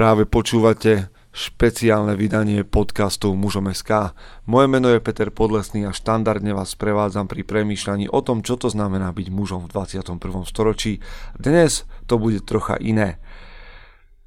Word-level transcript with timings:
Práve 0.00 0.24
počúvate 0.24 1.12
špeciálne 1.28 2.16
vydanie 2.16 2.64
podcastu 2.64 3.36
Mužom 3.36 3.68
SK. 3.68 4.16
Moje 4.48 4.64
meno 4.64 4.88
je 4.88 4.96
Peter 4.96 5.28
Podlesný 5.28 5.84
a 5.84 5.92
štandardne 5.92 6.56
vás 6.56 6.72
prevádzam 6.72 7.28
pri 7.28 7.44
premýšľaní 7.44 8.08
o 8.08 8.24
tom, 8.24 8.40
čo 8.40 8.56
to 8.56 8.72
znamená 8.72 9.12
byť 9.12 9.28
mužom 9.28 9.68
v 9.68 9.76
21. 9.76 10.16
storočí. 10.48 11.04
Dnes 11.36 11.84
to 12.08 12.16
bude 12.16 12.48
trocha 12.48 12.80
iné. 12.80 13.20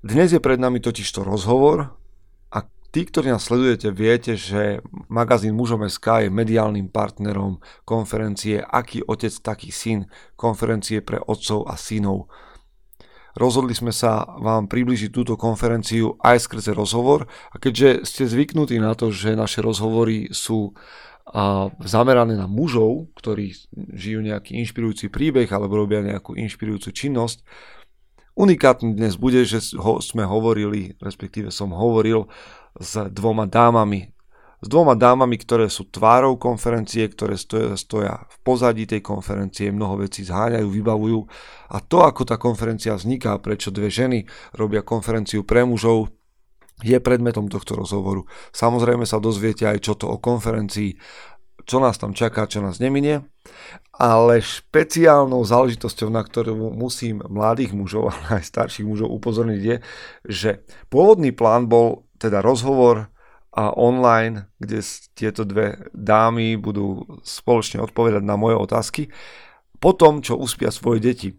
Dnes 0.06 0.30
je 0.30 0.38
pred 0.38 0.62
nami 0.62 0.78
totižto 0.78 1.26
rozhovor 1.26 1.98
a 2.54 2.70
tí, 2.94 3.10
ktorí 3.10 3.34
nás 3.34 3.42
sledujete, 3.42 3.90
viete, 3.90 4.38
že 4.38 4.86
magazín 5.10 5.58
Mužom 5.58 5.90
SK 5.90 6.30
je 6.30 6.30
mediálnym 6.30 6.86
partnerom 6.86 7.58
konferencie 7.82 8.62
Aký 8.62 9.02
otec, 9.02 9.34
taký 9.42 9.74
syn, 9.74 10.06
konferencie 10.38 11.02
pre 11.02 11.18
otcov 11.18 11.66
a 11.66 11.74
synov 11.82 12.30
rozhodli 13.34 13.74
sme 13.74 13.90
sa 13.90 14.26
vám 14.38 14.70
približiť 14.70 15.10
túto 15.10 15.34
konferenciu 15.36 16.16
aj 16.22 16.46
skrze 16.46 16.72
rozhovor 16.78 17.26
a 17.50 17.56
keďže 17.58 18.06
ste 18.06 18.24
zvyknutí 18.30 18.78
na 18.78 18.94
to, 18.94 19.10
že 19.10 19.34
naše 19.34 19.60
rozhovory 19.66 20.30
sú 20.30 20.78
zamerané 21.82 22.38
na 22.38 22.46
mužov, 22.52 23.10
ktorí 23.18 23.56
žijú 23.96 24.20
nejaký 24.22 24.60
inšpirujúci 24.60 25.08
príbeh 25.10 25.48
alebo 25.50 25.80
robia 25.80 26.04
nejakú 26.04 26.36
inšpirujúcu 26.38 26.92
činnosť. 26.94 27.42
Unikátny 28.38 28.94
dnes 28.94 29.18
bude, 29.18 29.42
že 29.48 29.62
sme 30.04 30.28
hovorili, 30.28 30.94
respektíve 31.00 31.50
som 31.50 31.74
hovoril 31.74 32.30
s 32.78 32.98
dvoma 33.10 33.50
dámami 33.50 34.13
s 34.64 34.68
dvoma 34.72 34.96
dámami, 34.96 35.36
ktoré 35.36 35.68
sú 35.68 35.92
tvárou 35.92 36.40
konferencie, 36.40 37.04
ktoré 37.12 37.36
stoja, 37.36 37.76
stoja 37.76 38.24
v 38.32 38.38
pozadí 38.48 38.88
tej 38.88 39.04
konferencie, 39.04 39.76
mnoho 39.76 40.08
vecí 40.08 40.24
zháňajú, 40.24 40.64
vybavujú. 40.72 41.20
A 41.76 41.84
to, 41.84 42.08
ako 42.08 42.24
tá 42.24 42.40
konferencia 42.40 42.96
vzniká, 42.96 43.36
prečo 43.44 43.76
dve 43.76 43.92
ženy 43.92 44.24
robia 44.56 44.80
konferenciu 44.80 45.44
pre 45.44 45.68
mužov, 45.68 46.16
je 46.80 46.96
predmetom 46.98 47.52
tohto 47.52 47.76
rozhovoru. 47.78 48.26
Samozrejme 48.56 49.04
sa 49.04 49.20
dozviete 49.20 49.68
aj 49.68 49.84
čo 49.84 49.94
to 50.00 50.10
o 50.10 50.18
konferencii, 50.18 50.96
čo 51.64 51.78
nás 51.80 51.96
tam 51.96 52.12
čaká, 52.12 52.48
čo 52.50 52.60
nás 52.60 52.82
neminie, 52.82 53.24
ale 53.96 54.42
špeciálnou 54.42 55.44
záležitosťou, 55.48 56.10
na 56.12 56.26
ktorú 56.26 56.74
musím 56.74 57.22
mladých 57.24 57.72
mužov, 57.78 58.12
ale 58.16 58.42
aj 58.42 58.48
starších 58.48 58.88
mužov 58.88 59.12
upozorniť 59.12 59.62
je, 59.62 59.78
že 60.28 60.50
pôvodný 60.90 61.32
plán 61.32 61.70
bol 61.70 62.10
teda 62.18 62.42
rozhovor 62.44 63.13
a 63.54 63.78
online, 63.78 64.50
kde 64.58 64.82
tieto 65.14 65.46
dve 65.46 65.78
dámy 65.94 66.58
budú 66.58 67.06
spoločne 67.22 67.86
odpovedať 67.86 68.26
na 68.26 68.34
moje 68.34 68.58
otázky, 68.58 69.02
po 69.78 69.94
tom, 69.94 70.26
čo 70.26 70.40
uspia 70.40 70.74
svoje 70.74 71.00
deti. 71.04 71.30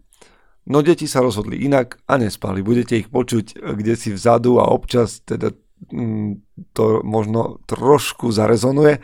No 0.65 0.81
deti 0.81 1.05
sa 1.05 1.21
rozhodli 1.21 1.61
inak 1.61 2.01
a 2.09 2.17
nespali. 2.17 2.65
Budete 2.65 2.97
ich 2.97 3.11
počuť 3.11 3.61
kde 3.77 3.93
si 3.93 4.09
vzadu 4.15 4.57
a 4.57 4.71
občas 4.71 5.21
teda 5.21 5.53
mm, 5.91 6.41
to 6.73 7.05
možno 7.05 7.61
trošku 7.69 8.33
zarezonuje. 8.33 8.97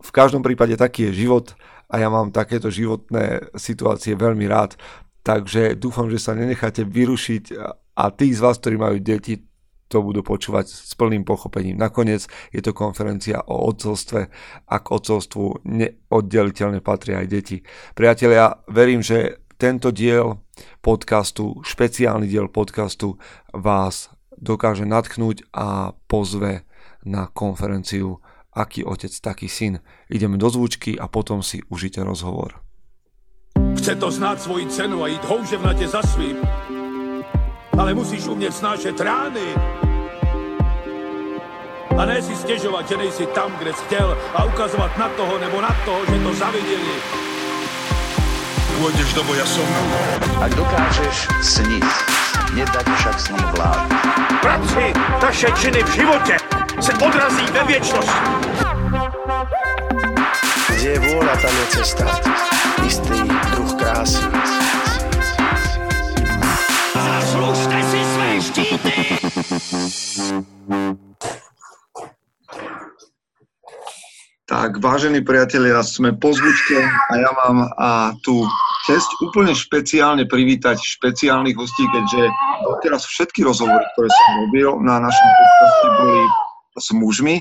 V 0.00 0.10
každom 0.12 0.44
prípade 0.44 0.76
taký 0.76 1.08
je 1.08 1.24
život 1.24 1.56
a 1.88 2.02
ja 2.02 2.08
mám 2.12 2.32
takéto 2.34 2.68
životné 2.68 3.52
situácie 3.56 4.12
veľmi 4.12 4.44
rád. 4.44 4.76
Takže 5.20 5.76
dúfam, 5.76 6.08
že 6.08 6.20
sa 6.20 6.32
nenecháte 6.32 6.84
vyrušiť 6.84 7.52
a 7.96 8.04
tí 8.12 8.32
z 8.32 8.40
vás, 8.40 8.56
ktorí 8.56 8.80
majú 8.80 8.96
deti, 9.00 9.44
to 9.90 10.06
budú 10.06 10.22
počúvať 10.22 10.70
s 10.70 10.94
plným 10.94 11.26
pochopením. 11.26 11.74
Nakoniec 11.74 12.30
je 12.54 12.62
to 12.62 12.70
konferencia 12.70 13.42
o 13.42 13.66
odcovstve 13.66 14.20
a 14.70 14.76
k 14.78 14.86
odcovstvu 14.86 15.66
neoddeliteľne 15.66 16.78
patria 16.78 17.20
aj 17.20 17.26
deti. 17.26 17.66
Priatelia, 17.98 18.62
verím, 18.70 19.02
že 19.02 19.42
tento 19.58 19.90
diel 19.90 20.38
podcastu, 20.80 21.58
špeciálny 21.66 22.30
diel 22.30 22.46
podcastu 22.46 23.18
vás 23.50 24.14
dokáže 24.38 24.86
natknúť 24.86 25.50
a 25.52 25.92
pozve 26.06 26.64
na 27.02 27.26
konferenciu 27.28 28.22
Aký 28.50 28.82
otec, 28.82 29.14
taký 29.14 29.46
syn. 29.46 29.78
Ideme 30.10 30.34
do 30.34 30.50
zvučky 30.50 30.98
a 30.98 31.06
potom 31.06 31.38
si 31.38 31.62
užite 31.70 32.02
rozhovor. 32.02 32.58
Chce 33.78 33.94
to 33.94 34.10
znáť 34.10 34.38
svoji 34.42 34.66
cenu 34.66 34.98
a 35.00 35.06
ísť 35.06 35.24
houževnate 35.30 35.86
za 35.86 36.02
svým 36.02 36.42
ale 37.78 37.94
musíš 37.94 38.26
umět 38.26 38.54
snášet 38.54 39.00
rány. 39.00 39.54
A 41.98 42.04
ne 42.04 42.22
si 42.22 42.36
stěžovat, 42.36 42.88
že 42.88 42.96
nejsi 42.96 43.26
tam, 43.26 43.52
kde 43.58 43.72
jsi 43.72 43.84
chtěl 43.84 44.18
a 44.34 44.44
ukazovat 44.44 44.98
na 44.98 45.08
toho 45.08 45.38
nebo 45.38 45.60
na 45.60 45.76
toho, 45.84 46.00
že 46.06 46.18
to 46.22 46.34
zaviděli. 46.34 46.96
Pôjdeš 48.80 49.12
do 49.12 49.20
boja 49.28 49.44
som. 49.44 49.68
Ak 50.40 50.56
dokážeš 50.56 51.28
sniť, 51.44 51.84
nedať 52.56 52.86
však 52.96 53.16
sní 53.20 53.42
vlád. 53.52 53.92
Práci, 54.40 54.96
naše 55.20 55.48
činy 55.60 55.84
v 55.84 55.90
životě 55.92 56.36
se 56.80 56.92
odrazí 56.96 57.44
ve 57.52 57.62
věčnosti. 57.64 58.28
Kde 60.80 60.88
je 60.96 61.00
vôľa, 61.04 61.34
tam 61.44 61.52
je 61.52 61.66
cesta. 61.76 62.08
Istý 62.88 63.20
druh 63.52 63.72
krásy. 63.76 64.24
Štíty! 68.50 68.90
Tak, 74.50 74.82
vážení 74.82 75.22
priatelia, 75.22 75.78
sme 75.86 76.10
po 76.18 76.34
zvučke 76.34 76.82
a 76.82 77.12
ja 77.14 77.30
mám 77.46 77.70
a 77.78 78.18
tú 78.26 78.42
čest 78.82 79.06
úplne 79.22 79.54
špeciálne 79.54 80.26
privítať 80.26 80.74
špeciálnych 80.74 81.54
hostí, 81.54 81.86
keďže 81.86 82.26
doteraz 82.66 83.06
všetky 83.06 83.46
rozhovory, 83.46 83.86
ktoré 83.94 84.10
som 84.10 84.26
robil 84.42 84.68
na 84.82 84.98
našom 84.98 85.28
podcaste, 85.38 85.86
boli 86.02 86.22
s 86.82 86.88
mužmi 86.90 87.36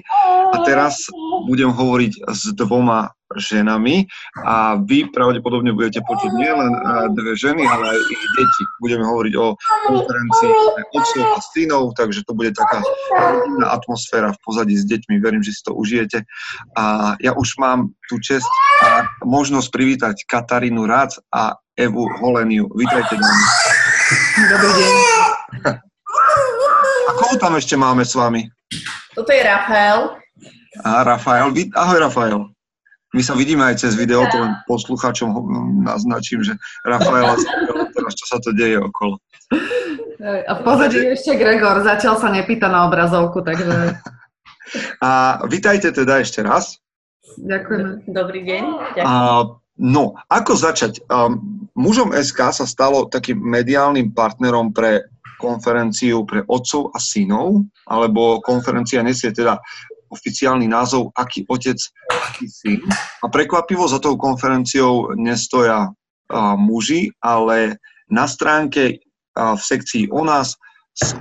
a 0.54 0.58
teraz 0.70 1.10
budem 1.46 1.72
hovoriť 1.72 2.28
s 2.28 2.52
dvoma 2.58 3.14
ženami 3.38 4.10
a 4.42 4.82
vy 4.82 5.06
pravdepodobne 5.14 5.70
budete 5.78 6.02
počuť 6.02 6.32
nielen 6.34 6.74
e, 6.74 6.80
dve 7.14 7.34
ženy, 7.38 7.62
ale 7.62 7.94
aj 7.94 8.00
ich 8.10 8.24
deti. 8.34 8.64
Budeme 8.82 9.06
hovoriť 9.06 9.34
o 9.38 9.54
konferencii 9.86 10.52
otcov 10.98 11.26
a 11.38 11.40
synov, 11.54 11.84
takže 11.94 12.26
to 12.26 12.34
bude 12.34 12.58
taká 12.58 12.82
rodinná 13.14 13.70
atmosféra 13.70 14.34
v 14.34 14.42
pozadí 14.42 14.74
s 14.74 14.86
deťmi. 14.90 15.22
Verím, 15.22 15.46
že 15.46 15.54
si 15.54 15.62
to 15.62 15.78
užijete. 15.78 16.26
A 16.74 17.14
ja 17.22 17.38
už 17.38 17.62
mám 17.62 17.94
tú 18.10 18.18
čest 18.18 18.50
a 18.82 19.06
možnosť 19.22 19.70
privítať 19.70 20.16
Katarínu 20.26 20.90
Rác 20.90 21.22
a 21.30 21.54
Evu 21.78 22.10
Holeniu. 22.18 22.66
Vítajte, 22.74 23.14
dámy. 23.14 23.46
Dobrý 24.50 24.72
deň. 24.74 24.94
A 27.06 27.12
koho 27.14 27.36
tam 27.38 27.54
ešte 27.62 27.78
máme 27.78 28.02
s 28.02 28.18
vami? 28.18 28.50
Toto 29.14 29.30
je 29.30 29.42
Rafael. 29.46 30.19
A 30.86 31.04
Rafael, 31.04 31.50
ahoj 31.74 32.00
Rafael. 32.00 32.40
My 33.10 33.26
sa 33.26 33.34
vidíme 33.34 33.66
aj 33.66 33.82
cez 33.82 33.98
video, 33.98 34.22
to 34.30 34.38
len 34.38 34.54
poslucháčom 34.70 35.34
naznačím, 35.82 36.46
že 36.46 36.54
Rafaela 36.86 37.34
teraz 37.90 38.14
čo 38.14 38.26
sa 38.30 38.38
to 38.38 38.54
deje 38.54 38.78
okolo. 38.78 39.18
A 40.22 40.52
v 40.54 40.62
pozadí 40.62 41.00
ešte 41.10 41.34
Gregor, 41.34 41.82
zatiaľ 41.82 42.22
sa 42.22 42.30
nepýta 42.30 42.70
na 42.70 42.86
obrazovku, 42.86 43.42
takže... 43.42 43.68
A 45.02 45.42
vítajte 45.50 45.90
teda 45.90 46.22
ešte 46.22 46.46
raz. 46.46 46.78
Ďakujeme. 47.42 48.06
Dobrý 48.06 48.46
deň. 48.46 48.64
A, 49.02 49.42
no, 49.82 50.14
ako 50.30 50.54
začať? 50.54 51.02
Um, 51.10 51.66
mužom 51.74 52.14
SK 52.14 52.54
sa 52.54 52.66
stalo 52.70 53.10
takým 53.10 53.42
mediálnym 53.42 54.14
partnerom 54.14 54.70
pre 54.70 55.10
konferenciu 55.42 56.28
pre 56.28 56.46
otcov 56.46 56.94
a 56.94 57.00
synov, 57.00 57.66
alebo 57.88 58.44
konferencia 58.46 59.00
nesie 59.00 59.32
teda 59.32 59.58
oficiálny 60.10 60.66
názov 60.68 61.14
Aký 61.16 61.46
otec, 61.48 61.78
aký 62.10 62.46
syn. 62.50 62.82
A 63.24 63.30
prekvapivo 63.30 63.88
za 63.88 64.02
tou 64.02 64.18
konferenciou 64.18 65.14
nestoja 65.16 65.88
a, 65.88 65.90
muži, 66.58 67.14
ale 67.24 67.80
na 68.10 68.26
stránke 68.26 69.00
a, 69.34 69.56
v 69.56 69.62
sekcii 69.62 70.10
o 70.10 70.22
nás 70.26 70.58
sú 70.98 71.18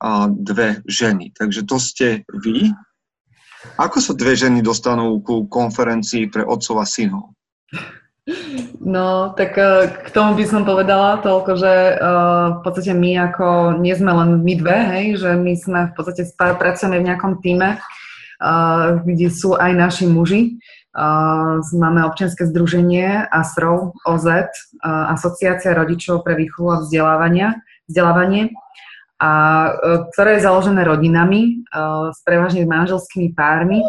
a, 0.00 0.30
dve 0.30 0.80
ženy. 0.86 1.34
Takže 1.34 1.66
to 1.66 1.76
ste 1.82 2.22
vy. 2.30 2.70
Ako 3.76 3.98
sa 3.98 4.14
dve 4.14 4.38
ženy 4.38 4.62
dostanú 4.62 5.18
ku 5.20 5.50
konferencii 5.50 6.30
pre 6.30 6.46
otcov 6.46 6.78
a 6.78 6.86
synov? 6.86 7.34
No, 8.82 9.34
tak 9.38 9.54
k 10.02 10.08
tomu 10.10 10.34
by 10.34 10.44
som 10.50 10.66
povedala 10.66 11.22
toľko, 11.22 11.52
že 11.58 11.74
uh, 11.94 12.58
v 12.58 12.60
podstate 12.66 12.90
my 12.90 13.30
ako, 13.30 13.78
nie 13.78 13.94
sme 13.94 14.10
len 14.10 14.42
my 14.42 14.54
dve, 14.58 14.78
hej, 14.98 15.06
že 15.22 15.30
my 15.38 15.54
sme 15.54 15.80
v 15.90 15.92
podstate 15.94 16.26
pracujeme 16.34 16.98
v 16.98 17.06
nejakom 17.06 17.38
týme, 17.38 17.78
kde 19.04 19.28
sú 19.32 19.56
aj 19.56 19.72
naši 19.72 20.04
muži. 20.08 20.60
Máme 21.76 22.00
občianske 22.08 22.48
združenie 22.48 23.28
ASRO, 23.28 23.92
OZ, 24.08 24.48
Asociácia 24.84 25.76
rodičov 25.76 26.24
pre 26.24 26.36
výchovu 26.36 26.68
a 26.72 26.80
vzdelávania, 26.80 27.60
vzdelávanie, 27.88 28.56
a, 29.16 29.30
uh, 29.72 30.12
ktoré 30.12 30.36
je 30.36 30.44
založené 30.44 30.84
rodinami 30.84 31.64
s 32.12 32.20
prevažne 32.20 32.68
manželskými 32.68 33.32
pármi 33.32 33.80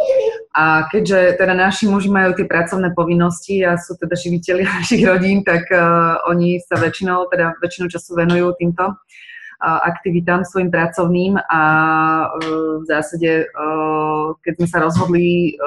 a 0.56 0.88
keďže 0.88 1.36
teda 1.36 1.52
naši 1.52 1.92
muži 1.92 2.08
majú 2.08 2.32
tie 2.32 2.48
pracovné 2.48 2.96
povinnosti 2.96 3.60
a 3.60 3.76
sú 3.76 4.00
teda 4.00 4.16
živiteľi 4.16 4.64
našich 4.80 5.04
rodín, 5.04 5.44
tak 5.44 5.68
uh, 5.68 6.24
oni 6.32 6.64
sa 6.64 6.80
väčšinou, 6.80 7.28
teda 7.28 7.60
väčšinu 7.60 7.92
času 7.92 8.16
venujú 8.16 8.56
týmto 8.56 8.96
aktivitám 9.62 10.46
svojim 10.46 10.70
pracovným 10.70 11.42
a 11.50 11.62
v 12.38 12.86
zásade, 12.86 13.50
keď 14.46 14.54
sme 14.62 14.68
sa 14.70 14.78
rozhodli 14.86 15.58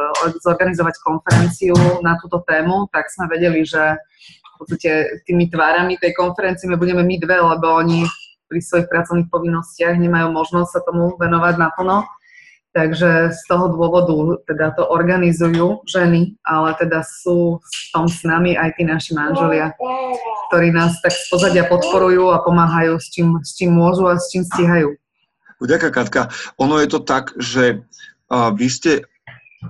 zorganizovať 0.43 0.95
konferenciu 1.03 1.75
na 2.03 2.15
túto 2.23 2.39
tému, 2.47 2.87
tak 2.95 3.11
sme 3.11 3.27
vedeli, 3.27 3.67
že 3.67 3.99
v 3.99 4.55
podstate 4.63 5.25
tými 5.27 5.51
tvárami 5.51 5.99
tej 5.99 6.15
konferencie 6.15 6.71
my 6.71 6.79
budeme 6.79 7.03
my 7.03 7.17
dve, 7.19 7.41
lebo 7.41 7.67
oni 7.81 8.07
pri 8.47 8.61
svojich 8.63 8.91
pracovných 8.91 9.31
povinnostiach 9.31 9.99
nemajú 9.99 10.31
možnosť 10.35 10.71
sa 10.71 10.81
tomu 10.87 11.17
venovať 11.19 11.55
naplno. 11.59 12.07
Takže 12.71 13.35
z 13.35 13.43
toho 13.51 13.67
dôvodu 13.75 14.39
teda 14.47 14.71
to 14.79 14.87
organizujú 14.87 15.83
ženy, 15.91 16.39
ale 16.47 16.71
teda 16.79 17.03
sú 17.03 17.59
v 17.59 17.85
tom 17.91 18.07
s 18.07 18.23
nami 18.23 18.55
aj 18.55 18.79
tí 18.79 18.87
naši 18.87 19.11
manželia, 19.19 19.75
ktorí 20.47 20.71
nás 20.71 20.95
tak 21.03 21.11
z 21.11 21.27
pozadia 21.35 21.67
podporujú 21.67 22.31
a 22.31 22.39
pomáhajú 22.47 22.95
s 23.03 23.11
čím, 23.11 23.43
s 23.43 23.59
čím 23.59 23.75
môžu 23.75 24.07
a 24.07 24.15
s 24.15 24.31
čím 24.31 24.47
stíhajú. 24.47 24.95
Ďakujem, 25.59 25.93
Katka. 25.93 26.31
Ono 26.63 26.79
je 26.79 26.89
to 26.89 27.03
tak, 27.03 27.35
že 27.43 27.83
vy 28.31 28.67
ste 28.71 29.03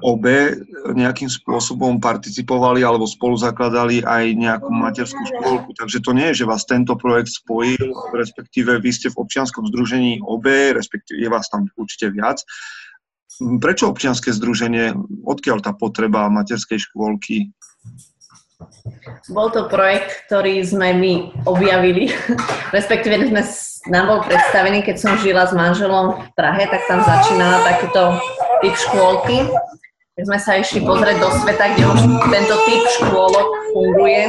obe 0.05 0.55
nejakým 0.95 1.27
spôsobom 1.27 1.99
participovali 1.99 2.85
alebo 2.85 3.11
spolu 3.11 3.35
zakladali 3.35 4.05
aj 4.07 4.39
nejakú 4.39 4.71
materskú 4.71 5.19
škôlku. 5.35 5.75
Takže 5.75 5.99
to 6.05 6.15
nie 6.15 6.31
je, 6.31 6.45
že 6.45 6.51
vás 6.53 6.63
tento 6.63 6.95
projekt 6.95 7.33
spojil, 7.33 7.91
respektíve 8.15 8.79
vy 8.79 8.91
ste 8.93 9.11
v 9.11 9.19
občianskom 9.25 9.67
združení 9.73 10.23
obe, 10.23 10.77
respektíve 10.77 11.25
je 11.25 11.29
vás 11.33 11.49
tam 11.51 11.67
určite 11.75 12.13
viac. 12.15 12.45
Prečo 13.41 13.89
občianske 13.89 14.37
združenie? 14.37 14.93
Odkiaľ 15.25 15.65
tá 15.65 15.73
potreba 15.73 16.29
materskej 16.29 16.77
škôlky? 16.77 17.57
Bol 19.33 19.49
to 19.49 19.65
projekt, 19.73 20.29
ktorý 20.29 20.61
sme 20.61 20.93
my 20.93 21.13
objavili, 21.49 22.13
respektíve 22.77 23.33
sme, 23.33 23.41
nám 23.89 24.05
bol 24.13 24.21
predstavený, 24.29 24.85
keď 24.85 24.97
som 25.01 25.17
žila 25.17 25.49
s 25.49 25.57
manželom 25.57 26.21
v 26.21 26.29
Prahe, 26.37 26.69
tak 26.69 26.85
tam 26.85 27.01
začínala 27.01 27.65
takýto 27.65 28.21
typ 28.61 28.75
škôlky. 28.77 29.49
Tak 30.21 30.23
sme 30.29 30.39
sa 30.39 30.61
išli 30.61 30.85
pozrieť 30.85 31.17
do 31.17 31.33
sveta, 31.41 31.65
kde 31.73 31.85
už 31.89 32.01
tento 32.29 32.57
typ 32.69 32.83
škôlok 33.01 33.49
funguje 33.73 34.29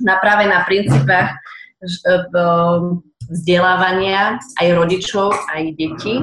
na 0.00 0.16
práve 0.24 0.48
na 0.48 0.64
princípach 0.64 1.36
vzdelávania 3.30 4.40
aj 4.58 4.68
rodičov, 4.74 5.34
aj 5.52 5.62
detí 5.78 6.18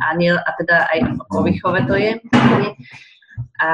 a, 0.00 0.16
nie, 0.16 0.32
a 0.32 0.50
teda 0.58 0.88
aj 0.90 0.98
o 1.30 1.44
výchove 1.44 1.80
to 1.86 1.94
je. 1.94 2.12
A 3.60 3.68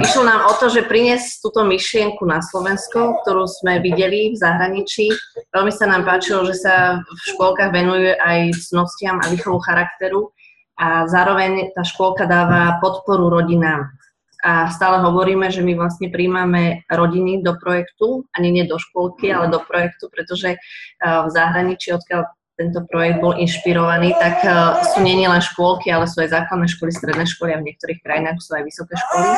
išlo 0.00 0.22
nám 0.24 0.48
o 0.48 0.52
to, 0.56 0.72
že 0.72 0.88
priniesť 0.88 1.44
túto 1.44 1.60
myšlienku 1.66 2.24
na 2.24 2.40
Slovensko, 2.40 3.20
ktorú 3.22 3.44
sme 3.44 3.84
videli 3.84 4.32
v 4.32 4.36
zahraničí. 4.40 5.12
Veľmi 5.52 5.72
sa 5.72 5.90
nám 5.90 6.08
páčilo, 6.08 6.48
že 6.48 6.56
sa 6.56 7.04
v 7.04 7.20
škôlkach 7.36 7.70
venuje 7.70 8.16
aj 8.16 8.56
cnostiam 8.56 9.20
a 9.20 9.28
výchovu 9.28 9.60
charakteru 9.60 10.32
a 10.80 11.04
zároveň 11.04 11.76
tá 11.76 11.84
škôlka 11.84 12.24
dáva 12.24 12.80
podporu 12.80 13.28
rodinám 13.28 13.99
a 14.40 14.72
stále 14.72 15.04
hovoríme, 15.04 15.52
že 15.52 15.60
my 15.60 15.76
vlastne 15.76 16.08
príjmame 16.08 16.84
rodiny 16.88 17.44
do 17.44 17.56
projektu, 17.60 18.24
ani 18.32 18.48
nie 18.50 18.64
do 18.64 18.80
škôlky, 18.80 19.28
ale 19.28 19.52
do 19.52 19.60
projektu, 19.60 20.08
pretože 20.08 20.56
v 21.00 21.28
zahraničí, 21.28 21.92
odkiaľ 21.92 22.24
tento 22.60 22.84
projekt 22.92 23.24
bol 23.24 23.36
inšpirovaný, 23.36 24.12
tak 24.20 24.44
sú 24.92 25.00
nie 25.00 25.24
len 25.24 25.40
škôlky, 25.40 25.88
ale 25.88 26.04
sú 26.04 26.20
aj 26.20 26.32
základné 26.36 26.68
školy, 26.68 26.92
stredné 26.92 27.24
školy 27.24 27.56
a 27.56 27.60
v 27.60 27.72
niektorých 27.72 28.00
krajinách 28.04 28.40
sú 28.40 28.52
aj 28.52 28.64
vysoké 28.68 28.94
školy. 28.96 29.28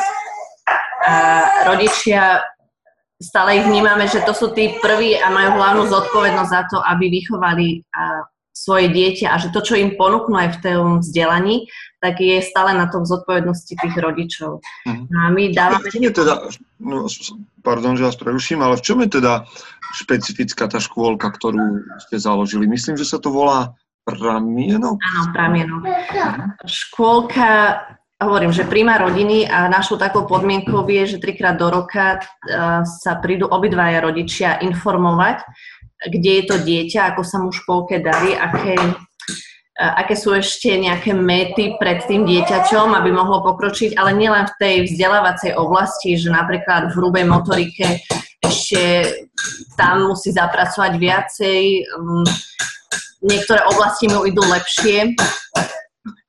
A 1.03 1.13
rodičia 1.67 2.43
stále 3.23 3.63
ich 3.63 3.67
vnímame, 3.67 4.07
že 4.11 4.23
to 4.27 4.35
sú 4.35 4.51
tí 4.51 4.75
prví 4.83 5.15
a 5.15 5.31
majú 5.31 5.55
hlavnú 5.55 5.83
zodpovednosť 5.87 6.51
za 6.51 6.63
to, 6.67 6.77
aby 6.83 7.07
vychovali 7.11 7.87
svoje 8.53 8.91
dieťa 8.91 9.33
a 9.33 9.39
že 9.41 9.49
to, 9.49 9.65
čo 9.65 9.79
im 9.79 9.95
ponúknú 9.97 10.37
aj 10.37 10.49
v 10.55 10.61
tom 10.61 10.85
vzdelaní, 11.01 11.65
tak 12.03 12.19
je 12.19 12.43
stále 12.43 12.75
na 12.75 12.91
tom 12.91 13.07
zodpovednosti 13.07 13.79
tých 13.79 13.95
rodičov. 13.95 14.59
Mm. 14.83 15.07
A 15.07 15.19
my 15.31 15.43
dávame... 15.55 15.87
V 15.87 15.95
čom 15.95 16.03
je 16.03 16.13
teda, 16.19 16.33
no, 16.83 17.07
pardon, 17.63 17.95
že 17.95 18.03
vás 18.03 18.19
preruším, 18.19 18.59
ale 18.59 18.75
v 18.75 18.83
čom 18.83 18.99
je 19.07 19.23
teda 19.23 19.47
špecifická 20.03 20.67
tá 20.67 20.83
škôlka, 20.83 21.31
ktorú 21.31 21.79
ste 22.03 22.19
založili? 22.19 22.67
Myslím, 22.67 22.99
že 22.99 23.07
sa 23.07 23.23
to 23.23 23.31
volá 23.31 23.71
Pramienok? 24.03 24.99
Áno, 24.99 25.23
Pramienok. 25.31 25.87
Škôlka 26.67 27.79
hovorím, 28.19 28.51
že 28.51 28.67
príjma 28.67 28.99
rodiny 28.99 29.47
a 29.47 29.71
našou 29.71 29.95
takou 29.95 30.27
podmienkou 30.27 30.83
je, 30.83 31.15
že 31.15 31.23
trikrát 31.23 31.55
do 31.55 31.71
roka 31.71 32.19
sa 32.83 33.15
prídu 33.23 33.47
obidvaja 33.47 34.03
rodičia 34.03 34.59
informovať 34.59 35.47
kde 36.03 36.31
je 36.41 36.43
to 36.43 36.55
dieťa, 36.59 37.15
ako 37.15 37.21
sa 37.23 37.37
mu 37.39 37.49
školke 37.51 38.03
darí, 38.03 38.35
aké, 38.35 38.75
aké 39.73 40.13
sú 40.13 40.37
ešte 40.37 40.69
nejaké 40.77 41.17
méty 41.17 41.73
pred 41.81 42.05
tým 42.05 42.29
dieťaťom, 42.29 42.93
aby 42.93 43.09
mohlo 43.09 43.41
pokročiť, 43.41 43.97
ale 43.97 44.13
nielen 44.13 44.45
v 44.45 44.57
tej 44.61 44.75
vzdelávacej 44.85 45.57
oblasti, 45.57 46.13
že 46.13 46.29
napríklad 46.29 46.93
v 46.93 46.95
hrubej 46.97 47.25
motorike 47.25 48.05
ešte 48.43 48.81
tam 49.73 50.13
musí 50.13 50.29
zapracovať 50.29 50.93
viacej, 50.99 51.61
mm, 51.89 52.27
niektoré 53.25 53.65
oblasti 53.65 54.11
mu 54.11 54.29
idú 54.29 54.45
lepšie, 54.45 55.17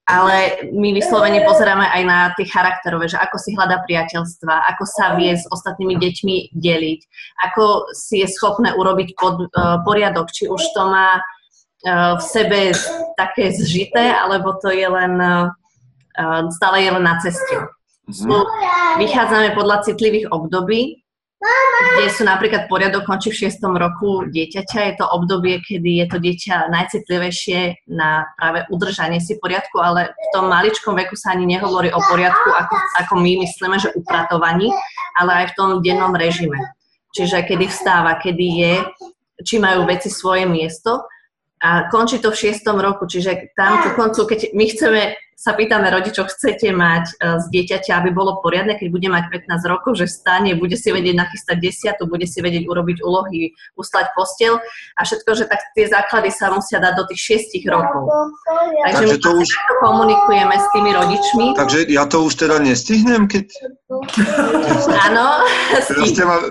ale 0.05 0.69
my 0.73 0.93
vyslovene 0.93 1.45
pozeráme 1.49 1.89
aj 1.89 2.03
na 2.05 2.19
tie 2.37 2.45
charakterové, 2.45 3.09
že 3.09 3.17
ako 3.17 3.37
si 3.41 3.57
hľada 3.57 3.81
priateľstva, 3.89 4.73
ako 4.77 4.85
sa 4.85 5.17
vie 5.17 5.33
s 5.33 5.49
ostatnými 5.49 5.97
deťmi 5.97 6.37
deliť, 6.53 7.01
ako 7.51 7.89
si 7.97 8.21
je 8.21 8.29
schopné 8.29 8.77
urobiť 8.77 9.17
pod, 9.17 9.49
uh, 9.49 9.81
poriadok, 9.81 10.29
či 10.29 10.45
už 10.45 10.61
to 10.77 10.83
má 10.93 11.25
v 11.85 12.23
sebe 12.25 12.73
také 13.13 13.53
zžité, 13.53 14.17
alebo 14.17 14.57
to 14.57 14.73
je 14.73 14.89
len, 14.89 15.21
uh, 15.21 15.53
stále 16.49 16.81
je 16.81 16.91
len 16.91 17.05
na 17.05 17.21
ceste. 17.21 17.57
Mm-hmm. 18.09 19.01
Vychádzame 19.01 19.57
podľa 19.57 19.85
citlivých 19.85 20.33
období, 20.33 21.05
kde 21.97 22.09
sú 22.09 22.25
napríklad 22.25 22.69
poriadok 22.73 23.05
končí 23.05 23.29
v 23.29 23.49
6. 23.49 23.61
roku 23.69 24.25
dieťaťa. 24.33 24.79
Je 24.81 24.95
to 24.97 25.07
obdobie, 25.09 25.61
kedy 25.61 26.01
je 26.05 26.07
to 26.09 26.17
dieťa 26.21 26.73
najcitlivejšie 26.73 27.89
na 27.93 28.25
práve 28.41 28.65
udržanie 28.73 29.21
si 29.21 29.37
poriadku, 29.37 29.77
ale 29.81 30.13
v 30.13 30.29
tom 30.33 30.49
maličkom 30.49 30.97
veku 30.97 31.17
sa 31.17 31.37
ani 31.37 31.45
nehovorí 31.45 31.93
o 31.93 32.01
poriadku, 32.01 32.49
ako, 32.49 32.75
ako 33.05 33.13
my 33.21 33.45
myslíme, 33.45 33.77
že 33.77 33.93
upratovaní, 33.93 34.73
ale 35.21 35.45
aj 35.45 35.47
v 35.53 35.57
tom 35.57 35.69
dennom 35.85 36.17
režime. 36.17 36.57
Čiže 37.13 37.45
kedy 37.45 37.69
vstáva, 37.69 38.17
kedy 38.19 38.47
je, 38.65 38.75
či 39.45 39.61
majú 39.61 39.85
veci 39.85 40.09
svoje 40.09 40.49
miesto 40.49 41.05
a 41.65 41.89
končí 41.89 42.21
to 42.21 42.29
v 42.29 42.41
šiestom 42.45 42.77
roku, 42.77 43.09
čiže 43.09 43.57
tam 43.57 43.81
ku 43.81 43.97
koncu, 43.97 44.29
keď 44.29 44.53
my 44.53 44.65
chceme, 44.69 45.03
sa 45.35 45.53
pýtame 45.53 45.91
rodičov, 45.91 46.31
chcete 46.31 46.71
mať 46.71 47.05
uh, 47.19 47.37
z 47.43 47.47
dieťaťa, 47.51 48.01
aby 48.01 48.11
bolo 48.15 48.39
poriadne, 48.41 48.79
keď 48.79 48.89
bude 48.91 49.09
mať 49.11 49.31
15 49.31 49.73
rokov, 49.73 49.99
že 49.99 50.07
stane, 50.07 50.55
bude 50.57 50.79
si 50.79 50.89
vedieť 50.95 51.15
nachystať 51.19 51.57
desiatu, 51.61 52.07
bude 52.07 52.25
si 52.25 52.39
vedieť 52.41 52.65
urobiť 52.71 53.03
úlohy, 53.03 53.53
uslať 53.75 54.15
postel 54.15 54.63
a 54.97 55.01
všetko, 55.03 55.31
že 55.37 55.45
tak 55.51 55.61
tie 55.75 55.87
základy 55.91 56.31
sa 56.31 56.55
musia 56.55 56.79
dať 56.79 56.95
do 56.97 57.05
tých 57.11 57.43
6 57.53 57.67
rokov. 57.69 58.09
Takže, 58.87 58.95
Takže 58.95 59.05
my 59.05 59.19
to 59.21 59.31
už... 59.43 59.49
komunikujeme 59.83 60.57
s 60.57 60.67
tými 60.73 60.91
rodičmi. 60.95 61.47
Takže 61.59 61.79
ja 61.91 62.05
to 62.07 62.25
už 62.25 62.33
teda 62.35 62.57
nestihnem, 62.63 63.27
keď... 63.27 63.45
Áno. 65.11 65.45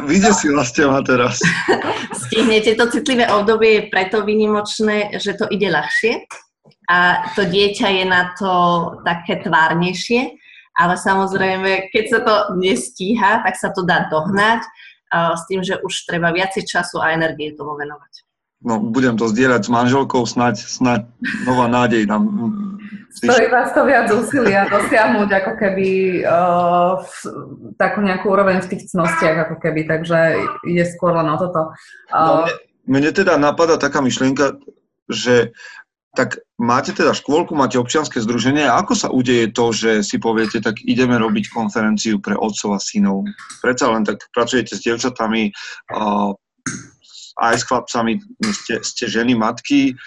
Vydesila 0.06 0.64
ste 0.64 0.88
ma 0.88 1.02
teraz. 1.02 1.40
Stihnete, 2.28 2.76
to 2.76 2.88
citlivé 2.92 3.28
obdobie 3.32 3.70
je 3.74 3.82
preto 3.90 4.22
vynimočné, 4.24 5.18
že 5.20 5.36
to 5.36 5.48
ide 5.50 5.72
ľahšie 5.72 6.24
a 6.94 7.26
to 7.34 7.50
dieťa 7.50 7.90
je 7.90 8.06
na 8.06 8.38
to 8.38 8.54
také 9.02 9.42
tvárnejšie, 9.42 10.38
ale 10.78 10.94
samozrejme, 10.94 11.90
keď 11.90 12.04
sa 12.06 12.20
to 12.22 12.36
nestíha, 12.62 13.42
tak 13.42 13.58
sa 13.58 13.74
to 13.74 13.82
dá 13.82 14.06
dohnať 14.14 14.62
uh, 14.62 15.34
s 15.34 15.50
tým, 15.50 15.66
že 15.66 15.82
už 15.82 16.06
treba 16.06 16.30
viacej 16.30 16.70
času 16.70 17.02
a 17.02 17.18
energie 17.18 17.58
tomu 17.58 17.74
venovať. 17.74 18.14
No, 18.64 18.78
budem 18.80 19.18
to 19.18 19.26
zdieľať 19.28 19.68
s 19.68 19.74
manželkou, 19.74 20.24
snať, 20.24 20.56
snať 20.56 21.02
nová 21.50 21.66
nádej 21.66 22.06
nám 22.06 22.30
Stojí 23.14 23.46
vás 23.46 23.70
to 23.78 23.86
viac 23.86 24.10
úsilia 24.10 24.66
dosiahnuť 24.74 25.30
ako 25.30 25.54
keby 25.54 25.88
uh, 26.26 26.98
v, 26.98 27.14
takú 27.78 28.02
nejakú 28.02 28.26
úroveň 28.26 28.66
v 28.66 28.74
tých 28.74 28.90
cnostiach 28.90 29.50
ako 29.50 29.62
keby, 29.62 29.86
takže 29.86 30.42
je 30.66 30.84
skôr 30.90 31.14
len 31.14 31.30
o 31.30 31.38
toto. 31.38 31.78
Uh, 32.10 32.18
no, 32.18 32.34
mne, 32.42 32.54
mne 32.90 33.10
teda 33.14 33.38
napadá 33.38 33.78
taká 33.78 34.02
myšlienka, 34.02 34.58
že 35.06 35.54
tak 36.14 36.38
máte 36.62 36.94
teda 36.94 37.18
škôlku, 37.18 37.58
máte 37.58 37.82
občianske 37.82 38.22
združenie 38.22 38.70
ako 38.70 38.94
sa 38.94 39.10
udeje 39.10 39.50
to, 39.50 39.74
že 39.74 40.06
si 40.06 40.22
poviete, 40.22 40.62
tak 40.62 40.78
ideme 40.86 41.18
robiť 41.18 41.50
konferenciu 41.50 42.22
pre 42.22 42.38
otcov 42.38 42.78
a 42.78 42.80
synov? 42.80 43.26
Predsa 43.66 43.90
len 43.90 44.06
tak 44.06 44.30
pracujete 44.30 44.78
s 44.78 44.86
devčatami, 44.86 45.50
aj 47.42 47.56
s 47.58 47.64
chlapcami, 47.66 48.22
ste, 48.54 48.86
ste 48.86 49.06
ženy, 49.10 49.34
matky. 49.34 49.98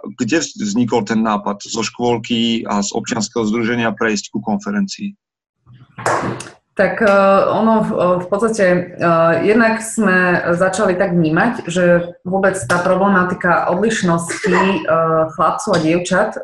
Kde 0.00 0.40
vznikol 0.40 1.04
ten 1.04 1.20
nápad 1.20 1.66
zo 1.66 1.82
škôlky 1.82 2.64
a 2.64 2.80
z 2.80 2.94
občianskeho 2.94 3.44
združenia 3.44 3.92
prejsť 3.92 4.32
ku 4.32 4.38
konferencii? 4.40 5.12
Tak 6.78 7.02
uh, 7.02 7.50
ono 7.50 7.74
v, 7.82 7.90
v 8.22 8.26
podstate, 8.30 8.66
uh, 8.96 9.42
jednak 9.42 9.82
sme 9.82 10.48
začali 10.54 10.94
tak 10.96 11.12
vnímať, 11.12 11.66
že 11.68 12.14
vôbec 12.24 12.56
tá 12.56 12.78
problematika 12.80 13.68
odlišnosti 13.74 14.86
chlapcov 15.34 15.70
a 15.76 15.82
dievčat 15.82 16.38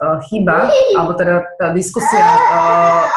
chýba, 0.00 0.72
alebo 0.96 1.12
teda 1.12 1.44
tá 1.60 1.76
diskusia, 1.76 2.24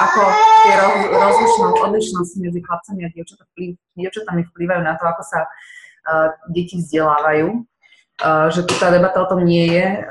ako 0.03 0.21
tie 0.67 0.73
roz, 0.75 0.95
rozlišnosti, 1.15 1.79
odlišnosti 1.79 2.37
medzi 2.43 2.59
chlapcami 2.59 3.07
a 3.07 3.09
dievčatami, 3.15 3.79
dievčatami 3.95 4.41
vplývajú 4.51 4.81
na 4.83 4.99
to, 4.99 5.07
ako 5.07 5.23
sa 5.23 5.47
deti 6.51 6.83
vzdelávajú. 6.83 7.63
Že 8.19 8.61
tu 8.67 8.73
tá 8.83 8.91
debata 8.91 9.23
o 9.23 9.29
tom 9.31 9.47
nie 9.47 9.71
je, 9.71 10.05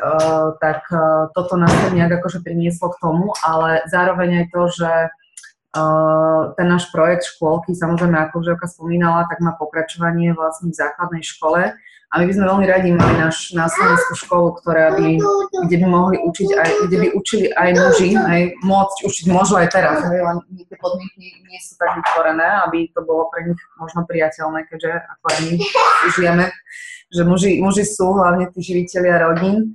tak 0.64 0.88
toto 1.36 1.60
nás 1.60 1.76
nejak 1.92 2.24
akože 2.24 2.40
prinieslo 2.40 2.88
k 2.88 3.00
tomu, 3.04 3.36
ale 3.44 3.84
zároveň 3.92 4.42
aj 4.42 4.46
to, 4.50 4.62
že 4.72 4.90
ten 5.72 6.66
náš 6.68 6.92
projekt 6.92 7.24
škôlky, 7.32 7.72
samozrejme, 7.72 8.12
ako 8.28 8.44
Želka 8.44 8.68
spomínala, 8.68 9.24
tak 9.24 9.40
má 9.40 9.56
pokračovanie 9.56 10.36
vlastne 10.36 10.68
v 10.68 10.76
základnej 10.76 11.24
škole. 11.24 11.72
A 12.12 12.20
my 12.20 12.28
by 12.28 12.32
sme 12.36 12.44
veľmi 12.44 12.66
radi 12.68 12.92
mali 12.92 13.16
náš, 13.16 13.56
na 13.56 13.72
Slovensku 13.72 14.12
školu, 14.20 14.60
ktorá 14.60 14.92
by, 15.00 15.16
kde 15.64 15.76
by 15.80 15.86
mohli 15.88 16.20
učiť 16.20 16.48
aj, 16.60 16.68
kde 16.84 16.96
by 17.00 17.06
učili 17.16 17.48
aj 17.56 17.68
muži, 17.72 18.12
aj 18.12 18.40
môcť 18.60 18.96
učiť 19.08 19.24
môžu 19.32 19.56
aj 19.56 19.72
teraz, 19.72 20.04
hej, 20.04 20.20
len 20.20 20.44
tie 20.68 20.76
podmienky 20.76 21.40
nie 21.48 21.60
sú 21.64 21.72
tak 21.80 21.96
vytvorené, 21.96 22.68
aby 22.68 22.92
to 22.92 23.00
bolo 23.00 23.32
pre 23.32 23.48
nich 23.48 23.60
možno 23.80 24.04
priateľné, 24.04 24.68
keďže 24.68 24.92
ako 25.08 25.24
aj 25.24 25.38
my 25.40 25.52
žijeme, 26.12 26.44
že 27.08 27.22
muži, 27.24 27.50
muži 27.64 27.84
sú 27.88 28.12
hlavne 28.12 28.44
tí 28.52 28.60
živiteľia 28.60 29.16
rodín 29.24 29.72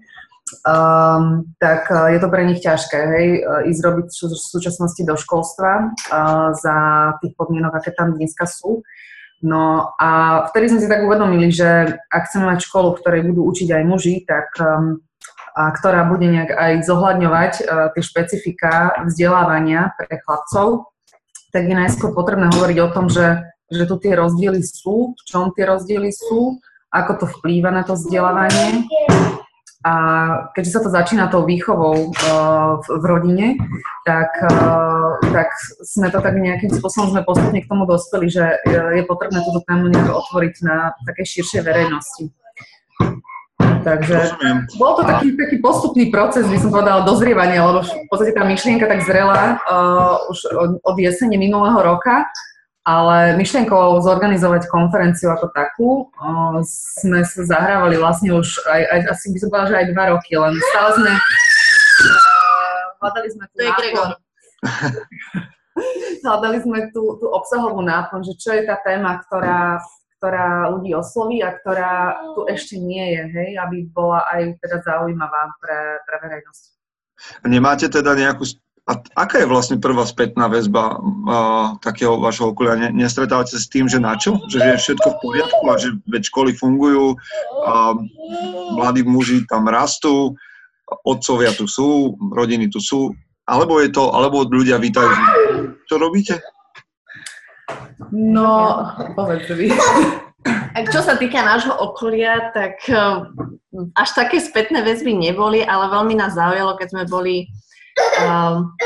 um, 0.63 1.43
tak 1.59 1.91
uh, 1.91 2.11
je 2.11 2.19
to 2.19 2.27
pre 2.31 2.43
nich 2.47 2.63
ťažké, 2.63 2.99
hej, 2.99 3.27
uh, 3.43 3.61
ísť 3.67 3.81
robiť 3.83 4.07
v 4.07 4.35
súčasnosti 4.35 5.01
do 5.03 5.15
školstva 5.19 5.71
uh, 5.91 6.49
za 6.55 6.77
tých 7.19 7.33
podmienok, 7.35 7.75
aké 7.77 7.91
tam 7.91 8.15
dneska 8.15 8.47
sú. 8.47 8.83
No 9.43 9.93
a 10.01 10.43
vtedy 10.49 10.73
sme 10.73 10.81
si 10.81 10.89
tak 10.89 11.05
uvedomili, 11.05 11.53
že 11.53 11.99
ak 12.09 12.25
chceme 12.25 12.49
mať 12.49 12.65
školu, 12.65 12.97
v 12.97 12.99
ktorej 13.05 13.21
budú 13.29 13.45
učiť 13.45 13.69
aj 13.69 13.83
muži, 13.85 14.15
tak 14.25 14.49
um, 14.57 14.97
a 15.57 15.73
ktorá 15.73 16.05
bude 16.05 16.29
nejak 16.29 16.53
aj 16.53 16.73
zohľadňovať 16.85 17.53
uh, 17.65 17.89
tie 17.97 18.03
špecifika 18.05 19.05
vzdelávania 19.09 19.93
pre 19.97 20.21
chlapcov, 20.21 20.93
tak 21.49 21.65
je 21.65 21.75
najskôr 21.75 22.13
potrebné 22.13 22.53
hovoriť 22.53 22.77
o 22.85 22.89
tom, 22.93 23.09
že, 23.09 23.41
že 23.73 23.89
tu 23.89 23.97
tie 23.97 24.13
rozdiely 24.13 24.61
sú, 24.61 25.17
v 25.17 25.21
čom 25.25 25.49
tie 25.57 25.65
rozdiely 25.65 26.13
sú, 26.13 26.61
ako 26.93 27.11
to 27.19 27.25
vplýva 27.25 27.73
na 27.73 27.83
to 27.83 27.97
vzdelávanie 27.97 28.85
a 29.87 29.91
keďže 30.51 30.73
sa 30.75 30.81
to 30.83 30.89
začína 30.91 31.31
tou 31.31 31.47
výchovou 31.47 32.11
uh, 32.11 32.83
v, 32.83 32.87
v 32.99 33.03
rodine, 33.07 33.47
tak, 34.03 34.35
uh, 34.43 35.15
tak 35.31 35.47
sme 35.87 36.11
to 36.11 36.19
tak 36.19 36.35
nejakým 36.35 36.67
spôsobom 36.75 37.15
sme 37.15 37.23
postupne 37.23 37.63
k 37.63 37.69
tomu 37.71 37.87
dospeli, 37.87 38.27
že 38.27 38.59
je 38.67 39.03
potrebné 39.07 39.39
túto 39.47 39.63
tému 39.63 39.87
nejak 39.87 40.11
otvoriť 40.11 40.53
na 40.67 40.91
také 41.07 41.23
širšej 41.23 41.61
verejnosti. 41.63 42.35
Takže 43.87 44.35
bol 44.75 44.99
to 44.99 45.07
taký, 45.07 45.31
taký 45.39 45.63
postupný 45.63 46.11
proces, 46.11 46.43
by 46.51 46.59
som 46.59 46.75
povedala, 46.75 47.07
dozrievania, 47.07 47.63
lebo 47.63 47.87
v 47.87 48.07
podstate 48.11 48.35
tá 48.35 48.43
myšlienka 48.43 48.83
tak 48.83 49.07
zrela 49.07 49.55
uh, 49.63 50.19
už 50.27 50.37
od, 50.51 50.71
od 50.83 50.95
jesene 50.99 51.39
minulého 51.39 51.79
roka 51.79 52.27
ale 52.87 53.35
myšlienkou 53.35 53.99
zorganizovať 53.99 54.71
konferenciu 54.71 55.27
ako 55.35 55.51
takú 55.51 56.07
o, 56.07 56.63
sme 56.63 57.19
sa 57.27 57.43
zahrávali 57.43 57.99
vlastne 57.99 58.31
už 58.31 58.63
aj, 58.63 58.81
aj 58.87 58.99
asi 59.11 59.35
by 59.35 59.37
som 59.43 59.51
povedala, 59.51 59.67
že 59.67 59.75
aj 59.75 59.91
dva 59.91 60.15
roky, 60.15 60.31
len 60.39 60.55
stále 60.71 60.95
sme 60.95 61.11
hľadali 63.03 63.27
sme 63.27 63.43
tu 63.51 63.57
hľadali 66.25 66.57
sme 66.63 66.79
tú, 66.95 67.19
tú 67.21 67.29
obsahovú 67.29 67.83
náplň, 67.83 68.23
že 68.23 68.33
čo 68.39 68.55
je 68.55 68.63
tá 68.65 68.79
téma, 68.81 69.21
ktorá, 69.27 69.83
ktorá 70.17 70.73
ľudí 70.73 70.95
osloví 70.97 71.45
a 71.45 71.53
ktorá 71.53 72.17
tu 72.33 72.49
ešte 72.49 72.81
nie 72.81 73.19
je, 73.19 73.21
hej, 73.35 73.49
aby 73.61 73.85
bola 73.91 74.25
aj 74.31 74.57
teda 74.63 74.81
zaujímavá 74.81 75.53
pre, 75.61 76.01
pre 76.07 76.17
verejnosť. 76.23 76.63
Nemáte 77.45 77.89
teda 77.89 78.13
nejakú 78.13 78.45
a 78.87 78.91
aká 79.19 79.43
je 79.43 79.51
vlastne 79.51 79.83
prvá 79.83 80.07
spätná 80.07 80.47
väzba 80.47 80.95
uh, 80.95 81.75
takého 81.83 82.15
vašho 82.23 82.55
okolia? 82.55 82.87
Nestretávate 82.95 83.51
sa 83.51 83.59
s 83.59 83.67
tým, 83.67 83.91
že 83.91 83.99
na 83.99 84.15
čo? 84.15 84.39
Že 84.47 84.63
je 84.63 84.75
všetko 84.79 85.07
v 85.11 85.19
poriadku 85.19 85.63
a 85.67 85.75
že 85.75 85.89
veď 86.07 86.31
školy 86.31 86.55
fungujú, 86.55 87.19
uh, 87.19 87.93
mladí 88.79 89.03
muži 89.03 89.43
tam 89.43 89.67
rastú, 89.67 90.39
otcovia 91.03 91.51
tu 91.51 91.67
sú, 91.67 92.15
rodiny 92.31 92.71
tu 92.71 92.79
sú, 92.79 93.11
alebo 93.43 93.83
je 93.83 93.91
to, 93.91 94.07
alebo 94.15 94.47
ľudia 94.47 94.79
vítajú. 94.79 95.11
Čo 95.83 95.99
robíte? 95.99 96.39
No, 98.15 98.87
povedz 99.19 99.51
vy. 99.51 99.67
Čo 100.87 101.03
sa 101.03 101.19
týka 101.19 101.43
nášho 101.43 101.75
okolia, 101.75 102.55
tak 102.55 102.79
až 103.99 104.09
také 104.15 104.39
spätné 104.39 104.79
väzby 104.79 105.11
neboli, 105.11 105.59
ale 105.59 105.91
veľmi 105.91 106.15
nás 106.15 106.39
zaujalo, 106.39 106.79
keď 106.79 106.87
sme 106.95 107.03
boli 107.03 107.51
Um, 107.97 108.77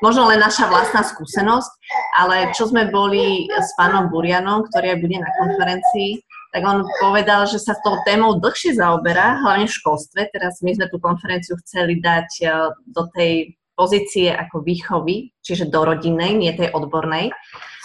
možno 0.00 0.28
len 0.28 0.40
naša 0.40 0.68
vlastná 0.68 1.04
skúsenosť, 1.04 1.72
ale 2.16 2.52
čo 2.56 2.68
sme 2.68 2.88
boli 2.88 3.48
s 3.48 3.70
pánom 3.76 4.08
Burianom, 4.08 4.64
ktorý 4.68 4.96
aj 4.96 4.98
bude 5.04 5.16
na 5.20 5.30
konferencii, 5.36 6.20
tak 6.54 6.62
on 6.62 6.86
povedal, 7.02 7.50
že 7.50 7.58
sa 7.58 7.74
s 7.74 7.82
tou 7.82 7.98
témou 8.06 8.38
dlhšie 8.38 8.78
zaoberá, 8.78 9.42
hlavne 9.42 9.66
v 9.66 9.74
školstve. 9.74 10.30
Teraz 10.30 10.62
my 10.62 10.78
sme 10.78 10.86
tú 10.86 11.02
konferenciu 11.02 11.58
chceli 11.66 11.98
dať 11.98 12.28
e, 12.40 12.46
do 12.94 13.10
tej 13.10 13.58
pozície 13.74 14.30
ako 14.30 14.62
výchovy, 14.62 15.34
čiže 15.42 15.66
do 15.66 15.82
rodinnej, 15.82 16.30
nie 16.38 16.54
tej 16.54 16.70
odbornej, 16.70 17.34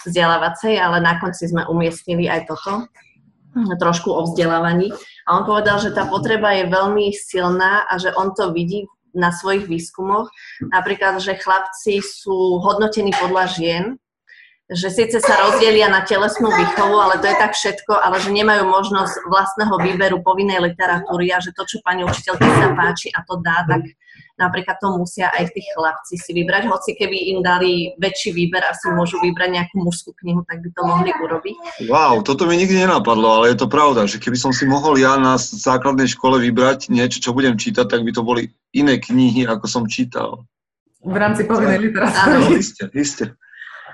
vzdelávacej, 0.06 0.78
ale 0.78 1.02
na 1.02 1.18
konci 1.18 1.50
sme 1.50 1.66
umiestnili 1.66 2.30
aj 2.30 2.46
toto, 2.46 2.86
trošku 3.82 4.14
o 4.14 4.22
vzdelávaní. 4.30 4.94
A 5.26 5.34
on 5.34 5.42
povedal, 5.42 5.82
že 5.82 5.90
tá 5.90 6.06
potreba 6.06 6.54
je 6.54 6.70
veľmi 6.70 7.10
silná 7.10 7.82
a 7.90 7.98
že 7.98 8.14
on 8.14 8.30
to 8.38 8.54
vidí 8.54 8.86
na 9.14 9.30
svojich 9.34 9.66
výskumoch. 9.66 10.30
Napríklad, 10.70 11.18
že 11.22 11.38
chlapci 11.38 12.00
sú 12.04 12.60
hodnotení 12.62 13.10
podľa 13.16 13.44
žien, 13.50 13.84
že 14.70 14.86
síce 14.86 15.18
sa 15.18 15.34
rozdelia 15.50 15.90
na 15.90 16.06
telesnú 16.06 16.46
výchovu, 16.46 16.94
ale 16.94 17.18
to 17.18 17.26
je 17.26 17.36
tak 17.36 17.58
všetko, 17.58 17.90
ale 17.90 18.22
že 18.22 18.30
nemajú 18.30 18.70
možnosť 18.70 19.26
vlastného 19.26 19.74
výberu 19.82 20.22
povinnej 20.22 20.62
literatúry 20.62 21.34
a 21.34 21.42
že 21.42 21.50
to, 21.50 21.66
čo 21.66 21.82
pani 21.82 22.06
učiteľke 22.06 22.46
sa 22.46 22.70
páči 22.78 23.10
a 23.10 23.26
to 23.26 23.42
dá, 23.42 23.66
tak 23.66 23.82
napríklad 24.38 24.78
to 24.78 24.94
musia 24.94 25.26
aj 25.34 25.50
tí 25.50 25.60
chlapci 25.74 26.14
si 26.16 26.30
vybrať, 26.32 26.70
hoci 26.70 26.94
keby 26.94 27.34
im 27.34 27.38
dali 27.42 27.98
väčší 27.98 28.30
výber 28.30 28.62
a 28.62 28.72
si 28.72 28.88
môžu 28.94 29.18
vybrať 29.18 29.50
nejakú 29.58 29.76
mužskú 29.82 30.14
knihu, 30.22 30.46
tak 30.46 30.62
by 30.62 30.70
to 30.70 30.82
mohli 30.86 31.10
urobiť. 31.18 31.56
Wow, 31.90 32.22
toto 32.22 32.46
mi 32.46 32.54
nikdy 32.54 32.86
nenapadlo, 32.86 33.42
ale 33.42 33.52
je 33.52 33.58
to 33.60 33.66
pravda, 33.66 34.06
že 34.06 34.22
keby 34.22 34.38
som 34.38 34.54
si 34.54 34.70
mohol 34.70 34.96
ja 34.96 35.18
na 35.18 35.34
základnej 35.36 36.06
škole 36.06 36.38
vybrať 36.38 36.94
niečo, 36.94 37.18
čo 37.18 37.34
budem 37.34 37.58
čítať, 37.58 37.90
tak 37.90 38.06
by 38.06 38.14
to 38.14 38.22
boli 38.22 38.54
iné 38.70 39.02
knihy, 39.02 39.50
ako 39.50 39.66
som 39.66 39.84
čítal. 39.90 40.46
V 41.02 41.16
rámci 41.16 41.42
povinnej 41.44 41.90
literatúry. 41.90 42.38
Áno, 42.38 42.54
isté, 42.54 42.86
isté. 42.94 43.34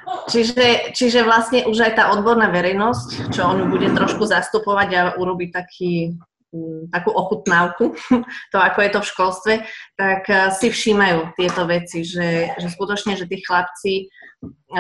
Čiže, 0.07 0.95
čiže 0.95 1.27
vlastne 1.27 1.67
už 1.67 1.83
aj 1.83 1.93
tá 1.99 2.05
odborná 2.15 2.47
verejnosť, 2.51 3.35
čo 3.35 3.43
on 3.43 3.67
bude 3.71 3.91
trošku 3.91 4.23
zastupovať 4.23 4.89
a 4.95 5.03
urobiť 5.19 5.51
taký, 5.51 6.15
mm, 6.55 6.95
takú 6.95 7.11
ochutnávku, 7.11 7.95
to 8.53 8.57
ako 8.59 8.79
je 8.87 8.91
to 8.95 9.01
v 9.03 9.11
školstve, 9.11 9.55
tak 9.99 10.23
eh, 10.31 10.51
si 10.55 10.71
všímajú 10.71 11.35
tieto 11.35 11.67
veci, 11.67 12.07
že, 12.07 12.55
že 12.55 12.69
skutočne, 12.71 13.19
že 13.19 13.27
tí 13.27 13.43
chlapci 13.43 14.07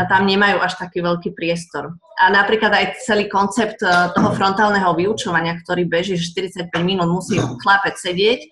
tam 0.04 0.28
nemajú 0.28 0.60
až 0.60 0.76
taký 0.76 1.00
veľký 1.00 1.32
priestor. 1.32 1.96
A 2.20 2.32
napríklad 2.32 2.72
aj 2.72 2.86
celý 3.04 3.28
koncept 3.32 3.80
eh, 3.80 4.12
toho 4.12 4.36
frontálneho 4.36 4.92
vyučovania, 4.92 5.56
ktorý 5.64 5.88
beží, 5.88 6.20
že 6.20 6.32
45 6.36 6.68
minút 6.84 7.08
musí 7.08 7.40
chlapec 7.40 7.96
sedieť 7.96 8.44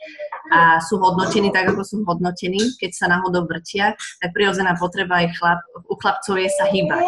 a 0.52 0.76
sú 0.76 1.00
hodnotení 1.00 1.48
tak, 1.48 1.72
ako 1.72 1.80
sú 1.80 1.96
hodnotení, 2.04 2.76
keď 2.76 2.90
sa 2.92 3.06
náhodou 3.08 3.48
vrtia, 3.48 3.96
tak 4.20 4.36
prirodzená 4.36 4.76
potreba 4.76 5.24
aj 5.24 5.32
chlap, 5.40 5.60
u 5.88 5.94
chlapcov 5.96 6.36
je 6.36 6.50
sa 6.52 6.68
hýbať. 6.68 7.04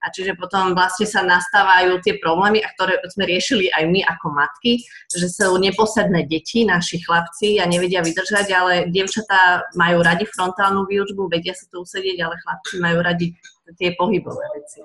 A 0.00 0.06
čiže 0.08 0.32
potom 0.40 0.72
vlastne 0.72 1.04
sa 1.04 1.20
nastávajú 1.20 2.00
tie 2.00 2.16
problémy, 2.16 2.64
a 2.64 2.72
ktoré 2.72 2.96
sme 3.12 3.28
riešili 3.28 3.68
aj 3.76 3.84
my 3.92 4.00
ako 4.08 4.26
matky, 4.32 4.80
že 5.12 5.28
sú 5.28 5.52
neposedné 5.60 6.24
deti, 6.24 6.64
naši 6.64 7.04
chlapci 7.04 7.60
a 7.60 7.68
nevedia 7.68 8.00
vydržať, 8.00 8.46
ale 8.56 8.88
dievčatá 8.88 9.68
majú 9.76 10.00
radi 10.00 10.24
frontálnu 10.24 10.88
výučbu, 10.88 11.28
vedia 11.28 11.52
sa 11.52 11.68
to 11.68 11.84
usedieť, 11.84 12.24
ale 12.24 12.40
chlapci 12.40 12.80
majú 12.80 13.04
radi 13.04 13.36
tie 13.76 13.92
pohybové 13.98 14.44
veci. 14.56 14.80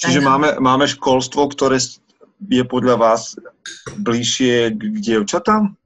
Čiže 0.00 0.20
máme, 0.24 0.56
máme 0.60 0.88
školstvo, 0.88 1.52
ktoré 1.52 1.80
je 2.48 2.64
podľa 2.64 2.96
vás 2.96 3.36
bližšie 4.00 4.72
k 4.72 4.80
dievčatám? 5.00 5.76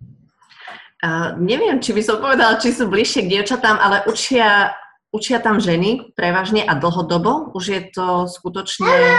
Uh, 1.05 1.37
neviem, 1.37 1.83
či 1.83 1.93
by 1.93 2.01
som 2.01 2.17
povedala, 2.23 2.57
či 2.63 2.73
sú 2.73 2.89
bližšie 2.89 3.27
k 3.27 3.33
dievčatám, 3.39 3.77
ale 3.77 4.07
učia, 4.09 4.73
učia 5.13 5.43
tam 5.43 5.59
ženy 5.61 6.15
prevažne 6.17 6.65
a 6.65 6.73
dlhodobo. 6.79 7.53
Už 7.53 7.65
je 7.69 7.81
to 7.93 8.31
skutočne, 8.31 9.19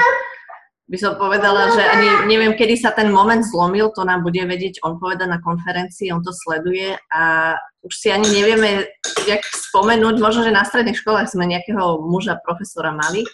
by 0.86 0.98
som 1.02 1.18
povedala, 1.18 1.74
že 1.74 1.82
ani 1.82 2.30
neviem, 2.30 2.54
kedy 2.54 2.78
sa 2.78 2.94
ten 2.94 3.10
moment 3.10 3.42
zlomil, 3.42 3.90
to 3.90 4.06
nám 4.06 4.22
bude 4.22 4.38
vedieť 4.38 4.86
on 4.86 5.02
povedať 5.02 5.34
na 5.34 5.42
konferencii, 5.42 6.14
on 6.14 6.22
to 6.22 6.30
sleduje 6.30 6.94
a 7.10 7.54
už 7.82 7.94
si 7.94 8.14
ani 8.14 8.30
nevieme, 8.30 8.86
jak 9.26 9.42
spomenúť, 9.46 10.22
možno, 10.22 10.46
že 10.46 10.54
na 10.54 10.62
stredných 10.62 10.98
školách 11.02 11.30
sme 11.30 11.50
nejakého 11.50 12.06
muža, 12.06 12.38
profesora 12.38 12.94
mali, 12.94 13.26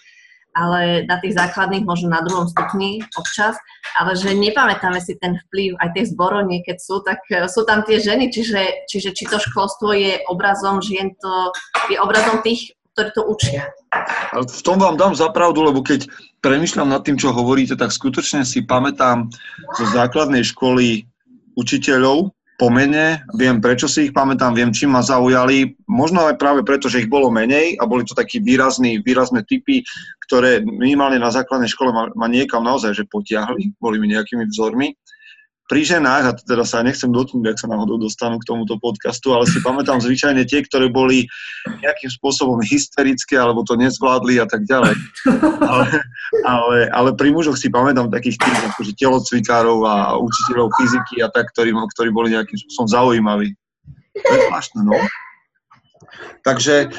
ale 0.56 1.04
na 1.08 1.16
tých 1.20 1.36
základných, 1.36 1.88
možno 1.88 2.12
na 2.12 2.24
druhom 2.24 2.48
stupni 2.48 3.00
občas, 3.16 3.56
ale 3.96 4.16
že 4.16 4.36
nepamätáme 4.36 5.00
si 5.00 5.16
ten 5.16 5.40
vplyv 5.48 5.80
aj 5.80 5.88
tie 5.96 6.04
zborovne, 6.08 6.60
keď 6.64 6.76
sú, 6.76 7.00
tak 7.00 7.24
e, 7.32 7.48
sú 7.48 7.64
tam 7.64 7.84
tie 7.88 7.96
ženy, 8.00 8.28
čiže, 8.28 8.88
čiže 8.88 9.16
či 9.16 9.24
to 9.28 9.40
školstvo 9.40 9.96
je 9.96 10.20
obrazom 10.28 10.84
žien, 10.84 11.16
to 11.16 11.52
je 11.88 11.96
obrazom 11.96 12.44
tých, 12.44 12.76
ktorí 12.92 13.08
to 13.16 13.24
učia. 13.24 13.72
V 14.36 14.60
tom 14.60 14.76
vám 14.76 15.00
dám 15.00 15.16
zapravdu, 15.16 15.64
lebo 15.64 15.80
keď 15.80 16.04
premyšľam 16.42 16.90
nad 16.90 17.06
tým, 17.06 17.16
čo 17.16 17.30
hovoríte, 17.30 17.78
tak 17.78 17.94
skutočne 17.94 18.42
si 18.42 18.66
pamätám 18.66 19.30
zo 19.78 19.84
základnej 19.94 20.42
školy 20.42 21.06
učiteľov, 21.54 22.34
po 22.60 22.70
mene, 22.70 23.26
viem 23.34 23.58
prečo 23.58 23.90
si 23.90 24.06
ich 24.06 24.14
pamätám, 24.14 24.54
viem 24.54 24.70
čím 24.70 24.94
ma 24.94 25.02
zaujali, 25.02 25.74
možno 25.90 26.30
aj 26.30 26.38
práve 26.38 26.62
preto, 26.62 26.86
že 26.86 27.02
ich 27.02 27.10
bolo 27.10 27.26
menej 27.26 27.74
a 27.80 27.88
boli 27.90 28.06
to 28.06 28.14
takí 28.14 28.38
výrazní, 28.38 29.02
výrazné 29.02 29.42
typy, 29.42 29.82
ktoré 30.28 30.62
minimálne 30.62 31.18
na 31.18 31.34
základnej 31.34 31.66
škole 31.66 31.90
ma, 31.90 32.06
ma 32.14 32.30
niekam 32.30 32.62
naozaj 32.62 32.94
že 32.94 33.08
potiahli, 33.10 33.74
boli 33.82 33.98
mi 33.98 34.14
nejakými 34.14 34.46
vzormi 34.46 34.94
pri 35.72 35.88
ženách, 35.88 36.24
a 36.28 36.32
teda 36.36 36.68
sa 36.68 36.84
nechcem 36.84 37.08
dotknúť, 37.08 37.48
ak 37.48 37.62
sa 37.64 37.72
náhodou 37.72 37.96
dostanú 37.96 38.36
k 38.36 38.44
tomuto 38.44 38.76
podcastu, 38.76 39.32
ale 39.32 39.48
si 39.48 39.56
pamätám 39.64 40.04
zvyčajne 40.04 40.44
tie, 40.44 40.60
ktoré 40.68 40.92
boli 40.92 41.24
nejakým 41.80 42.12
spôsobom 42.12 42.60
hysterické, 42.60 43.40
alebo 43.40 43.64
to 43.64 43.80
nezvládli 43.80 44.36
a 44.36 44.44
tak 44.44 44.68
ďalej. 44.68 44.92
Ale, 45.64 45.88
ale, 46.44 46.76
ale 46.92 47.10
pri 47.16 47.32
mužoch 47.32 47.56
si 47.56 47.72
pamätám 47.72 48.12
takých 48.12 48.36
tých 48.36 48.58
akože 48.68 48.92
telocvikárov 49.00 49.80
a 49.88 50.20
učiteľov 50.20 50.76
fyziky 50.76 51.24
a 51.24 51.32
tak, 51.32 51.48
ktorí, 51.56 51.72
ktorí 51.72 52.12
boli 52.12 52.36
nejakým 52.36 52.60
spôsobom 52.68 52.92
zaujímaví. 52.92 53.56
To 54.12 54.28
je 54.28 54.40
zvláštne, 54.52 54.84
no. 54.84 55.00
Takže 56.44 56.92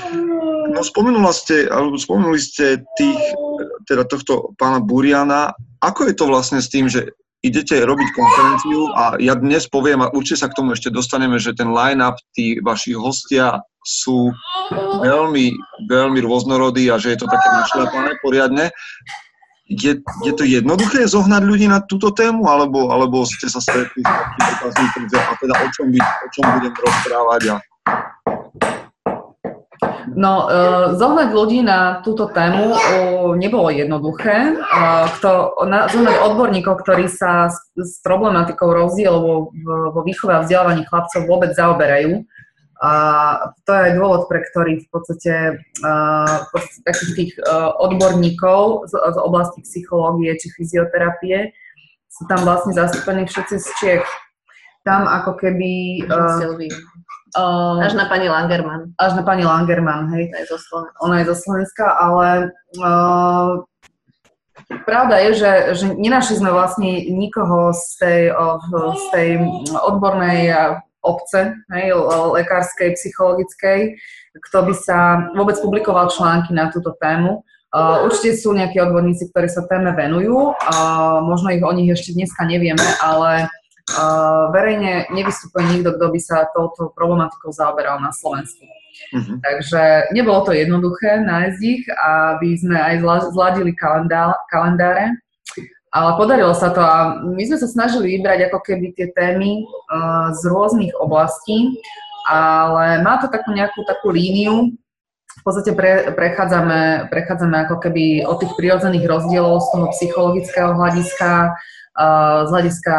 no, 0.73 0.81
spomenula 0.81 1.29
ste, 1.29 1.69
alebo 1.69 2.01
spomenuli 2.01 2.41
ste 2.41 2.81
tých, 2.97 3.21
teda 3.85 4.09
tohto 4.09 4.57
pána 4.57 4.81
Buriana. 4.81 5.53
Ako 5.77 6.09
je 6.09 6.17
to 6.17 6.25
vlastne 6.25 6.57
s 6.57 6.73
tým, 6.73 6.89
že 6.89 7.13
idete 7.43 7.83
robiť 7.83 8.09
konferenciu 8.15 8.87
a 8.95 9.19
ja 9.19 9.35
dnes 9.35 9.67
poviem, 9.67 9.99
a 9.99 10.11
určite 10.15 10.47
sa 10.47 10.49
k 10.49 10.55
tomu 10.55 10.73
ešte 10.73 10.87
dostaneme, 10.87 11.35
že 11.35 11.51
ten 11.51 11.69
line-up, 11.69 12.15
tí 12.31 12.63
vaši 12.63 12.95
hostia 12.95 13.59
sú 13.83 14.31
veľmi, 15.03 15.51
veľmi 15.91 16.19
rôznorodí 16.23 16.87
a 16.87 16.95
že 16.95 17.13
je 17.13 17.19
to 17.19 17.27
také 17.27 17.47
našľapané 17.51 18.11
poriadne. 18.23 18.71
Je, 19.67 19.99
je 20.23 20.33
to 20.35 20.43
jednoduché 20.47 21.03
zohnať 21.03 21.43
ľudí 21.43 21.67
na 21.67 21.83
túto 21.83 22.15
tému, 22.15 22.47
alebo, 22.47 22.91
alebo 22.91 23.27
ste 23.27 23.51
sa 23.51 23.59
stretli 23.59 24.03
s 24.03 24.07
takým 24.07 24.43
otáznikom, 24.59 25.03
a 25.11 25.33
teda 25.39 25.55
o 25.59 25.67
čom, 25.75 25.87
by, 25.91 25.99
o 25.99 26.27
čom 26.31 26.45
budem 26.59 26.73
rozprávať 26.75 27.41
a 27.51 27.55
No, 30.11 30.47
uh, 30.47 30.99
zohnať 30.99 31.29
ľudí 31.31 31.63
na 31.63 32.03
túto 32.03 32.27
tému 32.27 32.75
uh, 32.75 33.31
nebolo 33.39 33.71
jednoduché. 33.71 34.59
Uh, 34.59 35.07
kto, 35.19 35.63
na, 35.63 35.87
zohnať 35.87 36.15
odborníkov, 36.27 36.83
ktorí 36.83 37.07
sa 37.07 37.47
s, 37.47 37.71
s 37.79 38.03
problematikou 38.03 38.67
rozdielov 38.67 39.53
vo, 39.53 40.01
výchove 40.03 40.35
a 40.35 40.43
vzdelávaní 40.43 40.83
chlapcov 40.83 41.23
vôbec 41.23 41.55
zaoberajú. 41.55 42.27
A 42.83 42.91
to 43.63 43.71
je 43.71 43.79
aj 43.79 43.93
dôvod, 43.95 44.27
pre 44.27 44.43
ktorý 44.43 44.83
v 44.83 44.87
podstate 44.91 45.55
takých 46.83 47.11
tých 47.15 47.31
odborníkov 47.79 48.91
z, 48.91 48.93
z 48.99 49.17
oblasti 49.23 49.63
psychológie 49.63 50.35
či 50.35 50.51
fyzioterapie 50.51 51.55
sú 52.13 52.29
tam 52.29 52.45
vlastne 52.45 52.77
zastúpení 52.77 53.25
všetci 53.25 53.55
z 53.57 53.67
Čiech. 53.81 54.07
Tam 54.85 55.07
ako 55.07 55.39
keby... 55.39 56.03
Uh, 56.05 56.69
Uh, 57.33 57.81
až 57.81 57.97
na 57.97 58.05
pani 58.05 58.29
Langerman. 58.29 58.93
Až 59.01 59.17
na 59.17 59.23
pani 59.25 59.41
Langerman, 59.41 60.05
hej. 60.13 60.29
je 60.29 60.45
zo 60.53 60.61
Slovenska. 60.61 60.97
Ona 61.01 61.15
je 61.21 61.25
zo 61.33 61.35
Slovenska, 61.41 61.85
ale 61.97 62.27
uh, 62.77 63.65
pravda 64.85 65.17
je, 65.17 65.29
že, 65.41 65.51
že 65.73 65.85
nenašli 65.97 66.37
sme 66.37 66.53
vlastne 66.53 67.09
nikoho 67.09 67.73
z 67.73 67.85
tej, 67.97 68.21
uh, 68.29 68.61
z 68.93 69.05
tej 69.09 69.29
odbornej 69.81 70.53
obce, 71.03 71.57
hej, 71.73 71.91
lekárskej, 72.37 72.95
psychologickej, 72.95 73.99
kto 74.39 74.57
by 74.63 74.73
sa 74.77 74.97
vôbec 75.35 75.59
publikoval 75.59 76.13
články 76.13 76.55
na 76.55 76.71
túto 76.71 76.95
tému. 77.01 77.43
Uh, 77.73 78.05
určite 78.05 78.37
sú 78.37 78.53
nejakí 78.53 78.77
odborníci, 78.77 79.33
ktorí 79.33 79.49
sa 79.49 79.65
téme 79.65 79.97
venujú, 79.97 80.53
uh, 80.53 81.17
možno 81.25 81.49
ich 81.49 81.65
o 81.65 81.73
nich 81.73 81.89
ešte 81.89 82.13
dneska 82.13 82.45
nevieme, 82.45 82.85
ale 83.01 83.49
verejne 84.55 85.11
nevystupuje 85.11 85.63
nikto, 85.75 85.95
kto 85.99 86.05
by 86.07 86.19
sa 86.23 86.47
touto 86.55 86.95
problematikou 86.95 87.51
zaoberal 87.51 87.99
na 87.99 88.15
Slovensku. 88.15 88.63
Uh-huh. 88.63 89.35
Takže 89.43 90.13
nebolo 90.15 90.47
to 90.47 90.51
jednoduché 90.55 91.19
nájsť 91.19 91.59
ich, 91.61 91.83
aby 91.91 92.55
sme 92.55 92.77
aj 92.79 92.95
zladili 93.33 93.75
kalendá- 93.75 94.39
kalendáre, 94.47 95.17
ale 95.93 96.09
podarilo 96.17 96.55
sa 96.55 96.71
to 96.71 96.81
a 96.81 97.21
my 97.21 97.43
sme 97.43 97.57
sa 97.59 97.67
snažili 97.67 98.17
vybrať 98.17 98.49
ako 98.49 98.59
keby 98.65 98.95
tie 98.95 99.11
témy 99.13 99.67
uh, 99.67 100.31
z 100.33 100.41
rôznych 100.47 100.93
oblastí, 100.97 101.77
ale 102.29 103.03
má 103.03 103.19
to 103.19 103.27
takú 103.27 103.51
nejakú 103.51 103.83
takú 103.83 104.09
líniu, 104.09 104.73
v 105.33 105.41
podstate 105.41 105.75
pre, 105.75 106.13
prechádzame, 106.13 107.11
prechádzame 107.11 107.67
ako 107.67 107.81
keby 107.83 108.23
od 108.23 108.39
tých 108.39 108.53
prirodzených 108.53 109.03
rozdielov 109.03 109.65
z 109.65 109.67
toho 109.75 109.87
psychologického 109.91 110.71
hľadiska, 110.77 111.57
z 111.93 112.49
hľadiska 112.49 112.95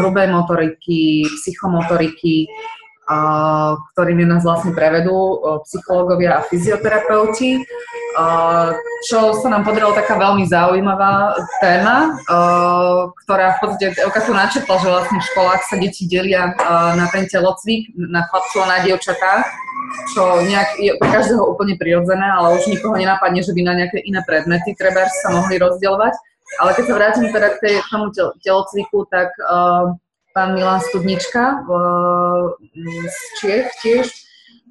hrubej 0.00 0.28
motoriky, 0.28 1.24
psychomotoriky, 1.40 2.48
ktorými 3.94 4.26
nás 4.26 4.42
vlastne 4.42 4.74
prevedú 4.74 5.38
psychológovia 5.62 6.42
a 6.42 6.44
fyzioterapeuti, 6.44 7.62
čo 9.06 9.18
sa 9.38 9.46
nám 9.46 9.62
podarilo 9.62 9.94
taká 9.94 10.18
veľmi 10.18 10.42
zaujímavá 10.48 11.38
téma, 11.62 12.18
ktorá 13.24 13.56
v 13.56 13.58
podstate 13.62 13.94
Elka 14.02 14.20
tu 14.26 14.34
načetla, 14.34 14.74
že 14.82 14.88
vlastne 14.90 15.18
v 15.22 15.28
školách 15.32 15.62
sa 15.70 15.76
deti 15.78 16.10
delia 16.10 16.50
na 16.98 17.06
ten 17.14 17.30
telocvik, 17.30 17.94
na 17.94 18.26
chlapcov 18.26 18.66
a 18.66 18.70
na 18.74 18.78
dievčatá, 18.82 19.46
čo 20.10 20.42
nejak 20.42 20.68
je 20.82 20.90
pre 20.98 21.08
každého 21.08 21.46
úplne 21.46 21.78
prirodzené, 21.78 22.26
ale 22.26 22.58
už 22.58 22.66
nikoho 22.66 22.98
nenapadne, 22.98 23.38
že 23.38 23.54
by 23.54 23.62
na 23.62 23.86
nejaké 23.86 24.02
iné 24.02 24.18
predmety 24.26 24.74
treba 24.74 25.06
sa 25.22 25.30
mohli 25.30 25.62
rozdielovať. 25.62 26.18
Ale 26.62 26.70
keď 26.78 26.84
sa 26.86 26.94
vrátim 26.94 27.26
teda 27.34 27.48
k, 27.58 27.82
tomu 27.90 28.14
telocviku, 28.40 29.04
tak 29.10 29.34
uh, 29.42 29.92
pán 30.30 30.54
Milan 30.54 30.78
Studnička 30.78 31.66
uh, 31.66 32.54
z 33.06 33.18
Čiech 33.40 33.66
tiež 33.82 34.06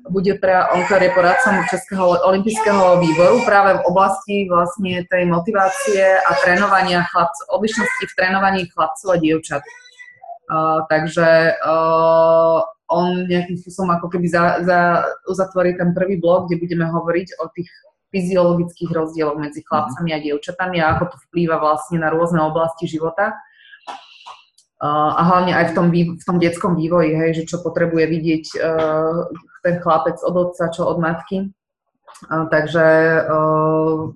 bude 0.06 0.38
pre, 0.38 0.54
on 0.70 0.86
poradcom 0.86 1.66
Českého 1.66 2.22
olympijského 2.30 3.02
výboru 3.02 3.42
práve 3.42 3.74
v 3.82 3.86
oblasti 3.90 4.46
vlastne 4.46 5.02
tej 5.10 5.26
motivácie 5.26 6.22
a 6.22 6.32
trénovania 6.46 7.02
chlapcov, 7.10 7.50
odlišnosti 7.50 8.06
v 8.06 8.16
trénovaní 8.18 8.70
chlapcov 8.70 9.08
a 9.10 9.18
dievčat. 9.18 9.64
Uh, 10.46 10.86
takže 10.94 11.58
uh, 11.58 12.62
on 12.86 13.26
nejakým 13.26 13.58
spôsobom 13.58 13.98
ako 13.98 14.14
keby 14.14 14.30
za, 14.30 14.62
za, 14.62 15.10
uzatvorí 15.26 15.74
ten 15.74 15.90
prvý 15.98 16.22
blok, 16.22 16.46
kde 16.46 16.62
budeme 16.62 16.86
hovoriť 16.86 17.28
o 17.42 17.50
tých 17.50 17.70
fyziologických 18.16 18.92
rozdielov 18.96 19.36
medzi 19.36 19.60
mhm. 19.60 19.68
chlapcami 19.68 20.10
a 20.16 20.24
dievčatami 20.24 20.78
a 20.80 20.96
ako 20.96 21.12
to 21.12 21.18
vplýva 21.28 21.60
vlastne 21.60 22.00
na 22.00 22.08
rôzne 22.08 22.40
oblasti 22.40 22.88
života. 22.88 23.36
A 24.86 25.22
hlavne 25.32 25.56
aj 25.56 25.72
v 25.72 25.74
tom, 25.74 25.88
v 25.90 26.24
tom 26.28 26.38
detskom 26.38 26.76
vývoji, 26.76 27.16
hej, 27.16 27.32
že 27.42 27.48
čo 27.48 27.64
potrebuje 27.64 28.06
vidieť 28.06 28.46
uh, 28.60 29.24
ten 29.64 29.80
chlapec 29.80 30.20
od 30.20 30.36
otca, 30.36 30.68
čo 30.68 30.84
od 30.84 31.00
matky. 31.00 31.48
Takže 32.28 32.86
uh, 33.24 34.14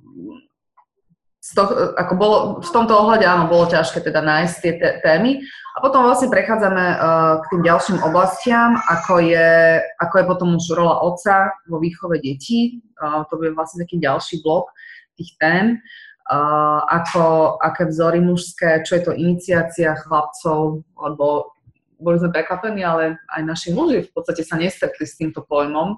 z 1.50 1.58
toho, 1.58 1.98
ako 1.98 2.14
bolo, 2.14 2.38
v 2.62 2.70
tomto 2.70 2.94
ohľade 2.94 3.26
áno, 3.26 3.50
bolo 3.50 3.66
ťažké 3.66 4.06
teda 4.06 4.22
nájsť 4.22 4.56
tie 4.62 4.74
témy. 5.02 5.42
A 5.74 5.82
potom 5.82 6.06
vlastne 6.06 6.30
prechádzame 6.30 6.86
uh, 6.94 7.42
k 7.42 7.46
tým 7.50 7.62
ďalším 7.66 7.98
oblastiam, 8.06 8.78
ako 8.86 9.18
je, 9.26 9.82
ako 9.98 10.14
je 10.22 10.26
potom 10.30 10.48
už 10.54 10.66
rola 10.78 11.02
otca 11.02 11.50
vo 11.66 11.82
výchove 11.82 12.22
detí. 12.22 12.86
Uh, 13.02 13.26
to 13.34 13.42
bude 13.42 13.58
vlastne 13.58 13.82
taký 13.82 13.98
ďalší 13.98 14.46
blok 14.46 14.70
tých 15.18 15.34
tém. 15.42 15.82
Uh, 16.30 16.86
ako, 16.86 17.58
aké 17.58 17.90
vzory 17.90 18.22
mužské, 18.22 18.86
čo 18.86 19.02
je 19.02 19.10
to 19.10 19.18
iniciácia 19.18 19.98
chlapcov, 19.98 20.86
lebo 20.86 21.58
boli 21.98 22.22
sme 22.22 22.30
prekvapení, 22.30 22.86
ale 22.86 23.18
aj 23.34 23.42
naši 23.42 23.74
muži 23.74 24.06
v 24.06 24.12
podstate 24.14 24.46
sa 24.46 24.54
nestretli 24.54 25.10
s 25.10 25.18
týmto 25.18 25.42
pojmom 25.42 25.98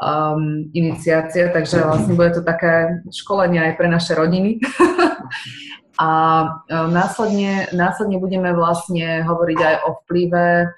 um, 0.00 0.68
iniciácia, 0.72 1.52
takže 1.52 1.82
vlastne 1.84 2.14
bude 2.16 2.38
to 2.38 2.42
také 2.44 3.02
školenie 3.12 3.60
aj 3.60 3.72
pre 3.76 3.88
naše 3.88 4.12
rodiny. 4.16 4.58
A 6.00 6.10
e, 6.66 6.74
následne, 6.88 7.68
následne 7.76 8.16
budeme 8.16 8.50
vlastne 8.56 9.20
hovoriť 9.28 9.58
aj 9.60 9.76
o 9.84 9.88
vplyve, 10.02 10.72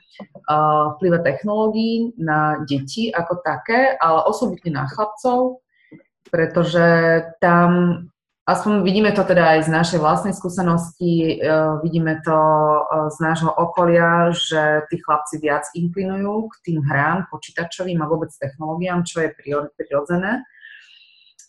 uh, 0.50 0.98
vplyve 0.98 1.18
technológií 1.22 2.12
na 2.18 2.60
deti 2.66 3.14
ako 3.14 3.38
také, 3.46 3.94
ale 4.02 4.26
osobitne 4.26 4.74
na 4.74 4.84
chlapcov, 4.90 5.62
pretože 6.34 6.86
tam 7.38 8.02
aspoň 8.44 8.84
vidíme 8.84 9.12
to 9.12 9.24
teda 9.24 9.56
aj 9.56 9.60
z 9.64 9.70
našej 9.72 9.98
vlastnej 10.00 10.34
skúsenosti, 10.36 11.40
uh, 11.40 11.80
vidíme 11.80 12.20
to 12.24 12.36
uh, 12.36 13.08
z 13.08 13.16
nášho 13.20 13.50
okolia, 13.52 14.32
že 14.32 14.84
tí 14.92 15.00
chlapci 15.00 15.40
viac 15.40 15.64
inklinujú 15.72 16.48
k 16.52 16.54
tým 16.64 16.78
hrám 16.84 17.28
počítačovým 17.32 18.00
a 18.04 18.10
vôbec 18.10 18.32
technológiám, 18.36 19.04
čo 19.04 19.24
je 19.24 19.34
prirodzené. 19.76 20.44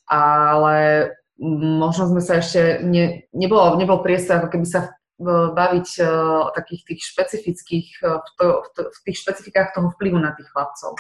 Ale 0.06 0.76
možno 1.42 2.08
sme 2.08 2.22
sa 2.22 2.40
ešte, 2.40 2.80
ne, 2.86 3.28
nebolo, 3.36 3.76
nebol 3.76 4.00
priestor 4.00 4.40
ako 4.40 4.56
keby 4.56 4.68
sa 4.70 4.96
baviť 5.56 5.88
o 6.04 6.52
takých 6.52 6.82
tých 6.92 7.02
špecifických, 7.16 7.88
v, 8.04 8.30
to, 8.36 8.46
v, 8.64 8.68
to, 8.76 8.82
v 8.92 9.00
tých 9.08 9.18
špecifikách 9.24 9.72
toho 9.72 9.88
vplyvu 9.96 10.20
na 10.20 10.36
tých 10.36 10.48
chlapcov. 10.52 11.00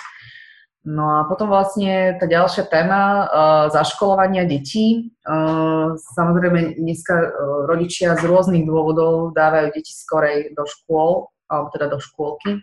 No 0.85 1.17
a 1.17 1.25
potom 1.25 1.49
vlastne 1.49 2.13
tá 2.21 2.29
ďalšia 2.29 2.69
téma 2.69 3.01
uh, 3.01 3.65
zaškolovania 3.73 4.45
detí. 4.45 5.17
Uh, 5.25 5.97
samozrejme, 6.13 6.77
dneska 6.77 7.13
uh, 7.17 7.29
rodičia 7.65 8.13
z 8.13 8.21
rôznych 8.29 8.69
dôvodov 8.69 9.33
dávajú 9.33 9.73
deti 9.73 9.89
skorej 9.89 10.53
do 10.53 10.61
škôl, 10.69 11.33
alebo 11.49 11.73
teda 11.73 11.89
do 11.89 11.97
škôlky. 11.97 12.61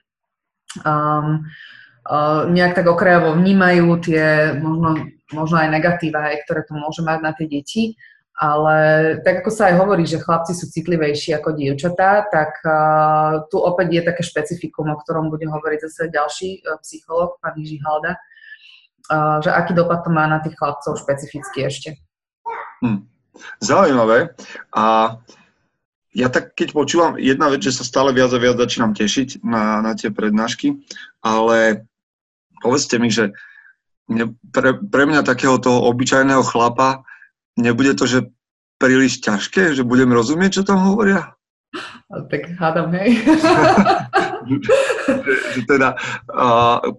Um, 0.87 1.51
uh, 2.07 2.47
nejak 2.47 2.79
tak 2.79 2.87
okrajovo 2.87 3.35
vnímajú 3.35 3.91
tie 4.07 4.55
možno, 4.55 5.11
možno 5.35 5.57
aj 5.59 5.69
negatíva, 5.75 6.31
aj, 6.31 6.47
ktoré 6.47 6.63
to 6.63 6.79
môže 6.79 7.03
mať 7.03 7.19
na 7.27 7.35
tie 7.35 7.51
deti. 7.51 7.99
Ale 8.33 8.77
tak 9.23 9.45
ako 9.45 9.51
sa 9.53 9.69
aj 9.69 9.75
hovorí, 9.77 10.09
že 10.09 10.23
chlapci 10.23 10.57
sú 10.57 10.67
citlivejší 10.73 11.37
ako 11.37 11.53
dievčatá, 11.53 12.27
tak 12.33 12.57
uh, 12.65 13.45
tu 13.53 13.61
opäť 13.61 13.89
je 13.93 14.03
také 14.09 14.23
špecifikum, 14.25 14.89
o 14.89 14.97
ktorom 15.05 15.29
bude 15.29 15.45
hovoriť 15.45 15.79
zase 15.85 16.09
ďalší 16.09 16.65
uh, 16.65 16.81
psychológ, 16.81 17.37
pán 17.45 17.55
Jiří 17.61 17.79
Halda, 17.85 18.17
uh, 18.17 19.39
že 19.45 19.53
aký 19.53 19.77
dopad 19.77 20.01
to 20.03 20.11
má 20.11 20.25
na 20.27 20.41
tých 20.41 20.57
chlapcov 20.57 20.97
špecificky 20.97 21.69
ešte. 21.69 21.89
Hm. 22.81 23.05
Zaujímavé. 23.61 24.33
A 24.73 25.17
ja 26.13 26.29
tak 26.29 26.53
keď 26.53 26.77
počúvam, 26.77 27.17
jedna 27.17 27.49
vec, 27.49 27.65
že 27.65 27.73
sa 27.73 27.85
stále 27.85 28.13
viac 28.13 28.33
a 28.33 28.41
viac 28.41 28.61
začínam 28.61 28.93
tešiť 28.93 29.45
na, 29.45 29.81
na 29.81 29.93
tie 29.97 30.13
prednášky, 30.13 30.77
ale 31.25 31.89
povedzte 32.61 33.01
mi, 33.01 33.09
že 33.09 33.33
pre, 34.53 34.77
pre 34.77 35.05
mňa 35.09 35.25
takého 35.25 35.57
toho 35.57 35.89
obyčajného 35.89 36.45
chlapa 36.45 37.01
nebude 37.59 37.95
to, 37.95 38.09
že 38.09 38.19
príliš 38.81 39.23
ťažké, 39.23 39.79
že 39.79 39.87
budem 39.87 40.11
rozumieť, 40.11 40.61
čo 40.61 40.63
tam 40.67 40.83
hovoria? 40.83 41.37
Tak 42.11 42.53
hádam, 42.61 42.93
hej. 42.93 43.17
teda, 45.71 45.97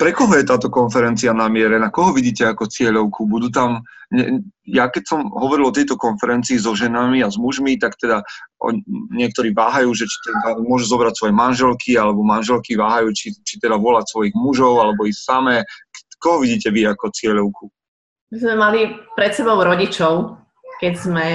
pre 0.01 0.09
koho 0.17 0.33
je 0.33 0.49
táto 0.49 0.73
konferencia 0.73 1.29
namierená? 1.29 1.93
Koho 1.93 2.09
vidíte 2.09 2.49
ako 2.49 2.65
cieľovku? 2.65 3.29
Budú 3.29 3.53
tam, 3.53 3.85
ne, 4.09 4.41
ja 4.65 4.89
keď 4.89 5.03
som 5.05 5.19
hovoril 5.29 5.69
o 5.69 5.75
tejto 5.75 5.93
konferencii 5.93 6.57
so 6.57 6.73
ženami 6.73 7.21
a 7.21 7.29
s 7.29 7.37
mužmi, 7.37 7.77
tak 7.77 8.01
teda 8.01 8.25
on, 8.57 8.81
niektorí 9.13 9.53
váhajú, 9.53 9.93
že 9.93 10.09
či 10.09 10.17
teda 10.25 10.57
môžu 10.65 10.89
zobrať 10.89 11.21
svoje 11.21 11.33
manželky, 11.37 11.93
alebo 11.93 12.25
manželky 12.25 12.73
váhajú, 12.73 13.13
či, 13.13 13.29
či 13.45 13.61
teda 13.61 13.77
volať 13.77 14.09
svojich 14.09 14.33
mužov, 14.33 14.81
alebo 14.81 15.05
ísť 15.05 15.21
samé. 15.21 15.61
Koho 16.17 16.41
vidíte 16.41 16.73
vy 16.73 16.89
ako 16.89 17.13
cieľovku? 17.13 17.69
My 18.33 18.37
sme 18.41 18.55
mali 18.57 18.79
pred 19.13 19.37
sebou 19.37 19.61
rodičov, 19.61 20.42
keď 20.83 20.93
sme 20.99 21.27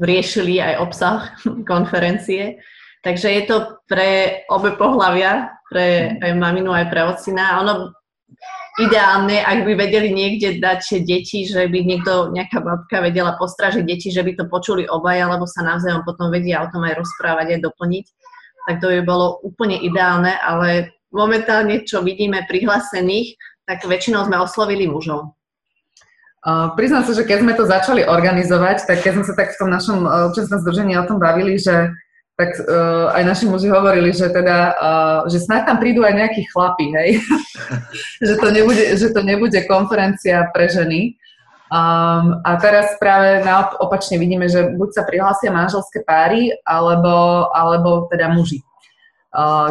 riešili 0.00 0.56
aj 0.56 0.74
obsah 0.80 1.20
konferencie. 1.70 2.64
Takže 3.04 3.28
je 3.28 3.42
to 3.44 3.56
pre 3.84 4.40
obe 4.48 4.78
pohľavia, 4.78 5.52
pre 5.68 6.16
aj 6.22 6.32
maminu, 6.38 6.72
aj 6.72 6.86
pre 6.88 7.02
ocina. 7.04 7.60
Ono 7.60 7.92
ideálne, 8.80 9.42
ak 9.42 9.68
by 9.68 9.72
vedeli 9.74 10.14
niekde 10.14 10.62
dať 10.62 11.04
deti, 11.04 11.44
že 11.44 11.66
by 11.66 11.78
niekto, 11.82 12.32
nejaká 12.32 12.62
babka 12.62 13.04
vedela 13.04 13.36
postražiť 13.36 13.84
deti, 13.84 14.08
že 14.08 14.24
by 14.24 14.32
to 14.38 14.44
počuli 14.48 14.88
obaja, 14.88 15.28
lebo 15.28 15.44
sa 15.44 15.66
navzájom 15.66 16.06
potom 16.08 16.32
vedia 16.32 16.64
o 16.64 16.70
tom 16.72 16.86
aj 16.86 16.96
rozprávať, 16.96 17.58
aj 17.58 17.60
doplniť, 17.68 18.06
tak 18.70 18.80
to 18.80 18.86
by 18.88 19.00
bolo 19.04 19.42
úplne 19.44 19.76
ideálne, 19.82 20.38
ale 20.40 20.94
momentálne, 21.10 21.84
čo 21.84 22.00
vidíme 22.00 22.48
prihlásených, 22.48 23.36
tak 23.66 23.84
väčšinou 23.84 24.24
sme 24.24 24.40
oslovili 24.40 24.88
mužov. 24.88 25.36
Uh, 26.42 26.74
priznám 26.74 27.06
sa, 27.06 27.14
že 27.14 27.22
keď 27.22 27.38
sme 27.46 27.54
to 27.54 27.64
začali 27.70 28.02
organizovať, 28.02 28.82
tak 28.82 29.06
keď 29.06 29.12
sme 29.14 29.24
sa 29.30 29.34
tak 29.38 29.54
v 29.54 29.58
tom 29.62 29.70
našom 29.70 29.98
uh, 30.02 30.26
občianskom 30.26 30.58
združení 30.66 30.98
o 30.98 31.06
tom 31.06 31.22
bavili, 31.22 31.54
že 31.54 31.94
tak 32.34 32.58
uh, 32.58 33.14
aj 33.14 33.22
naši 33.22 33.44
muži 33.46 33.70
hovorili, 33.70 34.10
že 34.10 34.26
teda, 34.26 34.58
uh, 34.74 35.20
že 35.30 35.38
snad 35.38 35.70
tam 35.70 35.78
prídu 35.78 36.02
aj 36.02 36.18
nejakí 36.18 36.42
chlapi, 36.50 36.90
hej? 36.98 37.10
že, 38.26 38.34
to 38.42 38.48
nebude, 38.50 38.82
že 38.98 39.14
to 39.14 39.22
nebude 39.22 39.54
konferencia 39.70 40.50
pre 40.50 40.66
ženy. 40.66 41.14
Um, 41.70 42.42
a 42.42 42.58
teraz 42.58 42.98
práve 42.98 43.46
naop- 43.46 43.78
opačne 43.78 44.18
vidíme, 44.18 44.50
že 44.50 44.74
buď 44.74 44.88
sa 44.98 45.02
prihlásia 45.06 45.54
manželské 45.54 46.02
páry, 46.02 46.58
alebo, 46.66 47.48
alebo 47.54 48.10
teda 48.10 48.34
muži 48.34 48.66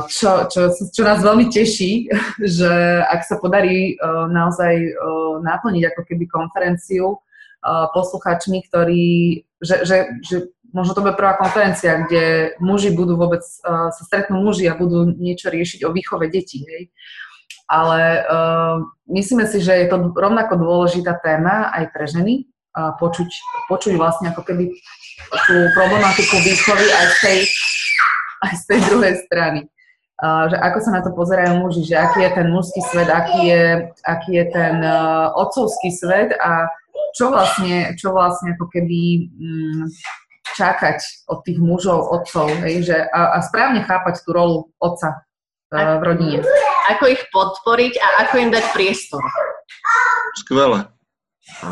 čo, 0.10 0.50
čo, 0.50 0.62
čo 0.74 1.02
nás 1.06 1.22
veľmi 1.22 1.54
teší, 1.54 2.10
že 2.60 2.72
ak 3.06 3.22
sa 3.26 3.38
podarí 3.38 3.98
naozaj 4.30 4.98
naplniť 5.46 5.84
ako 5.94 6.02
keby 6.06 6.24
konferenciu 6.30 7.22
posluchačmi, 7.94 8.66
ktorí, 8.66 9.06
že, 9.62 9.86
že, 9.86 9.98
že 10.26 10.38
možno 10.74 10.96
to 10.96 11.04
bude 11.04 11.20
prvá 11.20 11.38
konferencia, 11.38 12.02
kde 12.08 12.56
muži 12.58 12.96
budú 12.96 13.20
vôbec, 13.20 13.44
sa 13.64 14.02
stretnú 14.02 14.42
muži 14.42 14.66
a 14.72 14.80
budú 14.80 15.12
niečo 15.14 15.52
riešiť 15.52 15.86
o 15.86 15.94
výchove 15.94 16.32
detí, 16.32 16.64
hej. 16.66 16.90
Ale 17.72 18.28
uh, 18.28 18.84
myslíme 19.08 19.48
si, 19.48 19.64
že 19.64 19.72
je 19.72 19.88
to 19.88 20.12
rovnako 20.12 20.60
dôležitá 20.60 21.16
téma 21.24 21.72
aj 21.72 21.96
pre 21.96 22.04
ženy, 22.04 22.34
uh, 22.76 22.96
počuť, 23.00 23.32
počuť 23.72 23.96
vlastne 23.96 24.36
ako 24.36 24.44
keby 24.44 24.76
tú 25.48 25.56
problematiku 25.72 26.36
výchovy 26.44 26.88
aj 26.92 27.06
z 27.08 27.18
tej 27.24 27.40
aj 28.42 28.54
z 28.58 28.64
tej 28.68 28.80
druhej 28.90 29.16
strany. 29.30 29.62
Uh, 30.22 30.46
že 30.54 30.58
ako 30.62 30.78
sa 30.86 30.92
na 30.94 31.02
to 31.02 31.10
pozerajú 31.18 31.66
muži, 31.66 31.82
že 31.82 31.98
aký 31.98 32.22
je 32.22 32.32
ten 32.38 32.48
mužský 32.54 32.82
svet, 32.94 33.10
aký 33.10 33.42
je, 33.42 33.64
aký 34.06 34.32
je 34.38 34.46
ten 34.54 34.78
uh, 34.86 35.34
otcovský 35.34 35.90
svet 35.90 36.38
a 36.38 36.70
čo 37.18 37.34
vlastne, 37.34 37.98
čo 37.98 38.14
vlastne 38.14 38.54
ako 38.54 38.70
keby 38.70 39.00
um, 39.42 39.90
čakať 40.54 41.26
od 41.26 41.42
tých 41.42 41.58
mužov, 41.58 42.06
otcov, 42.06 42.54
hej, 42.62 42.86
že, 42.86 42.98
a, 43.02 43.34
a 43.34 43.38
správne 43.42 43.82
chápať 43.82 44.22
tú 44.22 44.30
rolu 44.30 44.70
otca 44.78 45.26
uh, 45.74 45.98
v 45.98 46.04
rodine. 46.06 46.38
Ako 46.94 47.10
ich 47.10 47.26
podporiť 47.34 47.98
a 47.98 48.08
ako 48.30 48.46
im 48.46 48.50
dať 48.54 48.66
priestor. 48.78 49.26
Skvelé. 50.38 50.86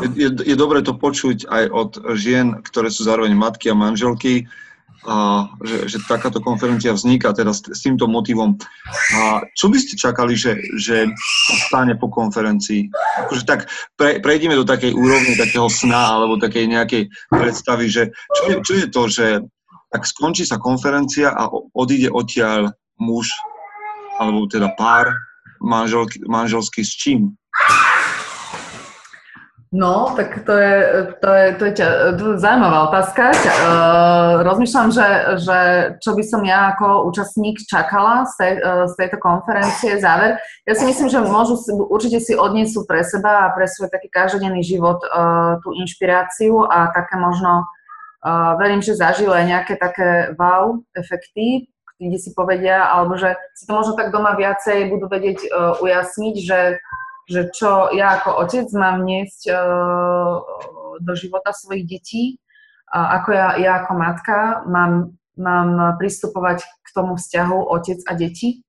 Je, 0.02 0.26
je, 0.26 0.28
je 0.42 0.56
dobre 0.58 0.82
to 0.82 0.98
počuť 0.98 1.46
aj 1.46 1.64
od 1.70 1.90
žien, 2.18 2.58
ktoré 2.66 2.90
sú 2.90 3.06
zároveň 3.06 3.30
matky 3.38 3.70
a 3.70 3.78
manželky, 3.78 4.50
a 5.08 5.48
že, 5.64 5.96
že 5.96 5.98
takáto 6.04 6.44
konferencia 6.44 6.92
vzniká 6.92 7.32
teda 7.32 7.56
s, 7.56 7.64
s 7.64 7.80
týmto 7.80 8.04
motivom. 8.04 8.60
A 9.16 9.48
čo 9.56 9.72
by 9.72 9.78
ste 9.80 9.96
čakali, 9.96 10.36
že, 10.36 10.60
že 10.76 11.08
stane 11.68 11.96
po 11.96 12.12
konferencii? 12.12 12.92
Akože 13.24 13.44
tak 13.48 13.72
pre, 13.96 14.20
prejdeme 14.20 14.52
do 14.52 14.68
takej 14.68 14.92
úrovne 14.92 15.40
takého 15.40 15.72
sna 15.72 16.20
alebo 16.20 16.36
takej 16.36 16.68
nejakej 16.68 17.02
predstavy, 17.32 17.88
že 17.88 18.12
čo 18.12 18.42
je, 18.44 18.54
čo 18.60 18.72
je 18.76 18.86
to, 18.92 19.02
že 19.08 19.26
tak 19.88 20.02
skončí 20.04 20.44
sa 20.44 20.60
konferencia 20.60 21.32
a 21.32 21.48
odíde 21.74 22.12
odtiaľ 22.12 22.76
muž 23.00 23.32
alebo 24.20 24.44
teda 24.52 24.68
pár 24.76 25.16
manželky, 25.64 26.20
manželský 26.28 26.84
s 26.84 26.92
čím? 26.92 27.32
No, 29.70 30.10
tak 30.18 30.42
to 30.42 30.52
je, 30.58 30.74
to 31.22 31.30
je, 31.30 31.46
to 31.54 31.64
je, 31.64 31.72
je 31.78 31.88
zaujímavá 32.42 32.90
otázka. 32.90 33.30
Uh, 33.30 34.42
rozmýšľam, 34.42 34.90
že, 34.90 35.08
že 35.46 35.58
čo 36.02 36.18
by 36.18 36.26
som 36.26 36.42
ja 36.42 36.74
ako 36.74 37.06
účastník 37.06 37.54
čakala 37.70 38.26
z, 38.26 38.34
tej, 38.34 38.52
uh, 38.66 38.90
z 38.90 38.94
tejto 38.98 39.22
konferencie, 39.22 40.02
záver. 40.02 40.42
Ja 40.66 40.74
si 40.74 40.82
myslím, 40.90 41.06
že 41.06 41.22
môžu 41.22 41.54
si, 41.54 41.70
určite 41.70 42.18
si 42.18 42.34
odniesú 42.34 42.82
pre 42.82 43.06
seba 43.06 43.46
a 43.46 43.54
pre 43.54 43.70
svoj 43.70 43.94
taký 43.94 44.10
každodenný 44.10 44.66
život 44.66 45.06
uh, 45.06 45.62
tú 45.62 45.70
inšpiráciu 45.78 46.66
a 46.66 46.90
také 46.90 47.14
možno, 47.14 47.62
uh, 48.26 48.58
verím, 48.58 48.82
že 48.82 48.98
zažijú 48.98 49.30
aj 49.30 49.54
nejaké 49.54 49.78
také 49.78 50.34
wow 50.34 50.82
efekty, 50.98 51.70
kde 52.02 52.18
si 52.18 52.34
povedia, 52.34 52.90
alebo 52.90 53.14
že 53.14 53.38
si 53.54 53.70
to 53.70 53.78
možno 53.78 53.94
tak 53.94 54.10
doma 54.10 54.34
viacej 54.34 54.90
budú 54.90 55.06
vedieť 55.06 55.46
uh, 55.46 55.78
ujasniť, 55.78 56.34
že 56.42 56.58
že 57.30 57.54
čo 57.54 57.94
ja 57.94 58.18
ako 58.18 58.42
otec 58.42 58.66
mám 58.74 59.06
niesť 59.06 59.54
uh, 59.54 60.42
do 60.98 61.12
života 61.14 61.54
svojich 61.54 61.86
detí, 61.86 62.42
a 62.90 63.22
ako 63.22 63.28
ja, 63.30 63.48
ja 63.54 63.72
ako 63.80 63.92
matka 63.94 64.66
mám, 64.66 65.14
mám 65.38 65.94
pristupovať 66.02 66.66
k 66.66 66.88
tomu 66.90 67.14
vzťahu 67.14 67.58
otec 67.70 68.02
a 68.10 68.12
deti. 68.18 68.66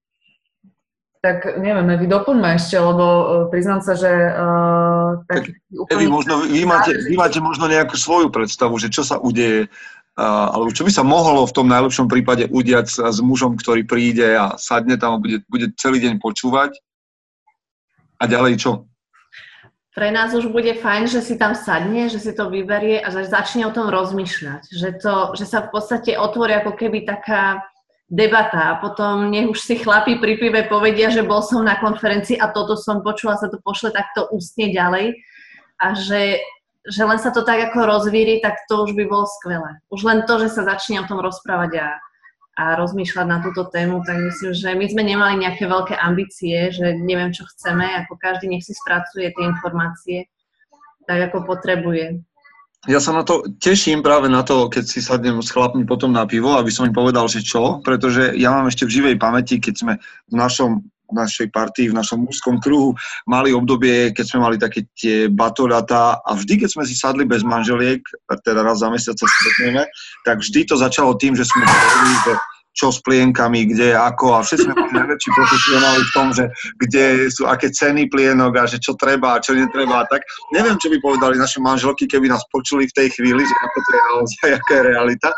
Tak 1.22 1.58
neviem, 1.58 1.86
vy 2.02 2.06
doplňme 2.10 2.58
ešte, 2.58 2.78
lebo 2.82 3.06
uh, 3.06 3.26
priznám 3.50 3.82
sa, 3.82 3.94
že... 3.94 4.10
Uh, 4.10 5.22
tak, 5.26 5.50
tak 5.50 5.58
úplný... 5.74 5.94
Evi, 5.98 6.06
možno, 6.10 6.34
vy, 6.46 6.66
máte, 6.66 6.98
vy 6.98 7.14
máte 7.18 7.38
možno 7.42 7.70
nejakú 7.70 7.94
svoju 7.98 8.34
predstavu, 8.34 8.78
že 8.82 8.90
čo 8.90 9.06
sa 9.06 9.22
udeje, 9.22 9.70
uh, 10.18 10.48
alebo 10.54 10.74
čo 10.74 10.82
by 10.82 10.90
sa 10.94 11.06
mohlo 11.06 11.46
v 11.46 11.54
tom 11.54 11.70
najlepšom 11.70 12.10
prípade 12.10 12.50
udiať 12.50 12.86
s, 12.90 12.98
s 12.98 13.18
mužom, 13.22 13.54
ktorý 13.54 13.86
príde 13.86 14.34
a 14.34 14.58
sadne 14.58 14.98
tam 14.98 15.18
a 15.18 15.22
bude, 15.22 15.46
bude 15.46 15.70
celý 15.78 16.02
deň 16.02 16.18
počúvať 16.22 16.78
a 18.22 18.24
ďalej 18.30 18.62
čo? 18.62 18.86
pre 19.92 20.08
nás 20.08 20.32
už 20.32 20.48
bude 20.48 20.72
fajn, 20.80 21.12
že 21.12 21.20
si 21.20 21.36
tam 21.36 21.52
sadne, 21.52 22.08
že 22.08 22.20
si 22.24 22.32
to 22.32 22.48
vyberie 22.48 23.04
a 23.04 23.12
že 23.12 23.28
začne 23.28 23.68
o 23.68 23.76
tom 23.76 23.92
rozmýšľať. 23.92 24.72
Že, 24.72 24.90
to, 25.04 25.16
že 25.36 25.46
sa 25.46 25.68
v 25.68 25.70
podstate 25.76 26.16
otvorí 26.16 26.56
ako 26.64 26.80
keby 26.80 27.04
taká 27.04 27.60
debata 28.08 28.76
a 28.76 28.80
potom 28.80 29.32
nech 29.32 29.48
už 29.48 29.60
si 29.60 29.80
chlapi 29.80 30.20
pri 30.20 30.40
pive 30.40 30.68
povedia, 30.68 31.12
že 31.12 31.24
bol 31.24 31.44
som 31.44 31.64
na 31.64 31.80
konferencii 31.80 32.40
a 32.40 32.52
toto 32.52 32.76
som 32.80 33.04
počula, 33.04 33.40
sa 33.40 33.48
to 33.48 33.60
pošle 33.64 33.92
takto 33.92 34.28
ústne 34.32 34.72
ďalej 34.72 35.16
a 35.80 35.96
že, 35.96 36.40
že 36.88 37.04
len 37.08 37.20
sa 37.20 37.32
to 37.32 37.44
tak 37.44 37.72
ako 37.72 37.88
rozvíri, 37.88 38.44
tak 38.44 38.64
to 38.68 38.84
už 38.84 38.96
by 38.96 39.08
bolo 39.08 39.28
skvelé. 39.40 39.80
Už 39.92 40.04
len 40.04 40.24
to, 40.28 40.40
že 40.44 40.52
sa 40.52 40.68
začne 40.68 41.04
o 41.04 41.08
tom 41.08 41.24
rozprávať 41.24 41.72
a 41.80 41.88
a 42.60 42.76
rozmýšľať 42.76 43.28
na 43.28 43.40
túto 43.40 43.64
tému, 43.72 44.04
tak 44.04 44.20
myslím, 44.20 44.52
že 44.52 44.70
my 44.76 44.86
sme 44.92 45.04
nemali 45.08 45.40
nejaké 45.40 45.64
veľké 45.66 45.96
ambície, 45.96 46.68
že 46.70 47.00
neviem, 47.00 47.32
čo 47.32 47.48
chceme, 47.48 47.88
ako 48.04 48.20
každý 48.20 48.52
nech 48.52 48.68
si 48.68 48.76
spracuje 48.76 49.32
tie 49.32 49.44
informácie 49.48 50.28
tak, 51.08 51.32
ako 51.32 51.48
potrebuje. 51.48 52.22
Ja 52.90 52.98
sa 52.98 53.14
na 53.14 53.22
to 53.22 53.46
teším 53.62 54.02
práve 54.02 54.26
na 54.26 54.42
to, 54.42 54.66
keď 54.66 54.84
si 54.90 55.06
sadnem 55.06 55.38
s 55.38 55.54
chlapmi 55.54 55.86
potom 55.86 56.10
na 56.10 56.26
pivo, 56.26 56.58
aby 56.58 56.74
som 56.74 56.90
im 56.90 56.98
povedal, 56.98 57.30
že 57.30 57.46
čo, 57.46 57.78
pretože 57.86 58.34
ja 58.34 58.50
mám 58.50 58.74
ešte 58.74 58.90
v 58.90 58.94
živej 59.00 59.16
pamäti, 59.22 59.62
keď 59.62 59.76
sme 59.78 59.94
v 60.02 60.34
našom 60.34 60.82
našej 61.16 61.48
partii, 61.52 61.92
v 61.92 61.98
našom 61.98 62.26
mužskom 62.26 62.60
kruhu 62.64 62.96
mali 63.28 63.52
obdobie, 63.52 64.12
keď 64.12 64.26
sme 64.26 64.40
mali 64.44 64.58
také 64.58 64.88
tie 64.96 65.28
batoľatá 65.28 66.24
a 66.24 66.32
vždy, 66.36 66.66
keď 66.66 66.70
sme 66.72 66.84
si 66.88 66.96
sadli 66.96 67.28
bez 67.28 67.44
manželiek, 67.44 68.02
teda 68.44 68.64
raz 68.64 68.80
za 68.80 68.90
mesiac 68.90 69.16
sa 69.16 69.28
stretneme, 69.28 69.88
tak 70.24 70.42
vždy 70.42 70.68
to 70.68 70.76
začalo 70.80 71.16
tým, 71.20 71.36
že 71.38 71.46
sme 71.46 71.64
povedali, 71.64 72.16
že 72.26 72.34
čo 72.72 72.88
s 72.88 73.04
plienkami, 73.04 73.68
kde, 73.76 73.92
ako 73.92 74.40
a 74.40 74.48
všetci 74.48 74.64
sme 74.64 74.76
boli 74.76 74.92
najväčší 74.96 75.30
profesionáli 75.36 76.02
v 76.08 76.14
tom, 76.16 76.28
že 76.32 76.46
kde 76.80 77.04
sú 77.28 77.44
aké 77.44 77.68
ceny 77.68 78.08
plienok 78.08 78.56
a 78.56 78.64
že 78.64 78.80
čo 78.80 78.96
treba 78.96 79.36
a 79.36 79.44
čo 79.44 79.52
netreba. 79.52 80.08
Tak 80.08 80.24
neviem, 80.56 80.80
čo 80.80 80.88
by 80.88 80.98
povedali 81.04 81.36
naše 81.36 81.60
manželky, 81.60 82.08
keby 82.08 82.32
nás 82.32 82.48
počuli 82.48 82.88
v 82.88 82.96
tej 82.96 83.08
chvíli, 83.12 83.44
že 83.44 83.56
ako 83.60 83.78
to 83.84 83.90
je 83.92 84.02
naozaj, 84.02 84.48
aká 84.60 84.74
je 84.80 84.84
realita, 84.88 85.30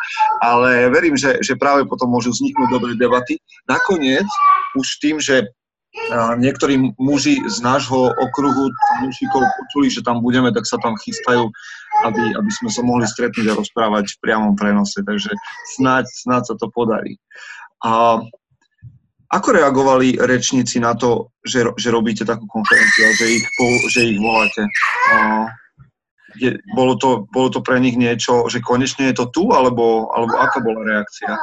ale 0.45 0.93
verím, 0.93 1.17
že, 1.17 1.41
že 1.41 1.57
práve 1.57 1.89
potom 1.89 2.13
môžu 2.13 2.29
vzniknúť 2.37 2.69
dobré 2.69 2.93
debaty. 2.93 3.41
Nakoniec, 3.65 4.29
už 4.77 4.87
tým, 5.01 5.17
že 5.17 5.49
niektorí 6.41 6.97
muži 6.97 7.37
z 7.45 7.57
nášho 7.61 8.09
okruhu 8.17 8.73
mužíkov 9.05 9.41
počuli, 9.41 9.93
že 9.93 10.01
tam 10.01 10.19
budeme, 10.25 10.49
tak 10.49 10.65
sa 10.65 10.81
tam 10.81 10.97
chystajú, 10.97 11.49
aby, 12.05 12.23
aby 12.33 12.49
sme 12.49 12.69
sa 12.73 12.81
mohli 12.81 13.05
stretnúť 13.05 13.53
a 13.53 13.57
rozprávať 13.57 14.17
v 14.17 14.21
priamom 14.21 14.53
prenose. 14.57 15.05
Takže 15.05 15.31
snáď, 15.77 16.09
snáď 16.09 16.41
sa 16.53 16.55
to 16.57 16.67
podarí. 16.73 17.21
A 17.85 18.21
ako 19.33 19.49
reagovali 19.49 20.21
rečníci 20.21 20.77
na 20.77 20.93
to, 20.93 21.33
že, 21.41 21.65
že 21.77 21.89
robíte 21.89 22.21
takú 22.21 22.45
konferenciu 22.45 23.09
že 23.17 23.27
ich, 23.41 23.45
že 23.89 24.01
ich 24.13 24.17
voláte? 24.21 24.61
A 25.09 25.49
je, 26.35 26.49
bolo, 26.73 26.97
to, 26.97 27.29
bolo 27.29 27.49
to 27.49 27.59
pre 27.61 27.79
nich 27.79 27.97
niečo, 27.97 28.47
že 28.49 28.63
konečne 28.63 29.09
je 29.11 29.15
to 29.17 29.25
tu, 29.29 29.51
alebo, 29.53 30.09
alebo 30.13 30.33
aká 30.37 30.59
bola 30.59 30.81
reakcia? 30.83 31.33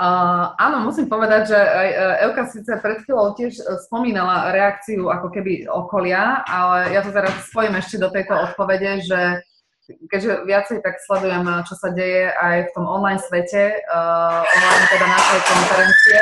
Uh, 0.00 0.56
áno, 0.56 0.88
musím 0.88 1.12
povedať, 1.12 1.52
že 1.52 1.60
e, 1.60 2.24
Euka 2.24 2.48
síce 2.48 2.72
pred 2.80 3.04
chvíľou 3.04 3.36
tiež 3.36 3.60
e, 3.60 3.64
spomínala 3.84 4.48
reakciu 4.48 5.12
ako 5.12 5.28
keby 5.28 5.68
okolia, 5.68 6.40
ale 6.48 6.96
ja 6.96 7.04
to 7.04 7.12
teraz 7.12 7.36
spojím 7.52 7.76
ešte 7.76 8.00
do 8.00 8.08
tejto 8.08 8.32
odpovede, 8.32 9.04
že 9.04 9.44
keďže 10.08 10.46
viacej 10.46 10.78
tak 10.80 11.02
sledujem, 11.04 11.44
čo 11.66 11.74
sa 11.76 11.90
deje 11.90 12.30
aj 12.30 12.70
v 12.70 12.72
tom 12.78 12.86
online 12.86 13.18
svete, 13.18 13.82
uh, 13.90 14.40
online 14.40 14.86
teda 14.86 15.06
našej 15.10 15.40
konferencie, 15.50 16.20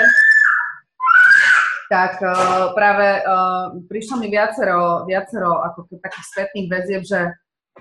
tak 1.88 2.12
uh, 2.20 2.72
práve 2.72 3.24
uh, 3.24 3.72
prišlo 3.88 4.20
mi 4.20 4.28
viacero, 4.32 5.04
viacero 5.08 5.64
ako 5.64 5.88
takých 6.00 6.26
spätných 6.32 6.68
väzieb, 6.68 7.02
že 7.04 7.32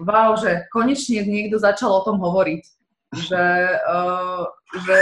wow, 0.01 0.37
že 0.37 0.67
konečne 0.73 1.25
niekto 1.25 1.61
začal 1.61 1.91
o 1.91 2.05
tom 2.05 2.17
hovoriť. 2.19 2.63
Že, 3.07 3.43
uh, 3.87 4.43
že 4.83 4.95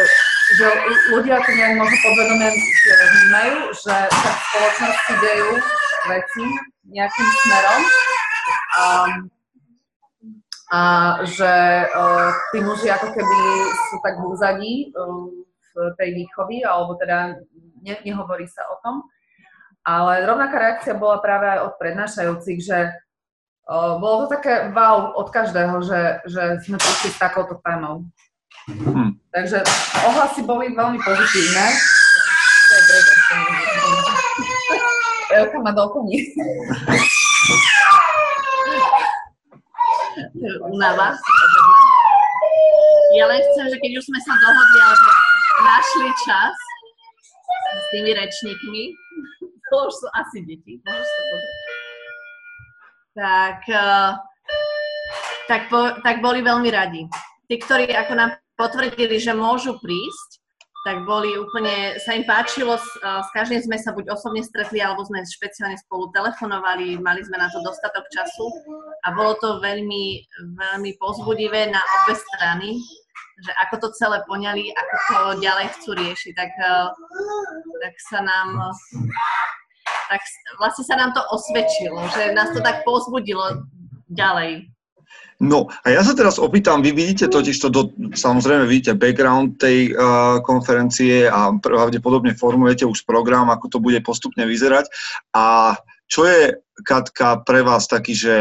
že 0.46 0.68
ľudia 1.10 1.42
to 1.42 1.50
nejak 1.58 1.74
možno 1.74 1.98
podvedome 2.06 2.48
vnímajú, 2.54 3.58
že 3.74 3.96
sa 3.98 4.30
v 4.30 4.42
spoločnosti 4.46 5.14
dejú 5.18 5.52
veci 6.06 6.46
nejakým 6.86 7.30
smerom 7.42 7.82
a, 8.78 8.86
a 10.70 10.82
že 11.26 11.54
uh, 11.90 12.30
tí 12.54 12.62
muži 12.62 12.94
ako 12.94 13.10
keby 13.10 13.40
sú 13.90 13.96
tak 14.06 14.22
v 14.22 14.24
úzadí 14.30 14.74
uh, 14.94 15.34
v 15.74 15.98
tej 15.98 16.10
výchovy, 16.14 16.62
alebo 16.62 16.94
teda 17.02 17.42
ne, 17.82 17.96
nehovorí 18.06 18.46
sa 18.46 18.70
o 18.70 18.78
tom. 18.86 19.02
Ale 19.82 20.30
rovnaká 20.30 20.62
reakcia 20.62 20.94
bola 20.94 21.26
práve 21.26 21.58
aj 21.58 21.60
od 21.66 21.74
prednášajúcich, 21.82 22.60
že 22.62 22.94
uh, 23.70 23.98
bolo 24.02 24.26
to 24.26 24.38
také 24.38 24.72
wow 24.74 25.14
od 25.18 25.30
každého, 25.30 25.82
že, 25.86 26.02
že 26.26 26.44
sme 26.66 26.78
prišli 26.78 27.10
s 27.14 27.20
takouto 27.20 27.58
témou. 27.62 28.06
Hmm. 28.66 29.14
Takže 29.30 29.62
ohlasy 30.10 30.42
boli 30.42 30.74
veľmi 30.74 30.98
pozitívne. 30.98 31.66
Elka 35.36 35.58
ma 35.62 35.72
doplní. 35.74 36.18
Unava. 40.66 41.14
Ja 43.16 43.26
len 43.30 43.40
chcem, 43.40 43.66
že 43.70 43.78
keď 43.80 43.92
už 44.02 44.06
sme 44.10 44.20
sa 44.24 44.34
dohodli, 44.34 44.80
alebo 44.82 45.10
našli 45.62 46.10
čas 46.26 46.54
s 47.76 47.86
tými 47.94 48.12
rečníkmi, 48.18 48.84
to 49.70 49.76
už 49.88 49.94
sú 49.94 50.08
asi 50.20 50.38
deti, 50.44 50.82
tak, 50.84 51.00
eh, 51.00 51.65
tak, 55.48 55.72
po, 55.72 55.96
tak 56.04 56.20
boli 56.20 56.44
veľmi 56.44 56.70
radi. 56.70 57.08
Tí, 57.48 57.56
ktorí 57.62 57.90
ako 57.96 58.14
nám 58.14 58.32
potvrdili, 58.60 59.16
že 59.20 59.32
môžu 59.32 59.80
prísť, 59.80 60.30
tak 60.86 61.02
boli 61.02 61.34
úplne, 61.34 61.98
sa 61.98 62.14
im 62.14 62.30
páčilo, 62.30 62.78
s, 62.78 62.86
s 63.02 63.30
každým 63.34 63.58
sme 63.58 63.78
sa 63.82 63.90
buď 63.90 64.14
osobne 64.14 64.46
stretli, 64.46 64.78
alebo 64.86 65.02
sme 65.02 65.26
špeciálne 65.26 65.74
spolu 65.82 66.14
telefonovali, 66.14 67.02
mali 67.02 67.26
sme 67.26 67.42
na 67.42 67.50
to 67.50 67.58
dostatok 67.66 68.06
času 68.14 68.46
a 69.02 69.10
bolo 69.18 69.34
to 69.42 69.58
veľmi, 69.66 70.22
veľmi 70.54 70.92
pozbudivé 71.02 71.74
na 71.74 71.82
obe 71.82 72.14
strany, 72.14 72.78
že 73.42 73.52
ako 73.66 73.76
to 73.82 73.88
celé 73.98 74.22
poňali, 74.30 74.70
ako 74.78 74.96
to 75.10 75.18
ďalej 75.42 75.68
chcú 75.74 75.90
riešiť, 75.98 76.34
tak, 76.38 76.54
tak 77.82 77.94
sa 78.06 78.22
nám 78.22 78.78
tak 80.10 80.22
vlastne 80.58 80.84
sa 80.86 80.96
nám 80.98 81.12
to 81.14 81.22
osvedčilo, 81.34 82.00
že 82.14 82.34
nás 82.34 82.54
to 82.54 82.62
tak 82.62 82.86
pozbudilo 82.86 83.66
ďalej. 84.10 84.70
No 85.36 85.68
a 85.84 85.92
ja 85.92 86.00
sa 86.00 86.16
teraz 86.16 86.40
opýtam, 86.40 86.80
vy 86.80 86.96
vidíte 86.96 87.28
totiž 87.28 87.60
to, 87.60 87.68
do, 87.68 87.82
samozrejme 88.16 88.64
vidíte 88.72 88.96
background 88.96 89.60
tej 89.60 89.92
uh, 89.92 90.40
konferencie 90.40 91.28
a 91.28 91.52
pravdepodobne 91.60 92.40
formujete 92.40 92.88
už 92.88 93.04
program, 93.04 93.52
ako 93.52 93.68
to 93.68 93.78
bude 93.84 94.00
postupne 94.00 94.48
vyzerať. 94.48 94.88
A 95.36 95.76
čo 96.08 96.24
je, 96.24 96.56
Katka, 96.88 97.44
pre 97.44 97.68
vás 97.68 97.84
taký, 97.92 98.16
že 98.16 98.36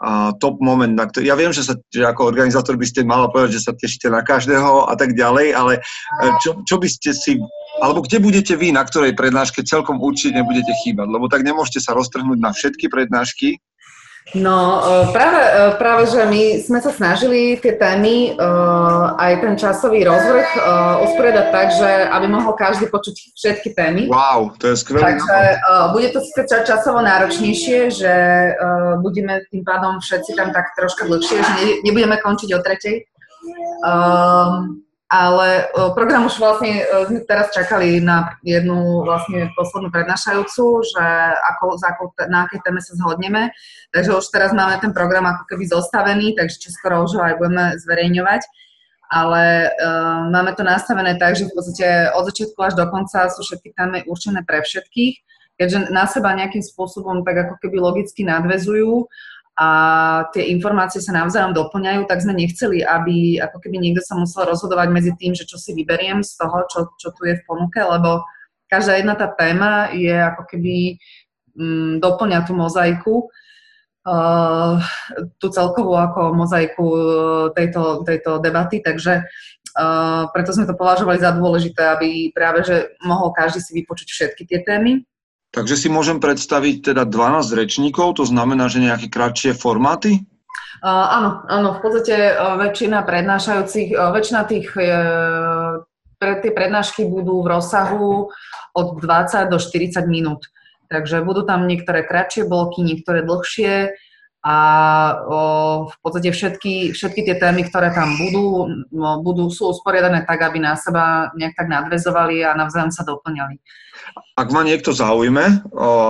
uh, 0.00 0.32
top 0.40 0.56
moment, 0.64 0.96
na 0.96 1.04
ktorý, 1.04 1.28
ja 1.28 1.36
viem, 1.36 1.52
že, 1.52 1.68
sa, 1.68 1.76
že 1.92 2.00
ako 2.00 2.32
organizátor 2.32 2.80
by 2.80 2.86
ste 2.88 3.04
mala 3.04 3.28
povedať, 3.28 3.60
že 3.60 3.68
sa 3.68 3.76
tešíte 3.76 4.08
na 4.08 4.24
každého 4.24 4.88
a 4.88 4.94
tak 4.96 5.12
ďalej, 5.12 5.52
ale 5.52 5.84
uh, 5.84 6.32
čo, 6.40 6.64
čo 6.64 6.80
by 6.80 6.88
ste 6.88 7.12
si 7.12 7.36
alebo 7.82 8.06
kde 8.06 8.22
budete 8.22 8.54
vy, 8.54 8.70
na 8.70 8.86
ktorej 8.86 9.18
prednáške 9.18 9.66
celkom 9.66 9.98
určite 9.98 10.38
nebudete 10.38 10.70
chýbať, 10.86 11.10
lebo 11.10 11.26
tak 11.26 11.42
nemôžete 11.42 11.82
sa 11.82 11.98
roztrhnúť 11.98 12.38
na 12.38 12.54
všetky 12.54 12.86
prednášky, 12.86 13.58
No 14.34 14.80
e, 14.80 15.12
práve, 15.12 15.42
e, 15.42 15.74
práve, 15.82 16.06
že 16.06 16.22
my 16.30 16.42
sme 16.62 16.78
sa 16.78 16.94
snažili 16.94 17.58
tie 17.58 17.74
témy, 17.74 18.38
e, 18.38 18.48
aj 19.18 19.32
ten 19.42 19.54
časový 19.58 20.06
rozvrh 20.06 20.48
usporiadať 21.10 21.46
tak, 21.50 21.68
že 21.74 21.90
aby 22.06 22.26
mohol 22.30 22.54
každý 22.54 22.86
počuť 22.86 23.34
všetky 23.34 23.74
témy. 23.74 24.06
Wow, 24.06 24.54
to 24.62 24.72
je 24.72 24.76
skvelé. 24.78 25.18
Takže 25.18 25.38
bude 25.90 26.08
to 26.14 26.22
síce 26.22 26.54
časovo 26.62 27.02
náročnejšie, 27.02 27.90
že 27.90 28.14
budeme 29.02 29.42
tým 29.50 29.66
pádom 29.66 29.98
všetci 29.98 30.38
tam 30.38 30.54
tak 30.54 30.70
troška 30.78 31.10
dlhšie, 31.10 31.38
že 31.42 31.54
nebudeme 31.82 32.14
končiť 32.22 32.50
o 32.54 32.60
tretej. 32.62 32.96
Um, 33.82 34.86
ale 35.12 35.68
program 35.92 36.24
už 36.24 36.40
vlastne 36.40 36.88
sme 37.04 37.20
teraz 37.28 37.52
čakali 37.52 38.00
na 38.00 38.32
jednu 38.40 39.04
vlastne 39.04 39.52
poslednú 39.52 39.92
prednášajúcu, 39.92 40.64
že 40.88 41.04
ako, 41.52 41.76
za 41.76 41.92
ako, 41.92 42.16
na 42.32 42.48
akej 42.48 42.64
téme 42.64 42.80
sa 42.80 42.96
zhodneme. 42.96 43.52
Takže 43.92 44.16
už 44.16 44.24
teraz 44.32 44.56
máme 44.56 44.80
ten 44.80 44.96
program 44.96 45.28
ako 45.28 45.44
keby 45.52 45.68
zostavený, 45.68 46.32
takže 46.32 46.72
skoro 46.72 47.04
už 47.04 47.20
ho 47.20 47.22
aj 47.28 47.36
budeme 47.36 47.76
zverejňovať. 47.84 48.40
Ale 49.12 49.68
uh, 49.68 50.32
máme 50.32 50.56
to 50.56 50.64
nastavené 50.64 51.20
tak, 51.20 51.36
že 51.36 51.44
v 51.44 51.60
podstate 51.60 52.08
od 52.16 52.32
začiatku 52.32 52.56
až 52.64 52.80
do 52.80 52.88
konca 52.88 53.28
sú 53.28 53.44
všetky 53.44 53.76
témy 53.76 54.08
určené 54.08 54.40
pre 54.40 54.64
všetkých, 54.64 55.14
keďže 55.60 55.92
na 55.92 56.08
seba 56.08 56.32
nejakým 56.32 56.64
spôsobom 56.64 57.20
tak 57.20 57.36
ako 57.44 57.60
keby 57.60 57.76
logicky 57.76 58.24
nadvezujú 58.24 59.04
a 59.52 59.68
tie 60.32 60.48
informácie 60.48 61.04
sa 61.04 61.12
navzájom 61.12 61.52
doplňajú, 61.52 62.08
tak 62.08 62.24
sme 62.24 62.32
nechceli, 62.32 62.80
aby 62.80 63.36
ako 63.36 63.60
keby 63.60 63.76
niekto 63.84 64.00
sa 64.00 64.16
musel 64.16 64.48
rozhodovať 64.48 64.88
medzi 64.88 65.12
tým, 65.12 65.36
že 65.36 65.44
čo 65.44 65.60
si 65.60 65.76
vyberiem 65.76 66.24
z 66.24 66.40
toho, 66.40 66.64
čo, 66.72 66.80
čo 66.96 67.12
tu 67.12 67.28
je 67.28 67.36
v 67.36 67.44
ponuke, 67.44 67.76
lebo 67.76 68.24
každá 68.72 68.96
jedna 68.96 69.12
tá 69.12 69.28
téma 69.28 69.92
je 69.92 70.16
ako 70.16 70.42
keby 70.48 70.96
mm, 71.52 72.00
doplňa 72.00 72.38
tú 72.48 72.52
mozaiku. 72.56 73.28
uh, 74.08 74.80
tú 75.38 75.46
celkovú 75.52 75.94
ako 76.00 76.32
mozaiku 76.32 76.86
tejto, 77.52 78.02
tejto 78.08 78.40
debaty, 78.40 78.80
takže 78.80 79.22
uh, 79.76 80.26
preto 80.32 80.50
sme 80.56 80.64
to 80.64 80.74
považovali 80.74 81.20
za 81.20 81.30
dôležité, 81.36 81.92
aby 81.92 82.32
práve, 82.32 82.64
že 82.64 82.96
mohol 83.04 83.30
každý 83.36 83.60
si 83.60 83.76
vypočuť 83.76 84.08
všetky 84.08 84.42
tie 84.48 84.64
témy. 84.64 85.04
Takže 85.52 85.76
si 85.76 85.88
môžem 85.92 86.16
predstaviť 86.16 86.92
teda 86.92 87.04
12 87.04 87.52
rečníkov, 87.52 88.16
to 88.16 88.24
znamená, 88.24 88.72
že 88.72 88.80
nejaké 88.80 89.12
kratšie 89.12 89.52
formáty? 89.52 90.24
Uh, 90.80 90.88
áno, 90.88 91.30
áno, 91.46 91.68
v 91.76 91.80
podstate 91.84 92.34
uh, 92.34 92.56
väčšina 92.56 93.04
prednášajúcich, 93.04 93.94
uh, 93.94 94.10
väčšina 94.16 94.40
tých, 94.48 94.72
uh, 94.74 95.84
pre, 96.16 96.40
tie 96.40 96.50
prednášky 96.56 97.04
budú 97.04 97.44
v 97.44 97.52
rozsahu 97.52 98.32
od 98.72 98.86
20 98.98 99.52
do 99.52 99.60
40 99.60 100.08
minút. 100.08 100.48
Takže 100.88 101.20
budú 101.20 101.44
tam 101.44 101.68
niektoré 101.68 102.02
kratšie 102.02 102.48
bloky, 102.48 102.80
niektoré 102.82 103.22
dlhšie 103.22 103.92
a 104.42 104.56
o, 105.22 105.40
v 105.86 105.96
podstate 106.02 106.34
všetky, 106.34 106.90
všetky 106.90 107.22
tie 107.22 107.36
témy, 107.38 107.70
ktoré 107.70 107.94
tam 107.94 108.18
budú, 108.18 108.66
no, 108.90 109.22
budú, 109.22 109.46
sú 109.54 109.70
usporiadané 109.70 110.26
tak, 110.26 110.42
aby 110.42 110.58
na 110.58 110.74
seba 110.74 111.30
nejak 111.38 111.54
tak 111.54 111.70
nadvezovali 111.70 112.42
a 112.42 112.58
navzájom 112.58 112.90
sa 112.90 113.06
doplňali. 113.06 113.62
Ak 114.34 114.50
ma 114.50 114.66
niekto 114.66 114.90
zaujme, 114.90 115.62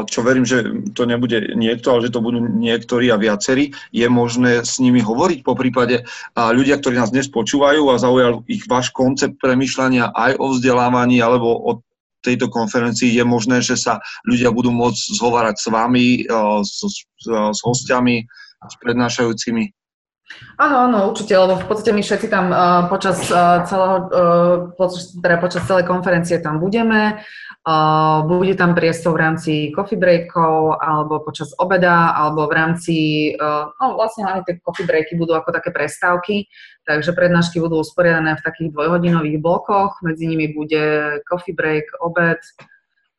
čo 0.09 0.21
verím, 0.25 0.49
že 0.49 0.65
to 0.97 1.05
nebude 1.05 1.53
niekto, 1.53 1.93
ale 1.93 2.09
že 2.09 2.15
to 2.17 2.25
budú 2.25 2.41
niektorí 2.41 3.13
a 3.13 3.21
viacerí, 3.21 3.77
je 3.93 4.07
možné 4.09 4.65
s 4.65 4.81
nimi 4.81 5.05
hovoriť 5.05 5.45
po 5.45 5.53
prípade 5.53 6.09
ľudia, 6.33 6.81
ktorí 6.81 6.97
nás 6.97 7.13
dnes 7.13 7.29
počúvajú 7.29 7.93
a 7.93 8.01
zaujal 8.01 8.49
ich 8.49 8.65
váš 8.65 8.89
koncept 8.97 9.37
premyšľania 9.43 10.09
aj 10.09 10.41
o 10.41 10.57
vzdelávaní 10.57 11.21
alebo 11.21 11.53
o 11.53 11.85
tejto 12.23 12.47
konferencii 12.49 13.11
je 13.11 13.25
možné, 13.27 13.59
že 13.61 13.75
sa 13.75 13.99
ľudia 14.25 14.55
budú 14.55 14.71
môcť 14.71 15.03
zhovárať 15.19 15.57
s 15.59 15.67
vami, 15.69 16.07
s, 16.63 16.81
s, 16.87 16.97
s 17.29 17.61
hostiami, 17.61 18.25
s 18.63 18.75
prednášajúcimi? 18.79 19.75
Áno, 20.57 20.89
áno, 20.89 20.99
určite, 21.13 21.37
lebo 21.37 21.61
v 21.61 21.67
podstate 21.69 21.93
my 21.93 22.01
všetci 22.01 22.29
tam 22.33 22.49
uh, 22.49 22.89
počas 22.89 23.21
uh, 23.29 23.67
celého, 23.69 23.97
uh, 24.09 24.55
počas, 24.77 25.13
teda 25.13 25.37
počas 25.37 25.63
celej 25.69 25.85
konferencie 25.85 26.41
tam 26.41 26.57
budeme. 26.57 27.21
Bude 28.27 28.59
tam 28.59 28.75
priestor 28.75 29.15
v 29.15 29.23
rámci 29.23 29.53
coffee 29.71 29.95
breakov, 29.95 30.83
alebo 30.83 31.23
počas 31.23 31.55
obeda, 31.63 32.11
alebo 32.11 32.51
v 32.51 32.53
rámci, 32.59 32.97
uh, 33.39 33.71
no 33.79 33.95
vlastne 33.95 34.27
aj 34.27 34.51
tie 34.51 34.59
coffee 34.59 34.83
breaky 34.83 35.15
budú 35.15 35.39
ako 35.39 35.55
také 35.55 35.71
prestávky, 35.71 36.51
Takže 36.83 37.15
prednášky 37.15 37.63
budú 37.63 37.79
usporiadané 37.79 38.35
v 38.35 38.45
takých 38.45 38.69
dvojhodinových 38.75 39.39
blokoch, 39.39 40.03
medzi 40.03 40.27
nimi 40.27 40.51
bude 40.51 41.19
coffee 41.31 41.55
break, 41.55 41.87
obed, 42.03 42.43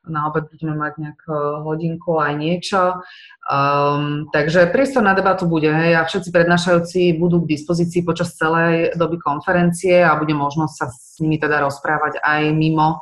na 0.04 0.28
obed 0.28 0.52
budeme 0.52 0.76
mať 0.76 0.94
nejakú 1.00 1.64
hodinku 1.64 2.20
aj 2.20 2.34
niečo. 2.36 3.00
Um, 3.48 4.28
takže 4.36 4.68
priestor 4.68 5.00
na 5.00 5.16
debatu 5.16 5.48
bude 5.48 5.72
hej, 5.72 5.96
a 5.96 6.04
všetci 6.04 6.28
prednášajúci 6.36 7.16
budú 7.16 7.48
k 7.48 7.56
dispozícii 7.56 8.04
počas 8.04 8.36
celej 8.36 9.00
doby 9.00 9.16
konferencie 9.24 10.04
a 10.04 10.20
bude 10.20 10.36
možnosť 10.36 10.74
sa 10.76 10.92
s 10.92 11.24
nimi 11.24 11.40
teda 11.40 11.64
rozprávať 11.64 12.20
aj 12.20 12.52
mimo 12.52 13.00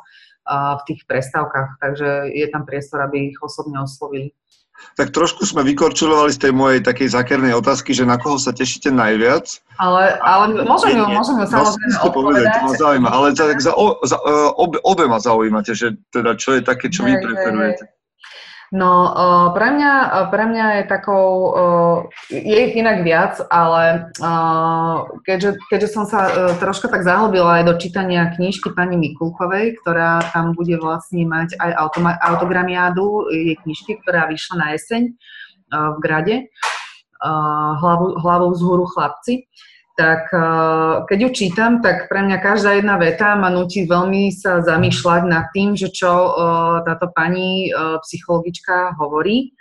v 0.48 0.82
tých 0.90 1.00
prestávkach. 1.06 1.78
Takže 1.78 2.30
je 2.34 2.46
tam 2.50 2.66
priestor, 2.66 3.06
aby 3.06 3.30
ich 3.32 3.38
osobne 3.40 3.78
oslovili 3.82 4.34
tak 4.98 5.14
trošku 5.14 5.46
sme 5.46 5.62
vykorčulovali 5.64 6.34
z 6.34 6.48
tej 6.48 6.52
mojej 6.52 6.80
takej 6.84 7.14
zakernej 7.14 7.54
otázky, 7.56 7.94
že 7.96 8.04
na 8.04 8.20
koho 8.20 8.36
sa 8.36 8.52
tešíte 8.52 8.92
najviac. 8.92 9.62
Ale, 9.80 10.20
ale 10.20 10.66
môžem 10.66 10.98
ju, 10.98 11.04
môžem 11.08 11.36
ju 11.40 11.46
samozrejme 11.48 11.94
no, 11.96 12.02
odpovedať. 12.12 12.44
to 12.44 12.60
ma 12.60 12.72
zaujíma, 12.76 13.08
ale 13.08 13.26
za, 13.32 13.72
o, 13.72 13.86
za, 14.04 14.18
e, 14.20 14.32
obe, 14.58 14.78
obe 14.84 15.04
ma 15.08 15.18
zaujímate, 15.22 15.72
že 15.72 15.96
teda 16.12 16.36
čo 16.36 16.58
je 16.58 16.62
také, 16.66 16.92
čo 16.92 17.08
vy 17.08 17.16
preferujete. 17.16 17.88
No, 18.72 19.12
pre 19.52 19.68
mňa, 19.68 19.92
pre 20.32 20.48
mňa 20.48 20.66
je 20.80 20.84
takou, 20.88 21.52
je 22.32 22.56
ich 22.56 22.72
inak 22.72 23.04
viac, 23.04 23.36
ale 23.52 24.08
keďže, 25.28 25.60
keďže 25.68 25.88
som 25.92 26.08
sa 26.08 26.20
e, 26.24 26.32
troška 26.56 26.88
tak 26.88 27.04
zahlbila 27.04 27.60
aj 27.60 27.68
do 27.68 27.76
čítania 27.76 28.32
knižky 28.32 28.72
pani 28.72 28.96
Mikulkovej, 28.96 29.76
ktorá 29.84 30.24
tam 30.32 30.56
bude 30.56 30.80
vlastne 30.80 31.28
mať 31.28 31.60
aj 31.60 31.70
automa- 31.84 32.16
autogramiádu 32.16 33.28
jej 33.28 33.60
knižky, 33.60 34.00
ktorá 34.00 34.24
vyšla 34.32 34.56
na 34.56 34.66
jeseň 34.72 35.02
e, 35.04 35.12
v 35.76 35.96
Grade, 36.00 36.36
hlavu, 37.76 38.24
hlavou 38.24 38.50
z 38.56 38.60
húru 38.64 38.88
chlapci, 38.88 39.52
tak 39.92 40.32
uh, 40.32 41.04
keď 41.04 41.18
ju 41.20 41.30
čítam, 41.36 41.84
tak 41.84 42.08
pre 42.08 42.24
mňa 42.24 42.38
každá 42.40 42.80
jedna 42.80 42.96
veta 42.96 43.36
ma 43.36 43.52
nutí 43.52 43.84
veľmi 43.84 44.32
sa 44.32 44.64
zamýšľať 44.64 45.22
nad 45.28 45.52
tým, 45.52 45.76
že 45.76 45.92
čo 45.92 46.08
uh, 46.08 46.80
táto 46.84 47.12
pani 47.12 47.68
uh, 47.68 48.00
psychologička 48.00 48.96
hovorí. 48.96 49.52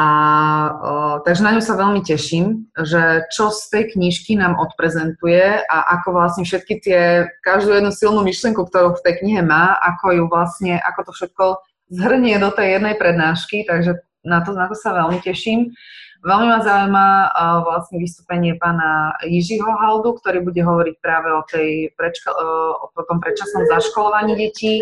A 0.00 1.20
takže 1.22 1.44
na 1.44 1.52
ňu 1.52 1.60
sa 1.60 1.76
veľmi 1.76 2.00
teším, 2.00 2.64
že 2.80 3.28
čo 3.28 3.52
z 3.52 3.60
tej 3.68 3.84
knižky 3.92 4.40
nám 4.40 4.56
odprezentuje 4.56 5.62
a 5.68 5.78
ako 6.00 6.16
vlastne 6.16 6.48
všetky 6.48 6.74
tie, 6.80 7.00
každú 7.44 7.76
jednu 7.76 7.92
silnú 7.92 8.24
myšlienku, 8.24 8.64
ktorú 8.66 8.96
v 8.96 9.04
tej 9.04 9.14
knihe 9.20 9.44
má, 9.44 9.76
ako 9.78 10.16
ju 10.16 10.24
vlastne, 10.32 10.80
ako 10.80 11.00
to 11.06 11.12
všetko 11.12 11.44
zhrnie 11.92 12.40
do 12.40 12.48
tej 12.50 12.80
jednej 12.80 12.96
prednášky, 12.96 13.68
takže 13.68 14.00
na 14.24 14.40
to, 14.42 14.54
na 14.54 14.66
to 14.70 14.74
sa 14.78 14.94
veľmi 14.94 15.18
teším. 15.22 15.74
Veľmi 16.22 16.46
ma 16.54 16.58
zaujíma 16.62 17.06
vlastne 17.66 17.98
vystúpenie 17.98 18.54
pána 18.54 19.18
Jižiho 19.26 19.66
Haldu, 19.66 20.14
ktorý 20.22 20.46
bude 20.46 20.62
hovoriť 20.62 20.94
práve 21.02 21.34
o, 21.34 21.42
tej 21.42 21.90
prečka, 21.98 22.30
uh, 22.30 22.78
o 22.78 23.02
tom 23.10 23.18
predčasnom 23.18 23.66
zaškolovaní 23.66 24.38
detí. 24.38 24.78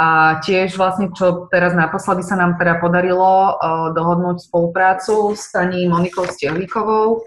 A 0.00 0.40
tiež 0.40 0.80
vlastne, 0.80 1.12
čo 1.12 1.46
teraz 1.52 1.76
naposledy 1.76 2.24
sa 2.24 2.34
nám 2.34 2.56
teda 2.56 2.80
podarilo 2.80 3.54
dohodnúť 3.92 4.40
spoluprácu 4.40 5.36
s 5.36 5.52
pani 5.52 5.84
Monikou 5.86 6.26
Stehlíkovou, 6.26 7.22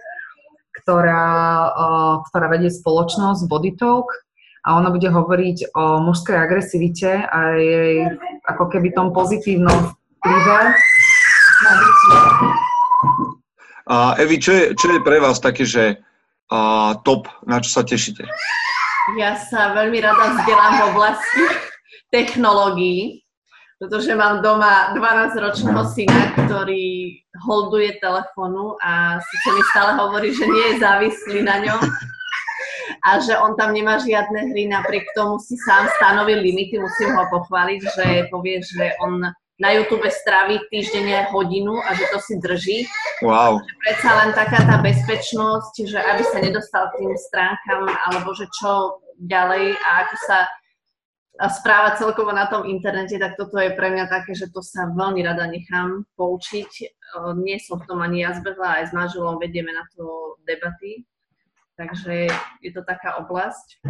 ktorá, 0.82 1.24
ktorá 2.26 2.48
vedie 2.52 2.74
spoločnosť 2.74 3.48
Body 3.48 3.80
Talk 3.80 4.10
a 4.66 4.82
ona 4.82 4.90
bude 4.90 5.08
hovoriť 5.08 5.78
o 5.78 6.02
mužskej 6.10 6.36
agresivite 6.42 7.22
a 7.30 7.54
jej 7.54 8.10
ako 8.50 8.66
keby 8.74 8.92
tom 8.98 9.14
pozitívnom 9.14 9.94
vplyve 10.26 10.60
na 11.62 11.72
a 13.86 14.18
Evi, 14.18 14.42
čo 14.42 14.50
je, 14.50 14.74
čo 14.74 14.98
je 14.98 15.06
pre 15.06 15.22
vás 15.22 15.38
také, 15.38 15.62
že 15.62 16.02
a, 16.50 16.98
top, 17.06 17.30
na 17.46 17.62
čo 17.62 17.70
sa 17.70 17.86
tešíte? 17.86 18.26
Ja 19.22 19.38
sa 19.38 19.78
veľmi 19.78 20.02
rada 20.02 20.34
vzdelám 20.34 20.74
v 20.74 20.86
oblasti 20.90 21.44
technológií, 22.10 23.22
pretože 23.78 24.18
mám 24.18 24.42
doma 24.42 24.98
12-ročného 24.98 25.86
syna, 25.94 26.34
ktorý 26.34 27.14
holduje 27.46 28.02
telefónu 28.02 28.74
a 28.82 29.22
sice 29.22 29.48
mi 29.54 29.62
stále 29.70 29.94
hovorí, 30.02 30.34
že 30.34 30.50
nie 30.50 30.66
je 30.74 30.82
závislý 30.82 31.46
na 31.46 31.62
ňom 31.62 31.82
a 33.06 33.22
že 33.22 33.38
on 33.38 33.54
tam 33.54 33.70
nemá 33.78 34.02
žiadne 34.02 34.50
hry, 34.50 34.66
napriek 34.66 35.06
tomu 35.14 35.38
si 35.38 35.54
sám 35.62 35.86
stanovil 36.02 36.42
limity, 36.42 36.82
musím 36.82 37.14
ho 37.14 37.30
pochváliť, 37.30 37.80
že 37.86 38.06
povie, 38.34 38.66
že 38.66 38.98
on 39.06 39.30
na 39.56 39.72
YouTube 39.72 40.04
strávi 40.12 40.60
týždenne 40.68 41.32
hodinu 41.32 41.80
a 41.80 41.96
že 41.96 42.04
to 42.12 42.20
si 42.20 42.36
drží. 42.44 42.78
Wow. 43.24 43.64
Že 43.64 43.74
predsa 43.88 44.10
len 44.20 44.30
taká 44.36 44.60
tá 44.68 44.84
bezpečnosť, 44.84 45.74
že 45.88 45.96
aby 45.96 46.24
sa 46.28 46.38
nedostal 46.44 46.92
k 46.92 47.00
tým 47.00 47.14
stránkam, 47.16 47.88
alebo 47.88 48.36
že 48.36 48.52
čo 48.52 49.00
ďalej 49.24 49.80
a 49.80 49.90
ako 50.04 50.16
sa 50.28 50.38
správa 51.56 51.96
celkovo 51.96 52.36
na 52.36 52.52
tom 52.52 52.68
internete, 52.68 53.16
tak 53.16 53.40
toto 53.40 53.60
je 53.60 53.72
pre 53.76 53.92
mňa 53.92 54.12
také, 54.12 54.36
že 54.36 54.52
to 54.52 54.60
sa 54.60 54.92
veľmi 54.92 55.24
rada 55.24 55.48
nechám 55.48 56.04
poučiť. 56.20 56.72
Nie 57.40 57.60
som 57.64 57.80
v 57.80 57.88
tom 57.88 58.04
ani 58.04 58.28
ja 58.28 58.36
zbehla, 58.36 58.84
aj 58.84 58.92
s 58.92 58.96
manželom 58.96 59.40
vedieme 59.40 59.72
na 59.72 59.88
to 59.96 60.36
debaty, 60.44 61.08
takže 61.76 62.32
je 62.64 62.72
to 62.72 62.82
taká 62.88 63.20
oblasť. 63.20 63.84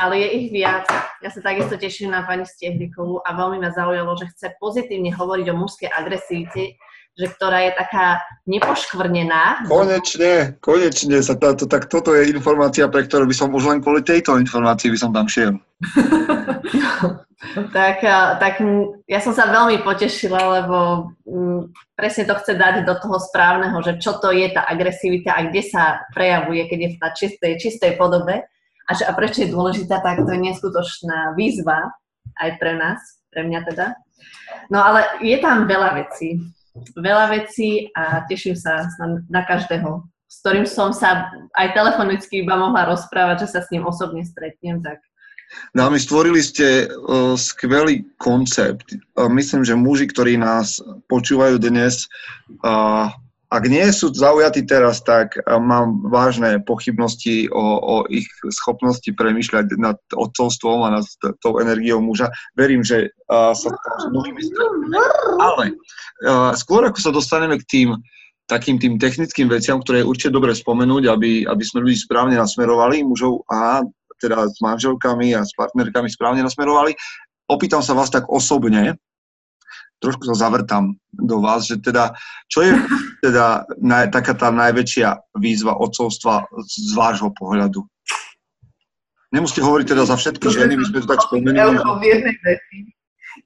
Ale 0.00 0.18
je 0.18 0.28
ich 0.42 0.48
viac. 0.52 0.88
Ja 1.20 1.28
sa 1.28 1.40
takisto 1.44 1.76
teším 1.76 2.12
na 2.12 2.24
pani 2.24 2.48
Stehlikovú 2.48 3.20
a 3.24 3.32
veľmi 3.36 3.62
ma 3.62 3.70
zaujalo, 3.72 4.16
že 4.16 4.32
chce 4.32 4.56
pozitívne 4.60 5.12
hovoriť 5.12 5.46
o 5.52 5.58
mužskej 5.60 5.88
agresivite, 5.92 6.80
že 7.16 7.26
ktorá 7.32 7.64
je 7.64 7.72
taká 7.72 8.20
nepoškvrnená. 8.44 9.64
Konečne, 9.64 10.60
konečne 10.60 11.24
sa 11.24 11.32
táto, 11.32 11.64
tak 11.64 11.88
toto 11.88 12.12
je 12.12 12.28
informácia, 12.28 12.84
pre 12.92 13.08
ktorú 13.08 13.24
by 13.24 13.32
som 13.32 13.48
už 13.56 13.64
len 13.72 13.80
kvôli 13.80 14.04
tejto 14.04 14.36
informácii 14.36 14.92
by 14.92 14.98
som 15.00 15.16
tam 15.16 15.24
šiel. 15.24 15.56
tak, 17.76 18.04
tak 18.36 18.54
ja 19.08 19.20
som 19.24 19.32
sa 19.32 19.48
veľmi 19.48 19.80
potešila, 19.80 20.60
lebo 20.60 21.08
m, 21.24 21.72
presne 21.96 22.28
to 22.28 22.36
chce 22.36 22.52
dať 22.52 22.84
do 22.84 22.92
toho 23.00 23.16
správneho, 23.16 23.80
že 23.80 23.96
čo 23.96 24.20
to 24.20 24.28
je 24.28 24.52
tá 24.52 24.68
agresivita 24.68 25.40
a 25.40 25.48
kde 25.48 25.64
sa 25.64 26.04
prejavuje, 26.12 26.68
keď 26.68 26.78
je 26.84 26.90
v 26.92 27.00
tá 27.00 27.08
čistej, 27.16 27.52
čistej 27.56 27.96
podobe 27.96 28.44
a, 28.86 28.90
že, 28.92 29.08
a 29.08 29.16
prečo 29.16 29.40
je 29.40 29.52
dôležitá, 29.56 30.04
tak 30.04 30.20
to 30.20 30.30
je 30.36 30.40
neskutočná 30.52 31.32
výzva 31.32 31.96
aj 32.36 32.60
pre 32.60 32.76
nás, 32.76 33.00
pre 33.32 33.40
mňa 33.40 33.60
teda. 33.72 33.96
No 34.68 34.84
ale 34.84 35.24
je 35.24 35.36
tam 35.40 35.64
veľa 35.64 35.96
vecí 36.04 36.55
veľa 36.96 37.32
vecí 37.32 37.88
a 37.96 38.24
teším 38.26 38.56
sa 38.56 38.86
na, 39.28 39.42
každého, 39.44 40.04
s 40.26 40.34
ktorým 40.42 40.66
som 40.66 40.90
sa 40.90 41.30
aj 41.56 41.74
telefonicky 41.74 42.42
iba 42.42 42.56
mohla 42.58 42.88
rozprávať, 42.90 43.46
že 43.46 43.48
sa 43.56 43.60
s 43.64 43.70
ním 43.72 43.86
osobne 43.86 44.22
stretnem, 44.24 44.80
tak 44.82 45.00
No 45.78 45.86
a 45.86 45.88
my 45.94 45.98
stvorili 46.02 46.42
ste 46.42 46.90
uh, 46.90 47.38
skvelý 47.38 48.02
koncept. 48.18 48.90
Uh, 49.14 49.30
myslím, 49.30 49.62
že 49.62 49.78
muži, 49.78 50.10
ktorí 50.10 50.34
nás 50.34 50.82
počúvajú 51.06 51.62
dnes, 51.62 52.10
uh, 52.66 53.14
ak 53.46 53.64
nie 53.70 53.86
sú 53.94 54.10
zaujatí 54.10 54.66
teraz, 54.66 55.06
tak 55.06 55.38
mám 55.46 56.02
vážne 56.10 56.58
pochybnosti 56.66 57.46
o, 57.54 57.64
o 57.78 57.94
ich 58.10 58.26
schopnosti 58.50 59.06
premyšľať 59.06 59.78
nad 59.78 59.98
otcovstvom 60.10 60.82
a 60.82 60.98
nad 60.98 61.06
tou 61.38 61.62
energiou 61.62 62.02
muža. 62.02 62.34
Verím, 62.58 62.82
že 62.82 63.14
uh, 63.30 63.54
sa 63.54 63.70
tam 63.70 63.96
s 64.02 64.06
mnohými 64.10 64.42
stretneme. 64.42 64.98
Ale 65.38 65.64
uh, 66.26 66.50
skôr 66.58 66.82
ako 66.90 66.98
sa 66.98 67.14
dostaneme 67.14 67.62
k 67.62 67.68
tým 67.70 67.88
takým 68.46 68.78
tým 68.78 68.94
technickým 68.94 69.50
veciam, 69.50 69.82
ktoré 69.82 70.02
je 70.02 70.10
určite 70.10 70.30
dobre 70.30 70.54
spomenúť, 70.54 71.10
aby, 71.10 71.42
aby 71.50 71.64
sme 71.66 71.82
ľudí 71.82 71.98
správne 71.98 72.38
nasmerovali, 72.38 73.02
mužov 73.02 73.42
a 73.50 73.82
teda 74.22 74.46
s 74.46 74.62
manželkami 74.62 75.34
a 75.34 75.42
s 75.42 75.50
partnerkami 75.58 76.06
správne 76.06 76.46
nasmerovali. 76.46 76.94
Opýtam 77.50 77.82
sa 77.82 77.94
vás 77.94 78.10
tak 78.10 78.30
osobne, 78.30 78.98
trošku 80.00 80.28
sa 80.28 80.36
zavrtam 80.36 80.96
do 81.12 81.40
vás, 81.40 81.64
že 81.64 81.80
teda, 81.80 82.12
čo 82.52 82.62
je 82.64 82.72
teda 83.24 83.64
naj, 83.80 84.12
taká 84.12 84.36
tá 84.36 84.52
najväčšia 84.52 85.36
výzva 85.40 85.76
odcovstva 85.76 86.46
z 86.64 86.92
vášho 86.92 87.32
pohľadu? 87.32 87.84
Nemusíte 89.34 89.64
hovoriť 89.64 89.86
teda 89.90 90.04
za 90.06 90.16
všetky 90.16 90.46
ženy, 90.48 90.78
my 90.78 90.84
sme 90.86 91.02
to 91.02 91.08
tak 91.10 91.20
spomenuli. 91.24 91.76
V 91.82 92.04
jednej 92.06 92.36
veci. 92.44 92.96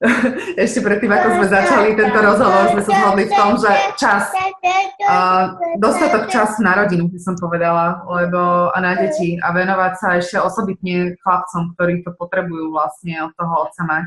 Ešte 0.64 0.80
predtým, 0.86 1.10
ako 1.10 1.28
sme 1.40 1.46
začali 1.50 1.88
tento 1.98 2.18
rozhovor, 2.22 2.72
sme 2.72 2.82
sa 2.84 2.92
zhodli 2.94 3.24
v 3.26 3.32
tom, 3.34 3.50
že 3.58 3.72
čas, 3.98 4.30
uh, 4.30 5.58
dostatok 5.82 6.30
času 6.30 6.62
na 6.62 6.78
rodinu, 6.78 7.10
by 7.10 7.18
som 7.18 7.34
povedala, 7.36 8.06
lebo 8.06 8.70
a 8.70 8.78
na 8.78 8.94
deti 8.96 9.36
a 9.42 9.50
venovať 9.50 9.92
sa 9.98 10.08
ešte 10.16 10.38
osobitne 10.38 11.18
chlapcom, 11.20 11.74
ktorí 11.74 12.06
to 12.06 12.14
potrebujú 12.14 12.70
vlastne 12.70 13.18
od 13.26 13.32
toho 13.34 13.66
otca 13.66 13.82
mať 13.82 14.06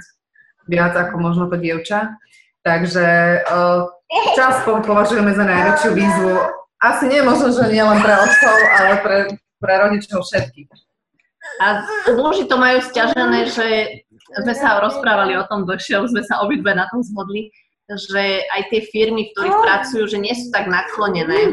viac 0.68 0.94
ako 0.96 1.16
možno 1.20 1.44
to 1.52 1.58
dievča. 1.60 2.16
Takže 2.64 3.44
uh, 3.44 3.92
čas 4.36 4.64
považujeme 4.64 5.36
za 5.36 5.44
najväčšiu 5.44 5.90
výzvu. 5.92 6.32
Asi 6.80 7.08
nie 7.12 7.20
možno, 7.24 7.52
že 7.52 7.72
nie 7.72 7.84
len 7.84 8.00
pre 8.00 8.16
otcov, 8.16 8.56
ale 8.80 8.94
pre, 9.04 9.18
pre 9.60 9.74
rodičov 9.88 10.24
všetkých. 10.24 10.72
A 11.60 11.84
muži 12.16 12.48
to 12.48 12.56
majú 12.56 12.80
stiažené, 12.80 13.52
že 13.52 13.68
sme 14.42 14.56
sa 14.56 14.80
rozprávali 14.80 15.36
o 15.36 15.48
tom 15.48 15.68
dlhšie, 15.68 16.08
sme 16.08 16.24
sa 16.24 16.42
obidve 16.42 16.72
na 16.72 16.88
tom 16.90 17.04
zhodli, 17.04 17.52
že 17.88 18.48
aj 18.48 18.72
tie 18.72 18.82
firmy, 18.90 19.30
v 19.30 19.32
ktorých 19.36 19.60
pracujú, 19.60 20.04
že 20.08 20.18
nie 20.24 20.34
sú 20.34 20.50
tak 20.50 20.72
naklonené 20.72 21.52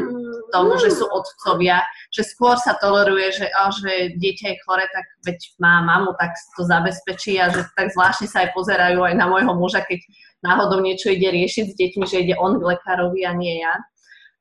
tomu, 0.51 0.77
že 0.77 0.91
sú 0.91 1.07
otcovia, 1.07 1.81
že 2.11 2.27
skôr 2.27 2.59
sa 2.59 2.75
toleruje, 2.77 3.31
že, 3.31 3.47
oh, 3.57 3.71
že 3.71 4.15
dieťa 4.19 4.45
je 4.51 4.61
chore, 4.67 4.85
tak 4.91 5.05
veď 5.23 5.39
má 5.57 5.81
mamu, 5.81 6.13
tak 6.19 6.35
to 6.59 6.67
zabezpečí 6.67 7.39
a 7.39 7.49
že 7.49 7.65
tak 7.73 7.95
zvláštne 7.95 8.27
sa 8.27 8.45
aj 8.45 8.53
pozerajú 8.53 9.01
aj 9.01 9.15
na 9.15 9.25
môjho 9.31 9.55
muža, 9.55 9.81
keď 9.87 10.03
náhodou 10.43 10.81
niečo 10.83 11.13
ide 11.13 11.31
riešiť 11.31 11.65
s 11.71 11.77
deťmi, 11.77 12.05
že 12.05 12.21
ide 12.27 12.35
on 12.37 12.59
k 12.59 12.67
lekárovi 12.75 13.25
a 13.25 13.33
nie 13.33 13.61
ja. 13.63 13.79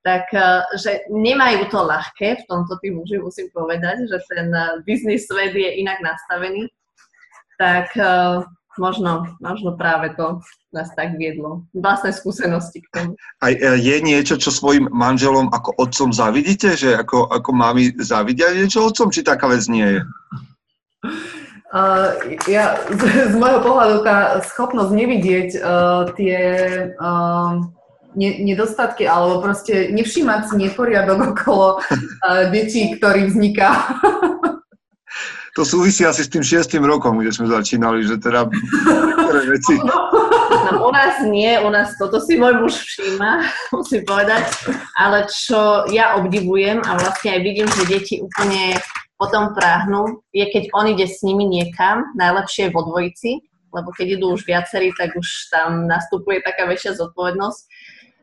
Tak, 0.01 0.33
eh, 0.33 0.65
že 0.81 1.05
nemajú 1.13 1.69
to 1.69 1.81
ľahké, 1.85 2.43
v 2.43 2.45
tomto 2.49 2.81
tí 2.81 2.89
muži 2.89 3.21
musím 3.21 3.53
povedať, 3.53 4.09
že 4.09 4.19
ten 4.33 4.49
eh, 4.49 4.81
biznis 4.89 5.29
svet 5.29 5.53
je 5.53 5.77
inak 5.77 6.01
nastavený. 6.01 6.73
Tak 7.61 7.93
eh, 8.01 8.41
možno, 8.81 9.28
možno 9.45 9.76
práve 9.76 10.16
to 10.16 10.41
nás 10.72 10.89
tak 10.97 11.20
viedlo. 11.20 11.68
Vlastné 11.76 12.16
skúsenosti 12.16 12.81
k 12.81 12.89
tomu. 12.89 13.12
A 13.45 13.53
je 13.76 13.97
niečo, 14.01 14.41
čo 14.41 14.49
svojim 14.49 14.89
manželom 14.89 15.53
ako 15.53 15.76
otcom 15.76 16.11
zavidíte? 16.16 16.72
Že 16.81 17.05
ako, 17.05 17.28
ako 17.28 17.51
mami 17.53 17.93
zavidia 18.01 18.57
niečo 18.57 18.89
otcom, 18.89 19.12
či 19.12 19.20
taká 19.20 19.53
vec 19.53 19.68
nie 19.68 19.85
je? 19.85 20.01
Uh, 21.70 22.35
ja, 22.51 22.83
z, 22.91 23.31
z 23.31 23.35
môjho 23.39 23.62
pohľadu 23.62 24.03
tá 24.03 24.43
schopnosť 24.43 24.91
nevidieť 24.91 25.49
uh, 25.62 26.03
tie 26.18 26.39
uh, 26.99 27.62
ne, 28.18 28.31
nedostatky 28.43 29.07
alebo 29.07 29.39
proste 29.39 29.95
nevšímať 29.95 30.51
si 30.51 30.55
neporiadok 30.66 31.37
okolo 31.37 31.78
uh, 31.78 32.51
detí, 32.51 32.91
ktorý 32.99 33.31
vzniká. 33.31 33.70
to 35.57 35.63
súvisí 35.67 36.07
asi 36.07 36.23
s 36.23 36.31
tým 36.31 36.45
šiestým 36.47 36.87
rokom, 36.87 37.19
kde 37.19 37.35
sme 37.35 37.51
začínali, 37.51 38.07
že 38.07 38.23
teda 38.23 38.47
veci. 39.51 39.75
No, 39.83 40.87
u 40.87 40.91
nás 40.95 41.23
nie, 41.27 41.59
u 41.59 41.71
nás 41.71 41.99
toto 41.99 42.23
si 42.23 42.39
môj 42.39 42.63
muž 42.63 42.75
všíma, 42.79 43.31
musím 43.77 44.03
povedať, 44.07 44.47
ale 44.95 45.27
čo 45.27 45.91
ja 45.91 46.19
obdivujem 46.19 46.83
a 46.87 46.91
vlastne 46.99 47.35
aj 47.35 47.41
vidím, 47.43 47.69
že 47.71 47.91
deti 47.91 48.15
úplne 48.23 48.79
potom 49.21 49.53
práhnu, 49.53 50.25
je 50.33 50.49
keď 50.49 50.73
on 50.73 50.89
ide 50.89 51.05
s 51.05 51.21
nimi 51.21 51.45
niekam, 51.45 52.09
najlepšie 52.17 52.73
vo 52.73 52.89
dvojici, 52.89 53.45
lebo 53.71 53.93
keď 53.95 54.19
idú 54.19 54.35
už 54.35 54.49
viacerí, 54.49 54.91
tak 54.97 55.15
už 55.15 55.53
tam 55.53 55.87
nastupuje 55.87 56.43
taká 56.43 56.67
väčšia 56.67 56.99
zodpovednosť 56.99 57.61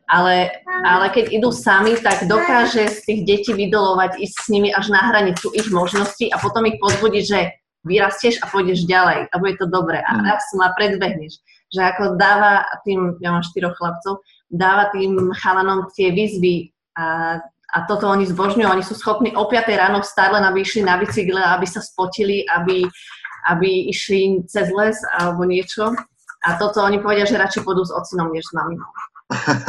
ale, 0.08 0.64
ale 0.64 1.06
keď 1.12 1.36
idú 1.36 1.52
sami, 1.52 2.00
tak 2.00 2.24
dokáže 2.24 2.88
z 2.88 2.98
tých 3.04 3.20
detí 3.28 3.52
vydolovať, 3.52 4.16
ísť 4.16 4.36
s 4.40 4.48
nimi 4.48 4.72
až 4.72 4.88
na 4.88 5.04
hranicu 5.12 5.52
ich 5.52 5.68
možností 5.68 6.32
a 6.32 6.40
potom 6.40 6.64
ich 6.64 6.80
pozbudiť, 6.80 7.24
že 7.28 7.40
vyrastieš 7.84 8.40
a 8.40 8.48
pôjdeš 8.48 8.88
ďalej 8.88 9.28
a 9.30 9.34
bude 9.36 9.54
to 9.60 9.68
dobré 9.68 10.00
a 10.00 10.10
raz 10.24 10.42
ma 10.56 10.72
predbehneš. 10.74 11.38
Že 11.68 11.80
ako 11.84 12.04
dáva 12.16 12.64
tým, 12.88 13.20
ja 13.20 13.36
mám 13.36 13.44
štyroch 13.44 13.76
chlapcov, 13.76 14.24
dáva 14.48 14.88
tým 14.90 15.30
chalanom 15.36 15.84
tie 15.92 16.08
výzvy 16.08 16.72
a, 16.96 17.36
a 17.44 17.76
toto 17.84 18.08
oni 18.08 18.24
zbožňujú. 18.24 18.64
Oni 18.64 18.80
sú 18.80 18.96
schopní 18.96 19.36
o 19.36 19.44
5 19.44 19.68
ráno 19.76 20.00
vstať 20.00 20.40
len, 20.40 20.44
aby 20.48 20.64
išli 20.64 20.80
na 20.88 20.96
bicykle, 20.96 21.36
aby 21.36 21.68
sa 21.68 21.84
spotili, 21.84 22.48
aby, 22.48 22.88
aby 23.52 23.92
išli 23.92 24.48
cez 24.48 24.72
les 24.72 24.96
alebo 25.20 25.44
niečo. 25.44 25.92
A 26.48 26.56
toto 26.56 26.80
oni 26.80 27.04
povedia, 27.04 27.28
že 27.28 27.36
radšej 27.36 27.60
pôjdu 27.60 27.84
s 27.84 27.92
ocinom, 27.92 28.32
než 28.32 28.48
s 28.48 28.56
maminou. 28.56 28.88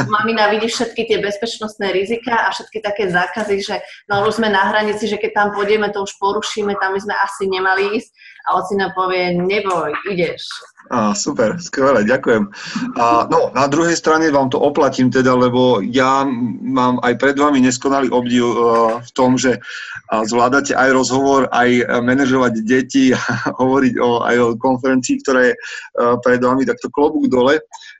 Mamina 0.08 0.48
vidí 0.56 0.72
všetky 0.72 1.04
tie 1.04 1.20
bezpečnostné 1.20 1.92
rizika 1.92 2.48
a 2.48 2.56
všetky 2.56 2.80
také 2.80 3.12
zákazy, 3.12 3.58
že 3.60 3.76
no 4.08 4.24
už 4.24 4.40
sme 4.40 4.48
na 4.48 4.72
hranici, 4.72 5.04
že 5.04 5.20
keď 5.20 5.32
tam 5.36 5.48
pôjdeme, 5.52 5.92
to 5.92 6.08
už 6.08 6.16
porušíme, 6.16 6.80
tam 6.80 6.96
by 6.96 7.00
sme 7.04 7.16
asi 7.20 7.44
nemali 7.52 8.00
ísť. 8.00 8.12
A 8.48 8.56
ocina 8.56 8.90
povie, 8.96 9.36
neboj, 9.36 9.92
ideš. 10.08 10.48
Á, 10.90 11.12
super, 11.12 11.60
skvelé, 11.60 12.08
ďakujem. 12.08 12.50
A, 12.96 13.28
no, 13.28 13.52
na 13.52 13.68
druhej 13.68 14.00
strane 14.00 14.32
vám 14.32 14.48
to 14.48 14.58
oplatím 14.58 15.12
teda, 15.12 15.36
lebo 15.36 15.84
ja 15.84 16.24
mám 16.64 17.04
aj 17.04 17.20
pred 17.20 17.36
vami 17.36 17.60
neskonalý 17.60 18.10
obdiv 18.10 18.48
uh, 18.48 18.56
v 19.04 19.12
tom, 19.12 19.36
že 19.36 19.60
uh, 19.60 20.24
zvládate 20.24 20.72
aj 20.72 20.90
rozhovor, 20.96 21.52
aj 21.52 21.84
manažovať 22.00 22.64
deti, 22.64 23.12
hovoriť 23.62 23.94
o, 24.00 24.24
aj 24.24 24.36
o 24.40 24.48
konferencii, 24.56 25.20
ktorá 25.20 25.52
je 25.52 25.54
uh, 25.54 26.16
pred 26.24 26.40
vami, 26.40 26.64
takto 26.64 26.88
klobúk 26.90 27.28
dole 27.28 27.60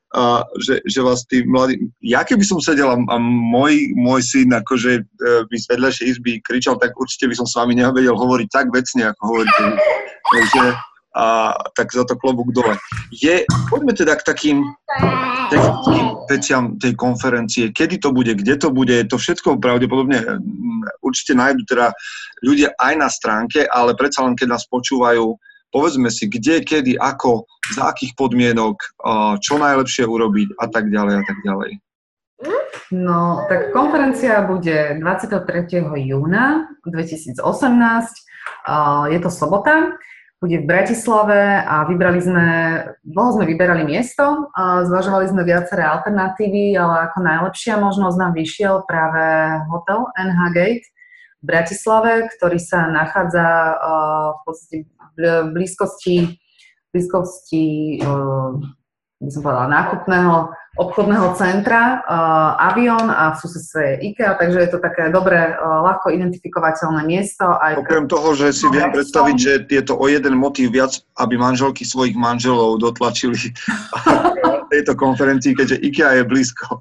a 0.10 0.42
že, 0.58 0.82
že 0.90 1.06
tí 1.30 1.46
mladí... 1.46 1.78
Ja 2.02 2.26
keby 2.26 2.42
som 2.42 2.58
sedel 2.58 2.90
a, 2.90 2.98
môj, 3.22 3.94
môj 3.94 4.26
syn 4.26 4.50
akože 4.58 4.92
e, 4.98 5.04
by 5.46 5.56
z 5.56 5.66
vedľajšej 5.70 6.06
izby 6.18 6.42
kričal, 6.42 6.82
tak 6.82 6.98
určite 6.98 7.30
by 7.30 7.36
som 7.38 7.46
s 7.46 7.54
vami 7.54 7.78
nevedel 7.78 8.18
hovoriť 8.18 8.48
tak 8.50 8.74
vecne, 8.74 9.14
ako 9.14 9.22
hovoríte. 9.22 9.64
Takže 10.34 10.64
a, 11.14 11.54
tak 11.78 11.94
za 11.94 12.10
to 12.10 12.18
klobúk 12.18 12.50
dole. 12.50 12.74
Je, 13.14 13.46
poďme 13.70 13.94
teda 13.94 14.18
k 14.18 14.26
takým 14.26 14.58
technickým 15.54 16.06
veciam 16.26 16.64
tej 16.82 16.94
konferencie. 16.98 17.70
Kedy 17.70 18.02
to 18.02 18.10
bude, 18.10 18.34
kde 18.34 18.58
to 18.58 18.74
bude, 18.74 18.98
to 19.10 19.18
všetko 19.18 19.62
pravdepodobne 19.62 20.42
určite 21.06 21.38
nájdu 21.38 21.66
teda 21.70 21.94
ľudia 22.46 22.74
aj 22.78 22.94
na 22.98 23.10
stránke, 23.10 23.66
ale 23.66 23.94
predsa 23.94 24.26
len 24.26 24.34
keď 24.34 24.58
nás 24.58 24.66
počúvajú, 24.70 25.38
povedzme 25.70 26.10
si, 26.10 26.26
kde, 26.30 26.62
kedy, 26.66 26.98
ako, 26.98 27.46
za 27.74 27.94
akých 27.94 28.18
podmienok, 28.18 28.78
čo 29.40 29.62
najlepšie 29.62 30.06
urobiť 30.10 30.58
a 30.58 30.66
tak 30.70 30.90
ďalej 30.90 31.16
a 31.22 31.24
tak 31.24 31.38
ďalej. 31.46 31.72
No, 32.90 33.46
tak 33.46 33.70
konferencia 33.70 34.42
bude 34.50 34.98
23. 34.98 35.70
júna 36.10 36.74
2018. 36.90 37.38
Je 39.14 39.20
to 39.22 39.30
sobota, 39.30 39.94
bude 40.40 40.64
v 40.64 40.66
Bratislave 40.66 41.62
a 41.68 41.84
vybrali 41.84 42.24
sme, 42.24 42.48
dlho 43.04 43.30
sme 43.36 43.46
vyberali 43.46 43.84
miesto, 43.84 44.50
zvažovali 44.58 45.28
sme 45.28 45.44
viaceré 45.44 45.84
alternatívy, 45.84 46.80
ale 46.80 47.12
ako 47.12 47.18
najlepšia 47.22 47.76
možnosť 47.76 48.18
nám 48.18 48.34
vyšiel 48.34 48.88
práve 48.88 49.22
hotel 49.68 50.08
NH 50.16 50.40
Gate 50.56 50.88
v 51.40 51.46
Bratislave, 51.46 52.32
ktorý 52.40 52.58
sa 52.58 52.88
nachádza 52.88 53.46
v 54.32 54.40
podstate 54.48 54.76
v 55.20 55.52
blízkosti, 55.52 56.40
blízkosti 56.96 58.00
uh, 58.00 58.56
by 59.20 59.32
som 59.36 59.44
povedala, 59.44 59.68
nákupného 59.68 60.56
obchodného 60.80 61.36
centra 61.36 62.00
uh, 62.08 62.72
Avion 62.72 63.12
a 63.12 63.36
v 63.36 63.40
susedstve 63.44 64.00
IKEA, 64.00 64.40
takže 64.40 64.64
je 64.64 64.70
to 64.72 64.80
také 64.80 65.12
dobré, 65.12 65.52
uh, 65.52 65.84
ľahko 65.84 66.08
identifikovateľné 66.08 67.04
miesto. 67.04 67.44
Aj 67.44 67.76
Okrem 67.76 68.08
toho, 68.08 68.32
že 68.32 68.56
si 68.56 68.64
viem 68.72 68.88
predstaviť, 68.88 69.36
že 69.36 69.54
je 69.68 69.84
to 69.84 70.00
o 70.00 70.06
jeden 70.08 70.40
motív 70.40 70.72
viac, 70.72 71.04
aby 71.20 71.36
manželky 71.36 71.84
svojich 71.84 72.16
manželov 72.16 72.80
dotlačili 72.80 73.36
tejto 74.80 74.96
konferencii, 74.96 75.52
keďže 75.52 75.84
IKEA 75.84 76.24
je 76.24 76.24
blízko. 76.24 76.80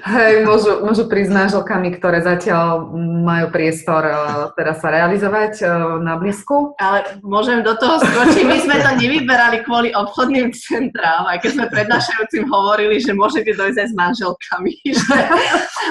Hej, 0.00 0.48
môžu, 0.48 0.84
môžu 0.84 1.04
prísť 1.08 1.32
náželkami, 1.32 1.96
ktoré 1.96 2.20
zatiaľ 2.24 2.88
majú 3.24 3.52
priestor 3.52 4.04
uh, 4.04 4.48
teda 4.56 4.72
sa 4.76 4.88
realizovať 4.88 5.52
uh, 5.64 6.00
na 6.00 6.20
blízku. 6.20 6.76
Ale 6.80 7.20
môžem 7.24 7.60
do 7.60 7.76
toho 7.76 8.00
skočiť, 8.00 8.44
my 8.44 8.58
sme 8.60 8.76
to 8.80 8.90
nevyberali 8.96 9.60
kvôli 9.64 9.92
obchodným 9.92 10.52
centrám, 10.56 11.28
aj 11.28 11.44
keď 11.44 11.50
sme 11.56 11.66
prednášajúcim 11.68 12.44
hovorili, 12.48 13.00
že 13.00 13.12
môžete 13.12 13.52
dojsť 13.52 13.78
aj 13.80 13.88
s 13.88 13.94
manželkami, 13.96 14.72
že 15.00 15.16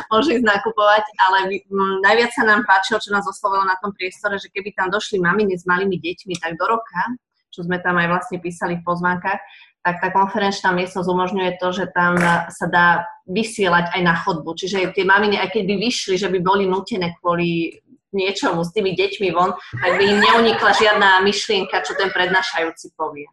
môžu 0.10 0.30
ísť 0.42 0.46
nakupovať, 0.46 1.06
ale 1.30 1.38
m, 1.70 2.02
najviac 2.02 2.34
sa 2.34 2.46
nám 2.46 2.66
páčilo, 2.66 2.98
čo 2.98 3.14
nás 3.14 3.26
oslovilo 3.26 3.66
na 3.66 3.78
tom 3.82 3.94
priestore, 3.94 4.42
že 4.42 4.50
keby 4.50 4.74
tam 4.74 4.90
došli 4.90 5.22
maminy 5.22 5.58
s 5.58 5.70
malými 5.70 5.98
deťmi, 5.98 6.42
tak 6.42 6.58
do 6.58 6.66
roka, 6.66 7.02
čo 7.50 7.66
sme 7.66 7.82
tam 7.82 7.98
aj 7.98 8.08
vlastne 8.10 8.38
písali 8.38 8.78
v 8.78 8.86
pozvánkach, 8.86 9.42
tak 9.80 10.04
tá 10.04 10.12
konferenčná 10.12 10.76
miestnosť 10.76 11.08
umožňuje 11.08 11.52
to, 11.56 11.72
že 11.72 11.86
tam 11.96 12.20
sa 12.52 12.66
dá 12.68 13.08
vysielať 13.32 13.96
aj 13.96 14.02
na 14.04 14.16
chodbu. 14.20 14.52
Čiže 14.60 14.92
tie 14.92 15.08
maminy, 15.08 15.40
aj 15.40 15.56
keď 15.56 15.64
by 15.64 15.76
vyšli, 15.80 16.16
že 16.20 16.28
by 16.28 16.40
boli 16.44 16.68
nutené 16.68 17.16
kvôli 17.18 17.80
niečomu 18.10 18.66
s 18.66 18.74
tými 18.74 18.98
deťmi 18.98 19.30
von, 19.32 19.54
tak 19.54 19.92
by 19.96 20.04
im 20.04 20.20
neunikla 20.20 20.74
žiadna 20.74 21.22
myšlienka, 21.24 21.86
čo 21.86 21.94
ten 21.94 22.10
prednášajúci 22.10 22.98
povie. 22.98 23.30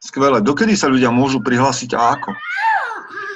Skvelé. 0.00 0.40
Dokedy 0.40 0.74
sa 0.74 0.88
ľudia 0.88 1.12
môžu 1.12 1.44
prihlásiť 1.44 1.92
a 1.92 2.16
ako? 2.16 2.30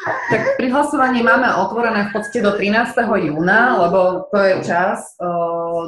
Tak 0.03 0.59
prihlasovanie 0.59 1.23
máme 1.23 1.47
otvorené 1.63 2.11
v 2.11 2.19
podstate 2.19 2.43
do 2.43 2.59
13. 2.59 2.91
júna, 3.07 3.87
lebo 3.87 4.27
to 4.35 4.39
je 4.41 4.55
čas, 4.67 5.15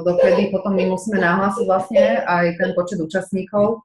dokedy 0.07 0.55
potom 0.55 0.79
my 0.79 0.95
musíme 0.95 1.19
nahlásiť 1.19 1.65
vlastne 1.67 2.23
aj 2.23 2.55
ten 2.61 2.71
počet 2.79 3.03
účastníkov 3.03 3.83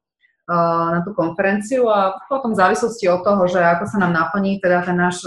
na 0.50 1.06
tú 1.06 1.14
konferenciu 1.14 1.86
a 1.94 2.18
potom 2.26 2.58
v 2.58 2.60
závislosti 2.60 3.06
od 3.06 3.22
toho, 3.22 3.46
že 3.46 3.62
ako 3.62 3.86
sa 3.86 3.98
nám 4.02 4.18
naplní 4.18 4.58
teda 4.58 4.82
ten 4.82 4.98
náš, 4.98 5.22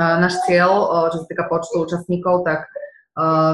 náš 0.00 0.34
cieľ, 0.48 0.88
čo 1.12 1.20
sa 1.20 1.26
týka 1.28 1.44
počtu 1.44 1.84
účastníkov, 1.84 2.48
tak 2.48 2.72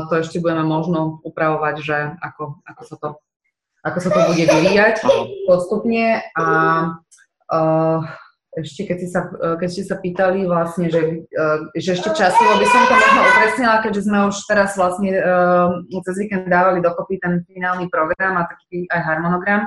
to 0.07 0.15
ešte 0.23 0.39
budeme 0.39 0.63
možno 0.63 1.19
upravovať, 1.27 1.75
že 1.83 1.99
ako, 2.23 2.63
ako, 2.63 2.83
sa, 2.87 2.97
to, 3.03 3.09
ako 3.83 3.99
sa 3.99 4.11
to 4.15 4.21
bude 4.31 4.45
vyvíjať 4.47 5.03
postupne. 5.51 6.23
A 6.39 6.45
ešte 8.55 8.87
keď, 8.87 8.97
si 9.03 9.09
sa, 9.11 9.27
keď 9.31 9.69
ste 9.71 9.85
sa 9.87 9.99
pýtali 9.99 10.47
vlastne, 10.47 10.91
že, 10.91 11.27
že 11.75 11.91
ešte 11.95 12.11
časovo 12.15 12.59
by 12.59 12.67
som 12.67 12.83
to 12.87 12.95
možno 12.95 13.21
upresnila, 13.23 13.77
keďže 13.83 14.03
sme 14.07 14.19
už 14.31 14.37
teraz 14.47 14.75
vlastne 14.75 15.11
cez 16.07 16.15
víkend 16.19 16.47
dávali 16.47 16.79
dokopy 16.79 17.19
ten 17.19 17.43
finálny 17.47 17.91
program 17.91 18.39
a 18.39 18.47
taký 18.47 18.87
aj 18.91 19.01
harmonogram, 19.03 19.67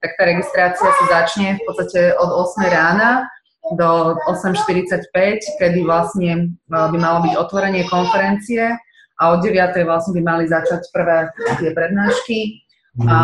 tak 0.00 0.10
tá 0.16 0.22
registrácia 0.24 0.88
sa 0.88 1.04
začne 1.08 1.60
v 1.60 1.62
podstate 1.68 2.16
od 2.16 2.30
8 2.56 2.66
rána 2.68 3.28
do 3.76 4.16
8.45, 4.26 5.60
kedy 5.60 5.84
vlastne 5.84 6.56
e, 6.56 6.72
by 6.72 6.98
malo 6.98 7.22
byť 7.28 7.34
otvorenie 7.36 7.84
konferencie 7.86 8.74
a 9.20 9.22
od 9.36 9.44
9. 9.44 9.76
vlastne 9.84 10.16
by 10.16 10.22
mali 10.24 10.44
začať 10.48 10.88
prvé 10.90 11.28
tie 11.60 11.70
prednášky 11.76 12.64
a 13.06 13.20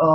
o, 0.00 0.10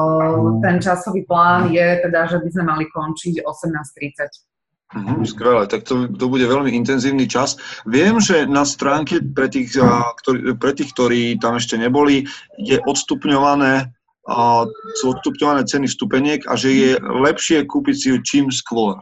ten 0.66 0.82
časový 0.82 1.30
plán 1.30 1.70
je 1.70 2.01
teda, 2.01 2.26
že 2.26 2.41
by 2.41 2.49
sme 2.49 2.63
mali 2.66 2.86
končiť 2.89 3.45
18.30. 3.45 4.55
Mhm, 4.95 5.26
skvelé, 5.26 5.68
tak 5.68 5.84
to, 5.84 6.07
to 6.07 6.26
bude 6.30 6.45
veľmi 6.45 6.72
intenzívny 6.72 7.28
čas. 7.28 7.57
Viem, 7.84 8.22
že 8.22 8.47
na 8.47 8.63
stránke 8.63 9.20
pre 9.22 9.51
tých, 9.51 9.76
ktorí, 10.24 10.55
pre 10.55 10.72
tých, 10.72 10.89
ktorí 10.95 11.22
tam 11.41 11.59
ešte 11.59 11.76
neboli, 11.76 12.26
je 12.55 12.80
odstupňované 12.86 13.91
a 14.26 14.65
sú 14.97 15.13
odstupňované 15.13 15.69
ceny 15.69 15.86
vstupeniek 15.86 16.41
a 16.49 16.57
že 16.57 16.69
je 16.73 16.91
lepšie 17.01 17.65
kúpiť 17.69 17.95
si 17.95 18.07
ju 18.09 18.17
čím 18.26 18.45
skôr. 18.49 18.97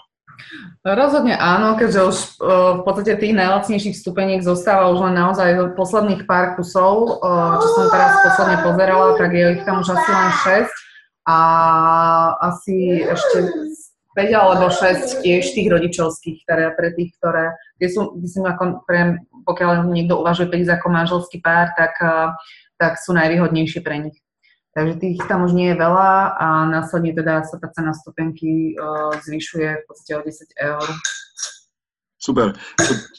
Rozhodne 0.84 1.40
áno, 1.40 1.80
keďže 1.80 2.02
už 2.04 2.18
e, 2.20 2.28
v 2.76 2.82
podstate 2.84 3.16
tých 3.16 3.32
najlacnejších 3.32 3.96
stupeniek 3.96 4.44
zostáva 4.44 4.92
už 4.92 5.00
len 5.08 5.16
naozaj 5.16 5.78
posledných 5.80 6.28
pár 6.28 6.60
kusov, 6.60 7.24
e, 7.24 7.32
čo 7.64 7.68
som 7.72 7.86
teraz 7.88 8.12
posledne 8.28 8.58
pozerala, 8.68 9.16
tak 9.16 9.32
je 9.32 9.46
ich 9.56 9.64
tam 9.64 9.80
už 9.80 9.96
asi 9.96 10.10
len 10.12 10.32
6 10.68 10.68
a 11.24 11.38
asi 12.52 12.76
ešte 13.08 13.38
5 14.12 14.36
alebo 14.36 14.68
6 14.68 15.24
tiež 15.24 15.44
tých 15.56 15.68
rodičovských, 15.72 16.38
ktoré 16.44 16.76
pre 16.76 16.90
tých, 16.92 17.16
ktoré, 17.18 17.56
tie 17.80 17.88
sú, 17.88 18.20
myslím, 18.20 18.52
ako 18.52 18.84
pre, 18.84 19.24
pokiaľ 19.48 19.88
niekto 19.88 20.20
uvažuje 20.20 20.52
prísť 20.52 20.84
ako 20.84 20.88
manželský 20.92 21.40
pár, 21.40 21.72
tak, 21.80 21.96
e, 22.04 22.36
tak 22.76 23.00
sú 23.00 23.16
najvýhodnejšie 23.16 23.80
pre 23.80 24.04
nich. 24.04 24.23
Takže 24.74 24.94
tých 24.98 25.22
tam 25.30 25.46
už 25.46 25.54
nie 25.54 25.70
je 25.70 25.78
veľa 25.78 26.34
a 26.34 26.48
následne 26.66 27.14
teda 27.14 27.46
sa 27.46 27.62
tá 27.62 27.70
cena 27.70 27.94
stupenky 27.94 28.74
uh, 28.74 29.14
zvyšuje 29.22 29.70
v 29.70 29.84
podstate 29.86 30.12
o 30.18 30.22
10 30.26 30.66
eur. 30.66 30.88
Super. 32.18 32.56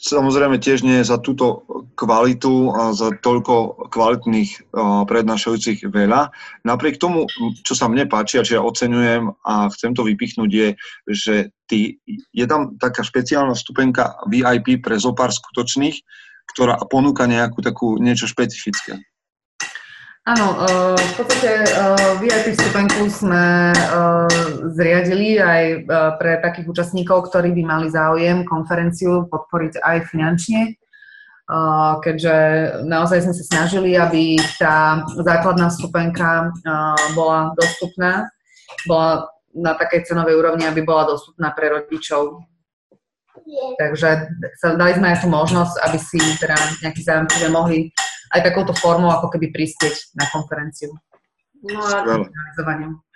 Samozrejme 0.01 0.57
tiež 0.57 0.81
nie 0.81 1.05
za 1.05 1.21
túto 1.21 1.63
kvalitu 1.93 2.73
a 2.73 2.89
za 2.91 3.13
toľko 3.21 3.87
kvalitných 3.93 4.51
uh, 4.73 5.05
prednášajúcich 5.05 5.87
veľa. 5.87 6.33
Napriek 6.65 6.97
tomu, 6.97 7.29
čo 7.61 7.77
sa 7.77 7.85
mne 7.87 8.09
páči 8.09 8.41
a 8.41 8.43
čo 8.43 8.59
ja 8.59 8.65
oceňujem 8.65 9.29
a 9.45 9.69
chcem 9.71 9.93
to 9.93 10.03
vypichnúť 10.03 10.49
je, 10.49 10.69
že 11.07 11.35
ty, 11.69 12.01
je 12.33 12.45
tam 12.49 12.81
taká 12.81 13.05
špeciálna 13.05 13.53
stupenka 13.53 14.17
VIP 14.27 14.81
pre 14.81 14.97
zopár 14.97 15.29
skutočných, 15.31 16.01
ktorá 16.57 16.81
ponúka 16.89 17.29
nejakú 17.29 17.61
takú 17.61 18.01
niečo 18.01 18.25
špecifické. 18.25 19.05
Áno, 20.25 20.57
uh, 20.57 20.97
v 20.97 21.13
podstate 21.21 21.69
uh, 21.69 22.17
VIP 22.17 22.57
vstupenku 22.57 23.05
sme 23.13 23.69
uh, 23.77 24.25
zriadili 24.73 25.37
aj 25.37 25.85
pre 26.17 26.41
takých 26.41 26.65
účastníkov, 26.65 27.29
ktorí 27.29 27.53
by 27.53 27.61
mali 27.61 27.87
záujem 27.93 28.41
konferenciu 28.41 29.29
podporiť 29.29 29.77
aj 29.85 29.97
finančne, 30.09 30.81
keďže 32.01 32.35
naozaj 32.89 33.21
sme 33.21 33.33
sa 33.37 33.43
snažili, 33.45 33.93
aby 33.93 34.41
tá 34.57 35.05
základná 35.21 35.69
vstupenka 35.69 36.49
bola 37.13 37.53
dostupná, 37.53 38.25
bola 38.89 39.29
na 39.53 39.77
takej 39.77 40.09
cenovej 40.09 40.41
úrovni, 40.41 40.65
aby 40.65 40.81
bola 40.81 41.05
dostupná 41.13 41.53
pre 41.53 41.69
rodičov. 41.69 42.41
Takže 43.77 44.09
dali 44.73 44.93
sme 44.97 45.13
aj 45.13 45.21
tú 45.21 45.29
možnosť, 45.29 45.75
aby 45.85 45.97
si 46.01 46.17
teda 46.41 46.57
nejakí 46.81 47.01
zájomcovia 47.05 47.49
mohli 47.53 47.93
aj 48.35 48.41
takouto 48.43 48.75
formou 48.75 49.09
ako 49.15 49.31
keby 49.31 49.55
prispieť 49.55 50.11
na 50.19 50.27
konferenciu. 50.29 50.91
No 51.63 51.81
a 51.81 52.03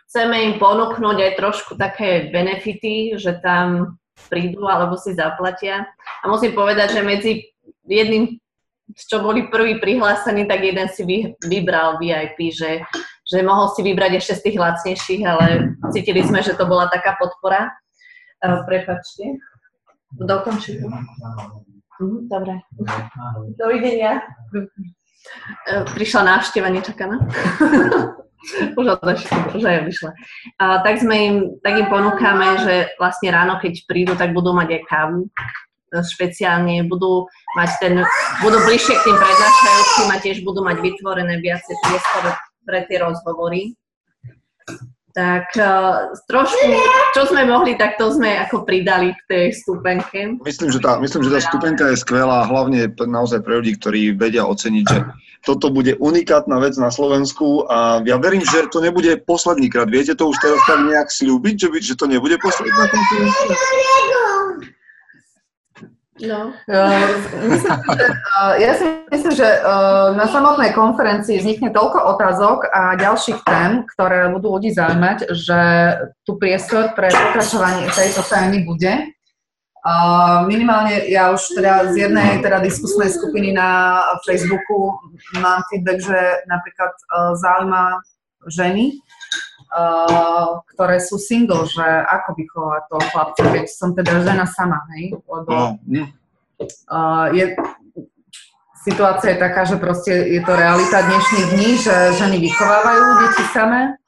chceme 0.08 0.36
im 0.48 0.54
ponúknuť 0.58 1.18
aj 1.20 1.32
trošku 1.38 1.72
také 1.76 2.32
benefity, 2.32 3.20
že 3.20 3.38
tam 3.44 4.00
prídu 4.32 4.66
alebo 4.68 4.96
si 4.96 5.14
zaplatia. 5.14 5.86
A 6.24 6.32
musím 6.32 6.56
povedať, 6.56 6.98
že 6.98 7.02
medzi 7.06 7.32
jedným, 7.86 8.40
čo 8.96 9.22
boli 9.22 9.48
prvý 9.54 9.78
prihlásení, 9.78 10.50
tak 10.50 10.66
jeden 10.66 10.90
si 10.90 11.06
vy, 11.06 11.18
vybral 11.46 12.02
VIP, 12.02 12.50
že, 12.50 12.82
že 13.22 13.46
mohol 13.46 13.70
si 13.78 13.86
vybrať 13.86 14.18
ešte 14.18 14.34
z 14.40 14.44
tých 14.50 14.58
lacnejších, 14.58 15.22
ale 15.30 15.78
cítili 15.94 16.26
sme, 16.26 16.42
že 16.42 16.58
to 16.58 16.66
bola 16.66 16.90
taká 16.90 17.14
podpora. 17.22 17.70
Uh, 18.42 18.66
prepačte. 18.66 19.38
Dokončím. 20.16 20.90
Mhm, 22.02 22.32
dobre. 22.32 22.54
Dovidenia. 23.60 24.26
E, 25.68 25.86
prišla 25.94 26.22
návšteva 26.24 26.70
nečakaná. 26.72 27.20
už 28.80 28.86
odešla, 29.04 29.38
už 29.52 29.64
aj 29.64 29.78
vyšla. 29.86 30.12
A, 30.60 30.80
tak, 30.82 31.04
sme 31.04 31.16
im, 31.16 31.36
tak 31.60 31.76
im 31.76 31.88
ponúkame, 31.92 32.64
že 32.64 32.74
vlastne 32.96 33.30
ráno, 33.36 33.60
keď 33.60 33.84
prídu, 33.86 34.14
tak 34.16 34.32
budú 34.32 34.56
mať 34.56 34.80
aj 34.80 34.82
kávu 34.88 35.20
e, 35.28 35.30
špeciálne, 36.00 36.88
budú 36.88 37.28
mať 37.60 37.70
ten, 37.84 37.94
budú 38.42 38.58
bližšie 38.64 38.96
k 38.96 39.06
tým 39.06 39.18
prednášajúcim 39.18 40.08
a 40.08 40.18
tiež 40.24 40.38
budú 40.48 40.64
mať 40.64 40.78
vytvorené 40.80 41.44
viacej 41.44 41.76
priestor 41.84 42.24
pre 42.64 42.88
tie 42.88 42.98
rozhovory. 43.04 43.76
Tak 45.20 45.52
uh, 45.60 46.16
trošku, 46.32 46.64
čo 47.12 47.28
sme 47.28 47.44
mohli, 47.44 47.76
tak 47.76 48.00
to 48.00 48.08
sme 48.08 48.40
ako 48.40 48.64
pridali 48.64 49.12
k 49.12 49.22
tej 49.28 49.46
stupenke. 49.52 50.40
Myslím, 50.40 50.72
že 50.72 50.80
tá, 50.80 50.96
myslím, 50.96 51.28
že 51.28 51.36
tá 51.36 51.40
stupenka 51.44 51.92
je 51.92 52.00
skvelá, 52.00 52.48
hlavne 52.48 52.88
naozaj 52.96 53.44
pre 53.44 53.60
ľudí, 53.60 53.76
ktorí 53.76 54.16
vedia 54.16 54.48
oceniť, 54.48 54.86
že 54.88 55.00
toto 55.44 55.76
bude 55.76 56.00
unikátna 56.00 56.56
vec 56.64 56.80
na 56.80 56.88
Slovensku 56.88 57.68
a 57.68 58.00
ja 58.08 58.16
verím, 58.16 58.48
že 58.48 58.72
to 58.72 58.80
nebude 58.80 59.20
posledný 59.28 59.68
krát. 59.68 59.92
Viete 59.92 60.16
to 60.16 60.32
už 60.32 60.40
teraz 60.40 60.60
tak 60.64 60.88
nejak 60.88 61.12
slúbiť, 61.12 61.56
že, 61.56 61.68
by, 61.68 61.78
že 61.84 61.96
to 62.00 62.06
nebude 62.08 62.40
posledná 62.40 62.88
konferencia? 62.88 64.19
No. 66.22 66.54
Uh, 68.40 68.56
ja 68.56 68.72
si 68.72 68.88
myslím, 69.12 69.36
že 69.36 69.44
uh, 69.44 70.16
na 70.16 70.24
samotnej 70.24 70.72
konferencii 70.72 71.44
vznikne 71.44 71.76
toľko 71.76 72.16
otázok 72.16 72.72
a 72.72 72.96
ďalších 72.96 73.44
tém, 73.44 73.84
ktoré 73.84 74.32
budú 74.32 74.56
ľudí 74.56 74.72
zaujímať, 74.72 75.28
že 75.36 75.60
tu 76.24 76.40
priestor 76.40 76.96
pre 76.96 77.12
pokračovanie 77.12 77.92
tejto 77.92 78.24
témy 78.24 78.64
bude. 78.64 79.12
Uh, 79.84 80.48
minimálne 80.48 81.04
ja 81.12 81.36
už 81.36 81.52
teda 81.52 81.92
z 81.92 82.08
jednej 82.08 82.40
teda 82.40 82.64
diskusnej 82.64 83.12
skupiny 83.12 83.52
na 83.52 84.00
Facebooku 84.24 84.96
mám 85.44 85.60
feedback, 85.68 86.00
že 86.00 86.20
napríklad 86.48 86.96
zaujíma 87.36 88.00
ženy, 88.48 88.96
uh, 89.74 90.62
ktoré 90.74 90.98
sú 91.00 91.18
single, 91.22 91.66
že 91.70 91.86
ako 91.86 92.30
vychovať 92.36 92.82
toho 92.90 93.04
chlapca, 93.14 93.44
keď 93.54 93.66
som 93.70 93.90
teda 93.94 94.14
žena 94.26 94.46
sama, 94.50 94.82
hej, 94.98 95.16
lebo 95.18 95.80
uh, 96.90 97.28
je, 97.32 97.56
situácia 98.84 99.36
je 99.36 99.40
taká, 99.40 99.64
že 99.64 99.78
proste 99.78 100.12
je 100.12 100.42
to 100.42 100.54
realita 100.56 101.06
dnešných 101.06 101.48
dní, 101.56 101.70
že 101.80 101.96
ženy 102.18 102.38
vychovávajú 102.42 103.04
deti 103.24 103.44
samé, 103.54 104.00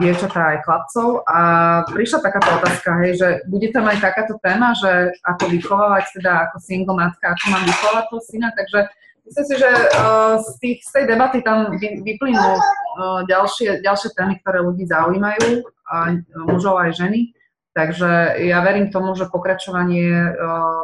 dievčatá 0.00 0.56
aj 0.56 0.58
chlapcov. 0.66 1.08
A 1.28 1.38
prišla 1.86 2.18
takáto 2.24 2.50
otázka, 2.58 2.98
hej, 3.04 3.12
že 3.14 3.28
bude 3.46 3.70
tam 3.70 3.86
aj 3.86 4.02
takáto 4.02 4.34
téma, 4.42 4.74
že 4.74 5.14
ako 5.22 5.44
vychovávať, 5.54 6.04
teda 6.18 6.50
ako 6.50 6.56
single 6.58 6.96
matka, 6.98 7.36
ako 7.36 7.44
mám 7.52 7.62
vychovať 7.62 8.04
toho 8.10 8.22
syna, 8.26 8.48
takže 8.56 8.80
myslím 9.28 9.44
si, 9.44 9.54
že 9.60 9.68
uh, 9.68 10.40
z, 10.40 10.50
tých, 10.58 10.78
z 10.82 10.90
tej 10.96 11.04
debaty 11.12 11.44
tam 11.44 11.76
vy, 11.76 12.00
vyplynú 12.00 12.50
uh, 12.56 13.22
ďalšie, 13.28 13.84
ďalšie 13.84 14.16
témy, 14.16 14.40
ktoré 14.40 14.64
ľudí 14.64 14.88
zaujímajú, 14.88 15.62
a 15.88 16.20
mužov 16.44 16.76
aj 16.84 17.00
ženy, 17.00 17.32
takže 17.72 18.36
ja 18.44 18.60
verím 18.60 18.92
tomu, 18.92 19.16
že 19.16 19.24
pokračovanie 19.24 20.36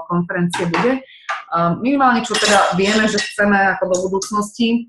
konferencie 0.08 0.64
bude. 0.64 1.04
Minimálne, 1.84 2.24
čo 2.24 2.32
teda 2.32 2.72
vieme, 2.72 3.04
že 3.04 3.20
chceme 3.20 3.76
ako 3.76 3.84
do 3.84 3.96
budúcnosti, 4.08 4.88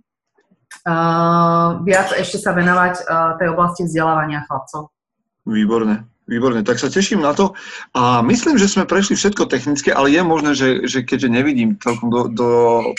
viac 1.84 2.10
ešte 2.16 2.40
sa 2.40 2.56
venovať 2.56 3.04
tej 3.44 3.48
oblasti 3.52 3.84
vzdelávania 3.84 4.48
chlapcov. 4.48 4.88
Výborné. 5.44 6.08
Výborne, 6.26 6.66
tak 6.66 6.82
sa 6.82 6.90
teším 6.90 7.22
na 7.22 7.38
to. 7.38 7.54
A 7.94 8.26
myslím, 8.26 8.58
že 8.58 8.66
sme 8.66 8.90
prešli 8.90 9.14
všetko 9.14 9.46
technické, 9.46 9.94
ale 9.94 10.10
je 10.10 10.22
možné, 10.26 10.52
že, 10.58 10.70
že 10.90 11.06
keďže 11.06 11.30
nevidím 11.30 11.78
celkom 11.78 12.10
do, 12.10 12.22
do 12.34 12.50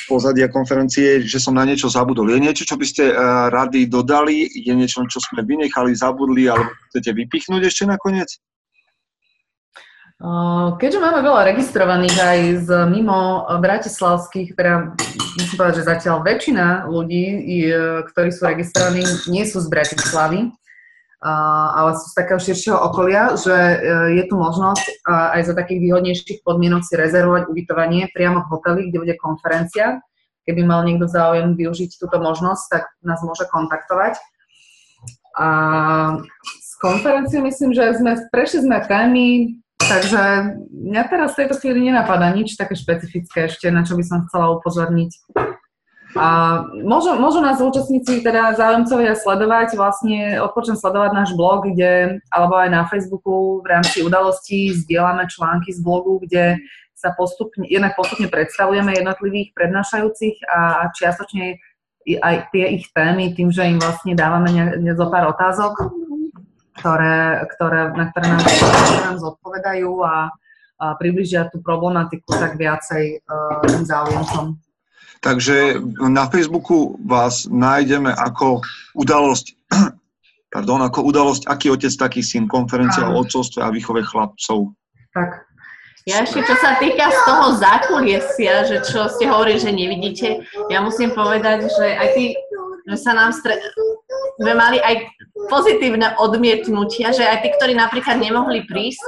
pozadia 0.06 0.46
konferencie, 0.46 1.26
že 1.26 1.42
som 1.42 1.58
na 1.58 1.66
niečo 1.66 1.90
zabudol. 1.90 2.30
Je 2.30 2.38
niečo, 2.38 2.62
čo 2.62 2.78
by 2.78 2.86
ste 2.86 3.10
uh, 3.10 3.50
rady 3.50 3.90
dodali? 3.90 4.46
Je 4.46 4.70
niečo, 4.70 5.02
čo 5.10 5.18
sme 5.18 5.42
vynechali, 5.42 5.98
zabudli, 5.98 6.46
alebo 6.46 6.70
chcete 6.94 7.10
vypichnúť 7.10 7.66
ešte 7.66 7.90
nakoniec? 7.90 8.30
Keďže 10.80 10.96
máme 10.96 11.20
veľa 11.20 11.50
registrovaných 11.52 12.16
aj 12.16 12.38
z 12.64 12.68
mimo 12.88 13.44
bratislavských, 13.60 14.56
teda 14.56 14.96
musím 15.36 15.56
povedať, 15.60 15.84
že 15.84 15.90
zatiaľ 15.92 16.24
väčšina 16.24 16.88
ľudí, 16.88 17.44
ktorí 18.14 18.30
sú 18.32 18.48
registrovaní, 18.48 19.04
nie 19.28 19.44
sú 19.44 19.60
z 19.60 19.68
Bratislavy, 19.68 20.56
ale 21.24 21.96
z 21.96 22.12
takého 22.12 22.36
širšieho 22.36 22.76
okolia, 22.76 23.34
že 23.40 23.56
e, 23.56 23.76
je 24.20 24.24
tu 24.28 24.36
možnosť 24.36 25.08
aj 25.08 25.40
za 25.48 25.54
takých 25.56 25.80
výhodnejších 25.88 26.44
podmienok 26.44 26.84
si 26.84 26.92
rezervovať 26.92 27.48
ubytovanie 27.48 28.12
priamo 28.12 28.44
v 28.44 28.50
hoteli, 28.52 28.80
kde 28.92 28.98
bude 29.00 29.14
konferencia. 29.16 30.04
Keby 30.44 30.62
mal 30.62 30.84
niekto 30.84 31.08
záujem 31.08 31.56
využiť 31.56 31.96
túto 31.96 32.20
možnosť, 32.20 32.64
tak 32.68 32.82
nás 33.00 33.18
môže 33.24 33.48
kontaktovať. 33.48 34.20
A 35.36 35.46
s 36.60 36.72
konferenciou 36.78 37.42
myslím, 37.44 37.72
že 37.72 37.96
sme, 37.96 38.16
prešli 38.30 38.64
sme 38.64 38.84
témy 38.84 39.56
Takže 39.76 40.22
mňa 40.72 41.02
teraz 41.06 41.36
v 41.36 41.38
tejto 41.44 41.54
chvíli 41.62 41.86
nenapadá 41.86 42.34
nič 42.34 42.58
také 42.58 42.74
špecifické 42.74 43.46
ešte, 43.46 43.70
na 43.70 43.86
čo 43.86 43.94
by 43.94 44.02
som 44.02 44.26
chcela 44.26 44.58
upozorniť. 44.58 45.10
A 46.16 46.26
môžu, 46.80 47.14
môžu 47.20 47.44
nás 47.44 47.60
účastníci, 47.60 48.24
teda 48.24 48.56
záujemcovia 48.56 49.14
sledovať, 49.14 49.76
vlastne 49.76 50.40
odpočnem 50.40 50.80
sledovať 50.80 51.10
náš 51.12 51.30
blog, 51.36 51.68
kde, 51.68 52.18
alebo 52.32 52.56
aj 52.56 52.68
na 52.72 52.82
Facebooku 52.88 53.60
v 53.60 53.66
rámci 53.68 54.00
udalostí 54.02 54.72
zdieľame 54.72 55.28
články 55.28 55.76
z 55.76 55.80
blogu, 55.84 56.24
kde 56.24 56.58
sa 56.96 57.12
postupne, 57.12 57.68
jednak 57.68 57.92
postupne 57.94 58.26
predstavujeme 58.32 58.96
jednotlivých 58.96 59.52
prednášajúcich 59.52 60.48
a 60.48 60.88
čiastočne 60.96 61.60
aj 62.06 62.48
tie 62.54 62.80
ich 62.80 62.88
témy, 62.96 63.36
tým, 63.36 63.52
že 63.52 63.68
im 63.68 63.82
vlastne 63.82 64.16
dávame 64.16 64.48
ne, 64.54 64.64
ne, 64.80 64.92
zo 64.96 65.10
pár 65.12 65.28
otázok 65.34 66.06
ktoré, 66.76 67.48
ktoré, 67.56 67.80
na 67.96 68.04
ktoré 68.12 68.26
nám, 68.30 68.44
nám 69.08 69.16
zodpovedajú 69.18 69.90
a, 70.04 70.30
a 70.78 70.84
približia 71.00 71.48
tú 71.48 71.64
problematiku 71.64 72.36
tak 72.36 72.60
viacej 72.60 73.24
uh, 73.24 73.64
tým 73.64 73.84
záujemcom. 73.84 74.46
Takže 75.26 75.82
na 76.06 76.30
Facebooku 76.30 76.94
vás 77.02 77.50
nájdeme 77.50 78.14
ako 78.14 78.62
udalosť, 78.94 79.58
pardon, 80.54 80.78
ako 80.86 81.02
udalosť 81.02 81.50
Aký 81.50 81.66
otec, 81.74 81.90
taký 81.90 82.22
syn, 82.22 82.46
konferencia 82.46 83.10
o 83.10 83.18
otcovstve 83.26 83.58
a 83.58 83.74
výchove 83.74 84.06
chlapcov. 84.06 84.70
Tak. 85.10 85.42
Ja 86.06 86.22
ešte, 86.22 86.38
čo 86.46 86.54
sa 86.62 86.78
týka 86.78 87.10
z 87.10 87.18
toho 87.26 87.58
zákuliesia, 87.58 88.62
že 88.70 88.78
čo 88.86 89.10
ste 89.10 89.26
hovorili, 89.26 89.58
že 89.58 89.74
nevidíte, 89.74 90.46
ja 90.70 90.78
musím 90.78 91.10
povedať, 91.10 91.66
že 91.66 91.98
aj 91.98 92.08
tí, 92.14 92.38
že 92.86 92.96
sa 93.02 93.12
nám 93.12 93.34
sme 94.36 94.52
mali 94.52 94.78
aj 94.78 95.10
pozitívne 95.48 96.16
odmietnutia, 96.20 97.10
že 97.10 97.24
aj 97.24 97.40
tí, 97.42 97.48
ktorí 97.56 97.72
napríklad 97.72 98.20
nemohli 98.20 98.68
prísť, 98.68 99.02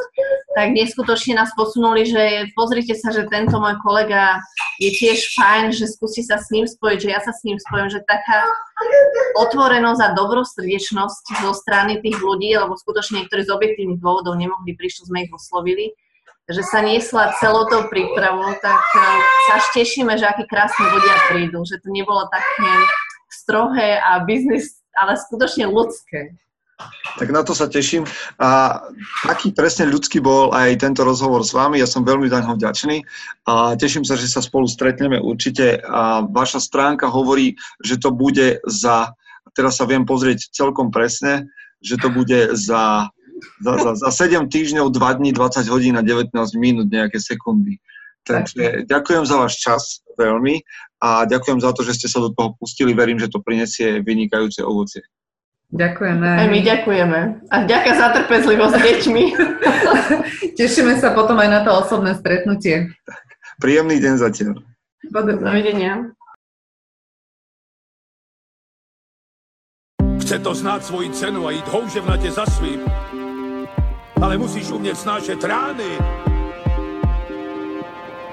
tak 0.57 0.72
neskutočne 0.72 1.37
nás 1.37 1.53
posunuli, 1.55 2.09
že 2.09 2.49
pozrite 2.57 2.97
sa, 2.97 3.12
že 3.12 3.29
tento 3.29 3.61
môj 3.61 3.76
kolega 3.85 4.41
je 4.81 4.91
tiež 4.91 5.37
fajn, 5.37 5.70
že 5.76 5.87
skúsi 5.87 6.24
sa 6.24 6.41
s 6.41 6.49
ním 6.51 6.64
spojiť, 6.64 6.99
že 6.99 7.09
ja 7.12 7.20
sa 7.20 7.31
s 7.31 7.45
ním 7.45 7.61
spojím, 7.61 7.93
že 7.93 8.01
taká 8.09 8.49
otvorenosť 9.39 10.01
a 10.01 10.14
dobrosrdečnosť 10.16 11.24
zo 11.45 11.53
strany 11.53 12.01
tých 12.01 12.18
ľudí, 12.18 12.57
lebo 12.57 12.74
skutočne 12.74 13.22
niektorí 13.22 13.45
z 13.45 13.53
objektívnych 13.53 14.01
dôvodov 14.01 14.35
nemohli 14.35 14.74
prísť, 14.74 15.12
sme 15.12 15.29
ich 15.29 15.33
oslovili, 15.35 15.93
že 16.49 16.64
sa 16.64 16.81
niesla 16.81 17.37
celou 17.37 17.68
tou 17.68 17.85
prípravou, 17.93 18.49
tak 18.64 18.81
sa 19.53 19.61
tešíme, 19.76 20.16
že 20.16 20.24
akí 20.24 20.49
krásni 20.49 20.89
ľudia 20.89 21.14
prídu, 21.29 21.61
že 21.68 21.76
to 21.85 21.93
nebolo 21.93 22.24
také 22.33 22.72
strohé 23.31 24.01
a 24.01 24.24
biznis 24.24 24.79
ale 24.99 25.14
skutočne 25.14 25.70
ľudské. 25.70 26.35
Tak 27.18 27.35
na 27.35 27.43
to 27.43 27.59
sa 27.59 27.66
teším. 27.66 28.07
A 28.39 28.79
taký 29.26 29.51
presne 29.51 29.91
ľudský 29.91 30.22
bol 30.22 30.55
aj 30.55 30.79
tento 30.79 31.03
rozhovor 31.03 31.43
s 31.43 31.51
vami. 31.51 31.83
Ja 31.83 31.91
som 31.91 32.07
veľmi 32.07 32.31
za 32.31 32.39
vďačný. 32.47 33.03
A 33.51 33.74
teším 33.74 34.07
sa, 34.07 34.14
že 34.14 34.31
sa 34.31 34.39
spolu 34.39 34.70
stretneme 34.70 35.18
určite. 35.18 35.83
A 35.83 36.22
vaša 36.22 36.62
stránka 36.62 37.11
hovorí, 37.11 37.59
že 37.83 37.99
to 37.99 38.14
bude 38.14 38.62
za, 38.62 39.11
teraz 39.59 39.83
sa 39.83 39.91
viem 39.91 40.07
pozrieť 40.07 40.55
celkom 40.55 40.95
presne, 40.95 41.51
že 41.83 41.99
to 41.99 42.14
bude 42.14 42.55
za, 42.55 43.11
za, 43.59 43.72
za, 43.74 43.91
za 43.99 44.11
7 44.14 44.47
týždňov, 44.47 44.95
2 44.95 45.18
dní, 45.18 45.31
20 45.35 45.66
hodín 45.74 45.99
a 45.99 46.03
19 46.07 46.31
minút, 46.62 46.87
nejaké 46.87 47.18
sekundy. 47.18 47.83
Takže 48.29 48.85
ďakujem 48.85 49.24
za 49.24 49.37
váš 49.41 49.55
čas 49.57 50.05
veľmi 50.20 50.61
a 51.01 51.24
ďakujem 51.24 51.59
za 51.64 51.70
to, 51.72 51.81
že 51.87 51.97
ste 51.97 52.09
sa 52.11 52.20
do 52.20 52.31
toho 52.35 52.53
pustili. 52.61 52.93
Verím, 52.93 53.16
že 53.16 53.33
to 53.33 53.41
prinesie 53.41 54.05
vynikajúce 54.05 54.61
ovocie. 54.61 55.03
Ďakujeme. 55.68 56.29
Aj 56.29 56.49
my 56.49 56.61
ďakujeme. 56.64 57.20
A 57.53 57.57
ďakujem 57.68 57.97
za 58.01 58.09
trpezlivosť 58.16 58.74
s 58.74 58.83
deťmi. 58.83 59.24
Tešíme 60.59 60.97
sa 60.97 61.12
potom 61.12 61.37
aj 61.37 61.49
na 61.49 61.61
to 61.61 61.70
osobné 61.76 62.16
stretnutie. 62.16 62.89
Príjemný 63.61 64.01
deň 64.01 64.14
zatiaľ. 64.16 64.64
Dovidenia. 65.12 66.12
Chce 70.20 70.39
to 70.39 70.53
znát 70.55 70.85
svoji 70.85 71.11
cenu 71.11 71.47
a 71.47 71.51
jít 71.51 71.68
houževnatě 71.68 72.31
za 72.31 72.47
svým. 72.47 72.81
Ale 74.22 74.39
musíš 74.39 74.70
umět 74.70 74.99
snášet 74.99 75.45
rány 75.45 75.99